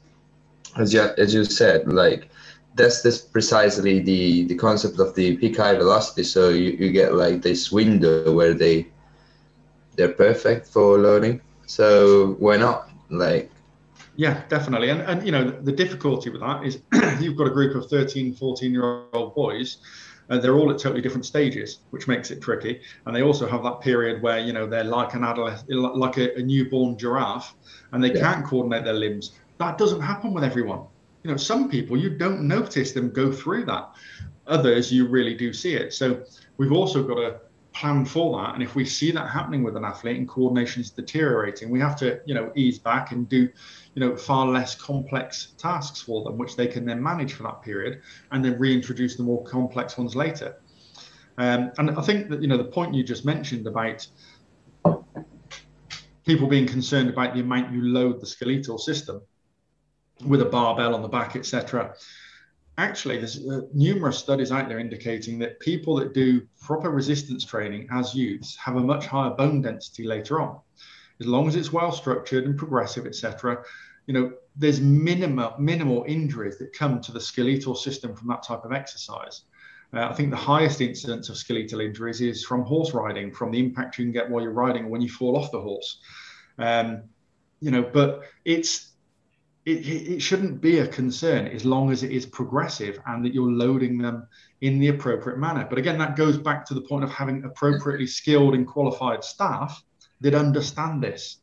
as 0.78 0.94
you 0.94 1.02
as 1.18 1.34
you 1.34 1.44
said, 1.46 1.92
like 1.92 2.30
that's 2.76 3.02
this 3.02 3.22
precisely 3.22 4.00
the 4.00 4.46
the 4.46 4.56
concept 4.56 5.00
of 5.00 5.16
the 5.16 5.38
peak 5.38 5.58
height 5.58 5.78
velocity. 5.78 6.24
So 6.24 6.50
you, 6.50 6.72
you 6.72 6.92
get 6.92 7.14
like 7.14 7.42
this 7.42 7.72
window 7.72 8.34
where 8.34 8.54
they 8.54 8.88
they're 9.96 10.14
perfect 10.14 10.68
for 10.68 11.00
learning. 11.00 11.42
So 11.66 12.36
why 12.40 12.58
not? 12.58 12.90
Like 13.10 13.52
yeah, 14.16 14.42
definitely. 14.50 14.90
And, 14.90 15.02
and 15.02 15.26
you 15.26 15.32
know, 15.32 15.50
the 15.50 15.72
difficulty 15.72 16.30
with 16.32 16.42
that 16.42 16.66
is 16.66 16.82
you've 17.22 17.38
got 17.38 17.48
a 17.48 17.52
group 17.52 17.76
of 17.76 17.88
13, 17.88 18.34
14 18.34 18.72
year 18.72 19.04
old 19.14 19.36
boys. 19.36 19.78
and 20.30 20.42
they're 20.42 20.56
all 20.56 20.72
at 20.72 20.80
totally 20.80 21.02
different 21.02 21.26
stages, 21.26 21.80
which 21.92 22.08
makes 22.08 22.32
it 22.32 22.42
tricky. 22.42 22.82
And 23.06 23.16
they 23.16 23.22
also 23.22 23.48
have 23.48 23.64
that 23.64 23.80
period 23.82 24.22
where 24.22 24.40
you 24.40 24.54
know 24.54 24.68
they're 24.68 24.84
like 24.84 25.14
an 25.14 25.24
adolescent, 25.24 25.70
like 25.70 26.18
a, 26.18 26.36
a 26.38 26.42
newborn 26.42 26.98
giraffe, 26.98 27.56
and 27.92 28.04
they 28.04 28.14
yeah. 28.14 28.22
can't 28.22 28.46
coordinate 28.46 28.84
their 28.84 28.94
limbs. 28.94 29.32
That 29.60 29.78
doesn't 29.78 30.02
happen 30.02 30.34
with 30.34 30.44
everyone. 30.44 30.82
You 31.24 31.32
know, 31.32 31.38
some 31.38 31.70
people 31.70 31.98
you 31.98 32.12
don't 32.12 32.48
notice 32.48 32.92
them 32.94 33.12
go 33.12 33.32
through 33.32 33.66
that. 33.66 33.92
Others 34.46 34.92
you 34.92 35.08
really 35.08 35.36
do 35.36 35.52
see 35.52 35.74
it. 35.74 35.94
So 35.94 36.24
we've 36.58 36.72
also 36.72 37.04
got 37.04 37.16
to 37.16 37.40
plan 37.74 38.06
for 38.06 38.42
that. 38.42 38.54
And 38.54 38.64
if 38.64 38.76
we 38.76 38.86
see 38.86 39.12
that 39.12 39.30
happening 39.30 39.64
with 39.64 39.76
an 39.78 39.84
athlete 39.84 40.18
and 40.18 40.28
coordination 40.28 40.82
is 40.82 40.90
deteriorating, 40.90 41.70
we 41.70 41.80
have 41.80 41.96
to, 41.98 42.20
you 42.26 42.34
know, 42.34 42.52
ease 42.56 42.80
back 42.80 43.12
and 43.12 43.28
do, 43.30 43.50
you 43.94 44.00
know, 44.00 44.16
far 44.16 44.48
less 44.48 44.74
complex 44.74 45.54
tasks 45.58 46.02
for 46.02 46.24
them, 46.24 46.38
which 46.38 46.56
they 46.56 46.68
can 46.68 46.86
then 46.86 47.02
manage 47.02 47.34
for 47.34 47.44
that 47.44 47.62
period 47.62 48.02
and 48.32 48.44
then 48.44 48.58
reintroduce 48.58 49.16
the 49.16 49.24
more 49.24 49.44
complex 49.44 49.98
ones 49.98 50.16
later. 50.16 50.58
Um, 51.38 51.72
and 51.78 51.92
I 51.92 52.02
think 52.02 52.30
that, 52.30 52.42
you 52.42 52.48
know, 52.48 52.58
the 52.58 52.64
point 52.64 52.96
you 52.96 53.04
just 53.04 53.26
mentioned 53.26 53.68
about 53.68 54.08
people 56.26 56.48
being 56.48 56.66
concerned 56.66 57.10
about 57.10 57.36
the 57.36 57.42
amount 57.42 57.72
you 57.72 57.82
load 57.82 58.20
the 58.20 58.26
skeletal 58.26 58.78
system 58.78 59.22
with 60.26 60.42
a 60.42 60.46
barbell 60.46 60.96
on 60.96 61.02
the 61.02 61.08
back, 61.08 61.36
etc 61.36 61.94
actually, 62.78 63.18
there's 63.18 63.46
uh, 63.48 63.62
numerous 63.74 64.18
studies 64.18 64.52
out 64.52 64.68
there 64.70 64.80
indicating 64.80 65.40
that 65.40 65.60
people 65.60 65.96
that 65.96 66.14
do 66.14 66.42
proper 66.62 66.90
resistance 66.90 67.44
training 67.44 67.88
as 67.92 68.14
youths 68.14 68.56
have 68.58 68.76
a 68.76 68.80
much 68.80 69.06
higher 69.06 69.32
bone 69.32 69.62
density 69.62 70.04
later 70.04 70.40
on. 70.42 70.60
As 71.20 71.26
long 71.26 71.48
as 71.48 71.56
it's 71.56 71.74
well 71.74 71.92
structured 71.92 72.46
and 72.46 72.58
progressive, 72.58 73.08
etc., 73.08 73.64
you 74.06 74.14
know, 74.14 74.34
there's 74.56 74.80
minimal 74.80 75.54
minimal 75.60 76.06
injuries 76.08 76.58
that 76.60 76.72
come 76.74 77.02
to 77.02 77.12
the 77.12 77.20
skeletal 77.20 77.76
system 77.76 78.16
from 78.16 78.28
that 78.30 78.44
type 78.44 78.64
of 78.64 78.72
exercise. 78.72 79.42
Uh, 79.94 80.08
I 80.08 80.14
think 80.14 80.30
the 80.30 80.38
highest 80.38 80.82
incidence 80.82 81.30
of 81.30 81.38
skeletal 81.38 81.82
injuries 81.82 82.22
is 82.22 82.46
from 82.46 82.62
horse 82.62 82.94
riding, 82.94 83.32
from 83.32 83.52
the 83.52 83.60
impact 83.60 83.98
you 83.98 84.06
can 84.06 84.12
get 84.12 84.30
while 84.30 84.44
you're 84.44 84.52
riding 84.52 84.86
or 84.86 84.90
when 84.90 85.02
you 85.02 85.10
fall 85.10 85.38
off 85.38 85.52
the 85.52 85.62
horse. 85.62 86.00
Um, 86.58 87.04
you 87.60 87.72
know, 87.72 87.82
but 87.82 88.24
it's 88.46 88.94
it, 89.68 90.14
it, 90.14 90.22
shouldn't 90.22 90.62
be 90.62 90.80
a 90.80 90.88
concern 90.88 91.46
as 91.48 91.66
long 91.66 91.92
as 91.92 92.02
it 92.02 92.12
is 92.12 92.26
progressive 92.26 93.02
and 93.06 93.26
that 93.26 93.34
you're 93.34 93.52
loading 93.52 93.98
them 93.98 94.26
in 94.62 94.80
the 94.80 94.88
appropriate 94.88 95.40
manner. 95.40 95.68
But 95.70 95.78
again, 95.78 95.98
that 95.98 96.16
goes 96.16 96.38
back 96.38 96.66
to 96.68 96.74
the 96.74 96.82
point 96.82 97.04
of 97.04 97.12
having 97.12 97.44
appropriately 97.44 98.08
skilled 98.08 98.56
and 98.56 98.66
qualified 98.66 99.26
staff 99.26 99.84
that 100.22 100.34
understand 100.34 101.04
this. 101.04 101.42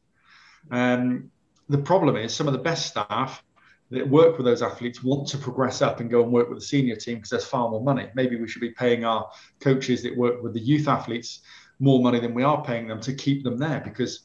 Um, 0.70 1.30
the 1.68 1.76
problem 1.76 2.16
is 2.16 2.34
some 2.34 2.46
of 2.46 2.54
the 2.54 2.60
best 2.60 2.86
staff 2.86 3.44
that 3.90 4.08
work 4.08 4.38
with 4.38 4.46
those 4.46 4.62
athletes 4.62 5.04
want 5.04 5.28
to 5.28 5.38
progress 5.38 5.82
up 5.82 6.00
and 6.00 6.08
go 6.08 6.22
and 6.22 6.32
work 6.32 6.48
with 6.48 6.58
the 6.58 6.64
senior 6.64 6.96
team 6.96 7.16
because 7.16 7.28
there's 7.28 7.44
far 7.44 7.68
more 7.68 7.82
money. 7.82 8.08
Maybe 8.14 8.36
we 8.36 8.48
should 8.48 8.62
be 8.62 8.70
paying 8.70 9.04
our 9.04 9.30
coaches 9.60 10.02
that 10.02 10.16
work 10.16 10.42
with 10.42 10.54
the 10.54 10.60
youth 10.60 10.88
athletes 10.88 11.42
more 11.78 12.02
money 12.02 12.20
than 12.20 12.32
we 12.32 12.42
are 12.42 12.64
paying 12.64 12.88
them 12.88 13.00
to 13.02 13.12
keep 13.12 13.44
them 13.44 13.58
there 13.58 13.82
because, 13.84 14.20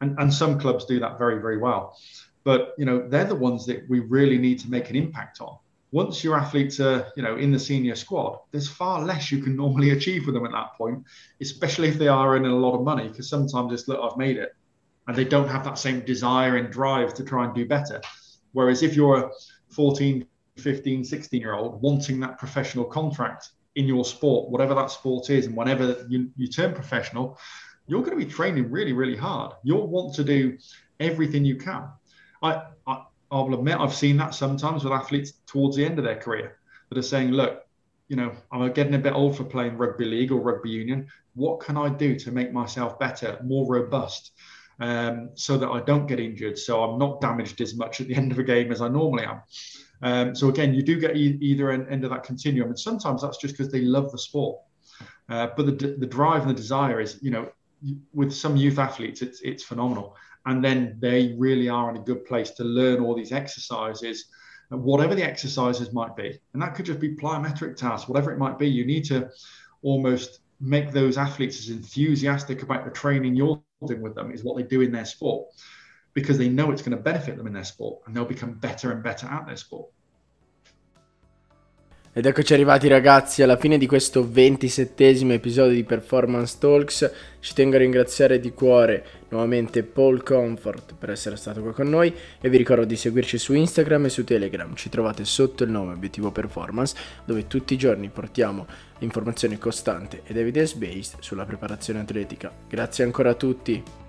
and, 0.00 0.18
and 0.18 0.34
some 0.34 0.58
clubs 0.58 0.86
do 0.86 0.98
that 0.98 1.18
very, 1.18 1.40
very 1.40 1.58
well 1.58 1.96
but 2.44 2.74
you 2.78 2.84
know 2.84 3.08
they're 3.08 3.24
the 3.24 3.34
ones 3.34 3.66
that 3.66 3.88
we 3.88 4.00
really 4.00 4.38
need 4.38 4.58
to 4.60 4.70
make 4.70 4.90
an 4.90 4.96
impact 4.96 5.40
on. 5.40 5.58
Once 5.90 6.22
your 6.22 6.36
athletes 6.36 6.78
are 6.78 7.06
you 7.16 7.22
know 7.22 7.36
in 7.36 7.50
the 7.50 7.58
senior 7.58 7.94
squad 7.94 8.38
there's 8.52 8.68
far 8.68 9.02
less 9.02 9.32
you 9.32 9.42
can 9.42 9.56
normally 9.56 9.90
achieve 9.90 10.26
with 10.26 10.34
them 10.34 10.44
at 10.44 10.52
that 10.52 10.74
point 10.74 11.02
especially 11.40 11.88
if 11.88 11.98
they 11.98 12.08
are 12.08 12.36
in 12.36 12.44
a 12.44 12.54
lot 12.54 12.74
of 12.74 12.84
money 12.84 13.08
because 13.08 13.28
sometimes 13.28 13.72
it's 13.72 13.88
look 13.88 14.00
i've 14.00 14.18
made 14.18 14.36
it. 14.36 14.54
And 15.06 15.14
they 15.14 15.24
don't 15.24 15.48
have 15.48 15.64
that 15.64 15.78
same 15.78 16.00
desire 16.00 16.56
and 16.56 16.72
drive 16.72 17.12
to 17.14 17.24
try 17.24 17.44
and 17.44 17.54
do 17.54 17.66
better. 17.66 18.00
Whereas 18.52 18.82
if 18.82 18.96
you're 18.96 19.18
a 19.18 19.30
14 19.68 20.26
15 20.56 21.04
16 21.04 21.40
year 21.40 21.54
old 21.54 21.82
wanting 21.82 22.20
that 22.20 22.38
professional 22.38 22.84
contract 22.84 23.50
in 23.74 23.86
your 23.86 24.04
sport 24.04 24.48
whatever 24.50 24.72
that 24.72 24.88
sport 24.88 25.28
is 25.28 25.46
and 25.46 25.56
whenever 25.56 26.06
you, 26.08 26.30
you 26.36 26.46
turn 26.46 26.72
professional 26.72 27.36
you're 27.88 28.02
going 28.02 28.16
to 28.16 28.24
be 28.24 28.30
training 28.30 28.70
really 28.70 28.92
really 28.92 29.16
hard. 29.16 29.52
You'll 29.64 29.88
want 29.88 30.14
to 30.14 30.24
do 30.24 30.56
everything 31.00 31.44
you 31.44 31.56
can 31.56 31.88
I, 32.44 32.62
I 32.86 33.04
I'll 33.30 33.52
admit 33.52 33.78
I've 33.80 33.94
seen 33.94 34.16
that 34.18 34.34
sometimes 34.34 34.84
with 34.84 34.92
athletes 34.92 35.32
towards 35.46 35.76
the 35.76 35.84
end 35.84 35.98
of 35.98 36.04
their 36.04 36.16
career 36.16 36.58
that 36.88 36.98
are 36.98 37.02
saying, 37.02 37.30
look, 37.30 37.66
you 38.08 38.16
know, 38.16 38.32
I'm 38.52 38.72
getting 38.72 38.94
a 38.94 38.98
bit 38.98 39.14
old 39.14 39.36
for 39.36 39.44
playing 39.44 39.76
rugby 39.76 40.04
league 40.04 40.30
or 40.30 40.40
rugby 40.40 40.70
union. 40.70 41.08
What 41.34 41.58
can 41.58 41.76
I 41.76 41.88
do 41.88 42.16
to 42.16 42.30
make 42.30 42.52
myself 42.52 42.98
better, 42.98 43.40
more 43.42 43.66
robust, 43.66 44.32
um, 44.78 45.30
so 45.34 45.56
that 45.56 45.68
I 45.68 45.80
don't 45.80 46.06
get 46.06 46.20
injured, 46.20 46.58
so 46.58 46.84
I'm 46.84 46.98
not 46.98 47.20
damaged 47.20 47.60
as 47.60 47.74
much 47.74 48.00
at 48.00 48.08
the 48.08 48.14
end 48.14 48.30
of 48.30 48.38
a 48.38 48.44
game 48.44 48.70
as 48.70 48.80
I 48.80 48.88
normally 48.88 49.24
am. 49.24 49.42
Um, 50.02 50.34
so 50.36 50.48
again, 50.48 50.74
you 50.74 50.82
do 50.82 51.00
get 51.00 51.16
e- 51.16 51.38
either 51.40 51.72
end 51.72 52.04
of 52.04 52.10
that 52.10 52.24
continuum, 52.24 52.68
and 52.68 52.78
sometimes 52.78 53.22
that's 53.22 53.38
just 53.38 53.54
because 53.54 53.72
they 53.72 53.80
love 53.80 54.12
the 54.12 54.18
sport. 54.18 54.60
Uh, 55.28 55.48
but 55.56 55.66
the, 55.66 55.96
the 55.98 56.06
drive 56.06 56.42
and 56.42 56.50
the 56.50 56.54
desire 56.54 57.00
is, 57.00 57.18
you 57.22 57.30
know, 57.30 57.48
with 58.12 58.32
some 58.32 58.56
youth 58.56 58.78
athletes, 58.78 59.22
it's 59.22 59.40
it's 59.40 59.64
phenomenal 59.64 60.16
and 60.46 60.64
then 60.64 60.96
they 61.00 61.34
really 61.38 61.68
are 61.68 61.90
in 61.90 61.96
a 61.96 62.04
good 62.04 62.24
place 62.24 62.50
to 62.52 62.64
learn 62.64 63.02
all 63.02 63.14
these 63.14 63.32
exercises 63.32 64.26
uh, 64.72 64.76
whatever 64.76 65.14
the 65.14 65.22
exercises 65.22 65.92
might 65.92 66.16
be. 66.16 66.38
And 66.52 66.62
that 66.62 66.74
could 66.74 66.86
just 66.86 67.00
be 67.00 67.14
plyometric 67.14 67.76
tasks 67.76 68.08
whatever 68.08 68.32
it 68.32 68.38
might 68.38 68.58
be. 68.58 68.68
You 68.68 68.86
need 68.86 69.04
to 69.06 69.30
almost 69.82 70.40
make 70.60 70.92
those 70.92 71.18
athletes 71.18 71.58
as 71.58 71.68
enthusiastic 71.68 72.62
about 72.62 72.84
the 72.84 72.90
training 72.90 73.36
you're 73.36 73.62
doing 73.86 74.00
with 74.00 74.14
them 74.14 74.30
is 74.30 74.42
what 74.42 74.56
they 74.56 74.62
do 74.62 74.80
in 74.80 74.92
their 74.92 75.04
sport 75.04 75.48
because 76.14 76.38
they 76.38 76.48
know 76.48 76.70
it's 76.70 76.80
going 76.80 76.96
to 76.96 77.02
benefit 77.02 77.36
them 77.36 77.46
in 77.46 77.52
their 77.52 77.64
sport 77.64 78.00
and 78.06 78.16
they'll 78.16 78.24
become 78.24 78.54
better 78.54 78.92
and 78.92 79.02
better 79.02 79.26
at 79.26 79.46
their 79.46 79.56
sport 79.56 79.90
Ed 82.16 82.26
eccoci 82.26 82.54
arrivati 82.54 82.86
ragazzi 82.86 83.42
alla 83.42 83.56
fine 83.56 83.76
di 83.76 83.88
questo 83.88 84.24
ventisettesimo 84.30 85.32
episodio 85.32 85.74
di 85.74 85.82
Performance 85.82 86.58
Talks. 86.60 87.10
Ci 87.40 87.54
tengo 87.54 87.74
a 87.74 87.80
ringraziare 87.80 88.38
di 88.38 88.52
cuore 88.52 89.04
nuovamente 89.30 89.82
Paul 89.82 90.22
Comfort 90.22 90.94
per 90.96 91.10
essere 91.10 91.34
stato 91.34 91.60
qua 91.60 91.72
con 91.72 91.88
noi 91.88 92.14
e 92.40 92.48
vi 92.48 92.56
ricordo 92.56 92.84
di 92.84 92.94
seguirci 92.94 93.36
su 93.36 93.52
Instagram 93.54 94.04
e 94.04 94.10
su 94.10 94.22
Telegram. 94.22 94.72
Ci 94.76 94.90
trovate 94.90 95.24
sotto 95.24 95.64
il 95.64 95.72
nome 95.72 95.94
Obiettivo 95.94 96.30
Performance 96.30 96.94
dove 97.24 97.48
tutti 97.48 97.74
i 97.74 97.78
giorni 97.78 98.08
portiamo 98.10 98.64
informazione 99.00 99.58
costante 99.58 100.20
ed 100.24 100.36
evidence 100.36 100.76
based 100.76 101.16
sulla 101.18 101.44
preparazione 101.44 101.98
atletica. 101.98 102.52
Grazie 102.68 103.02
ancora 103.02 103.30
a 103.30 103.34
tutti. 103.34 104.03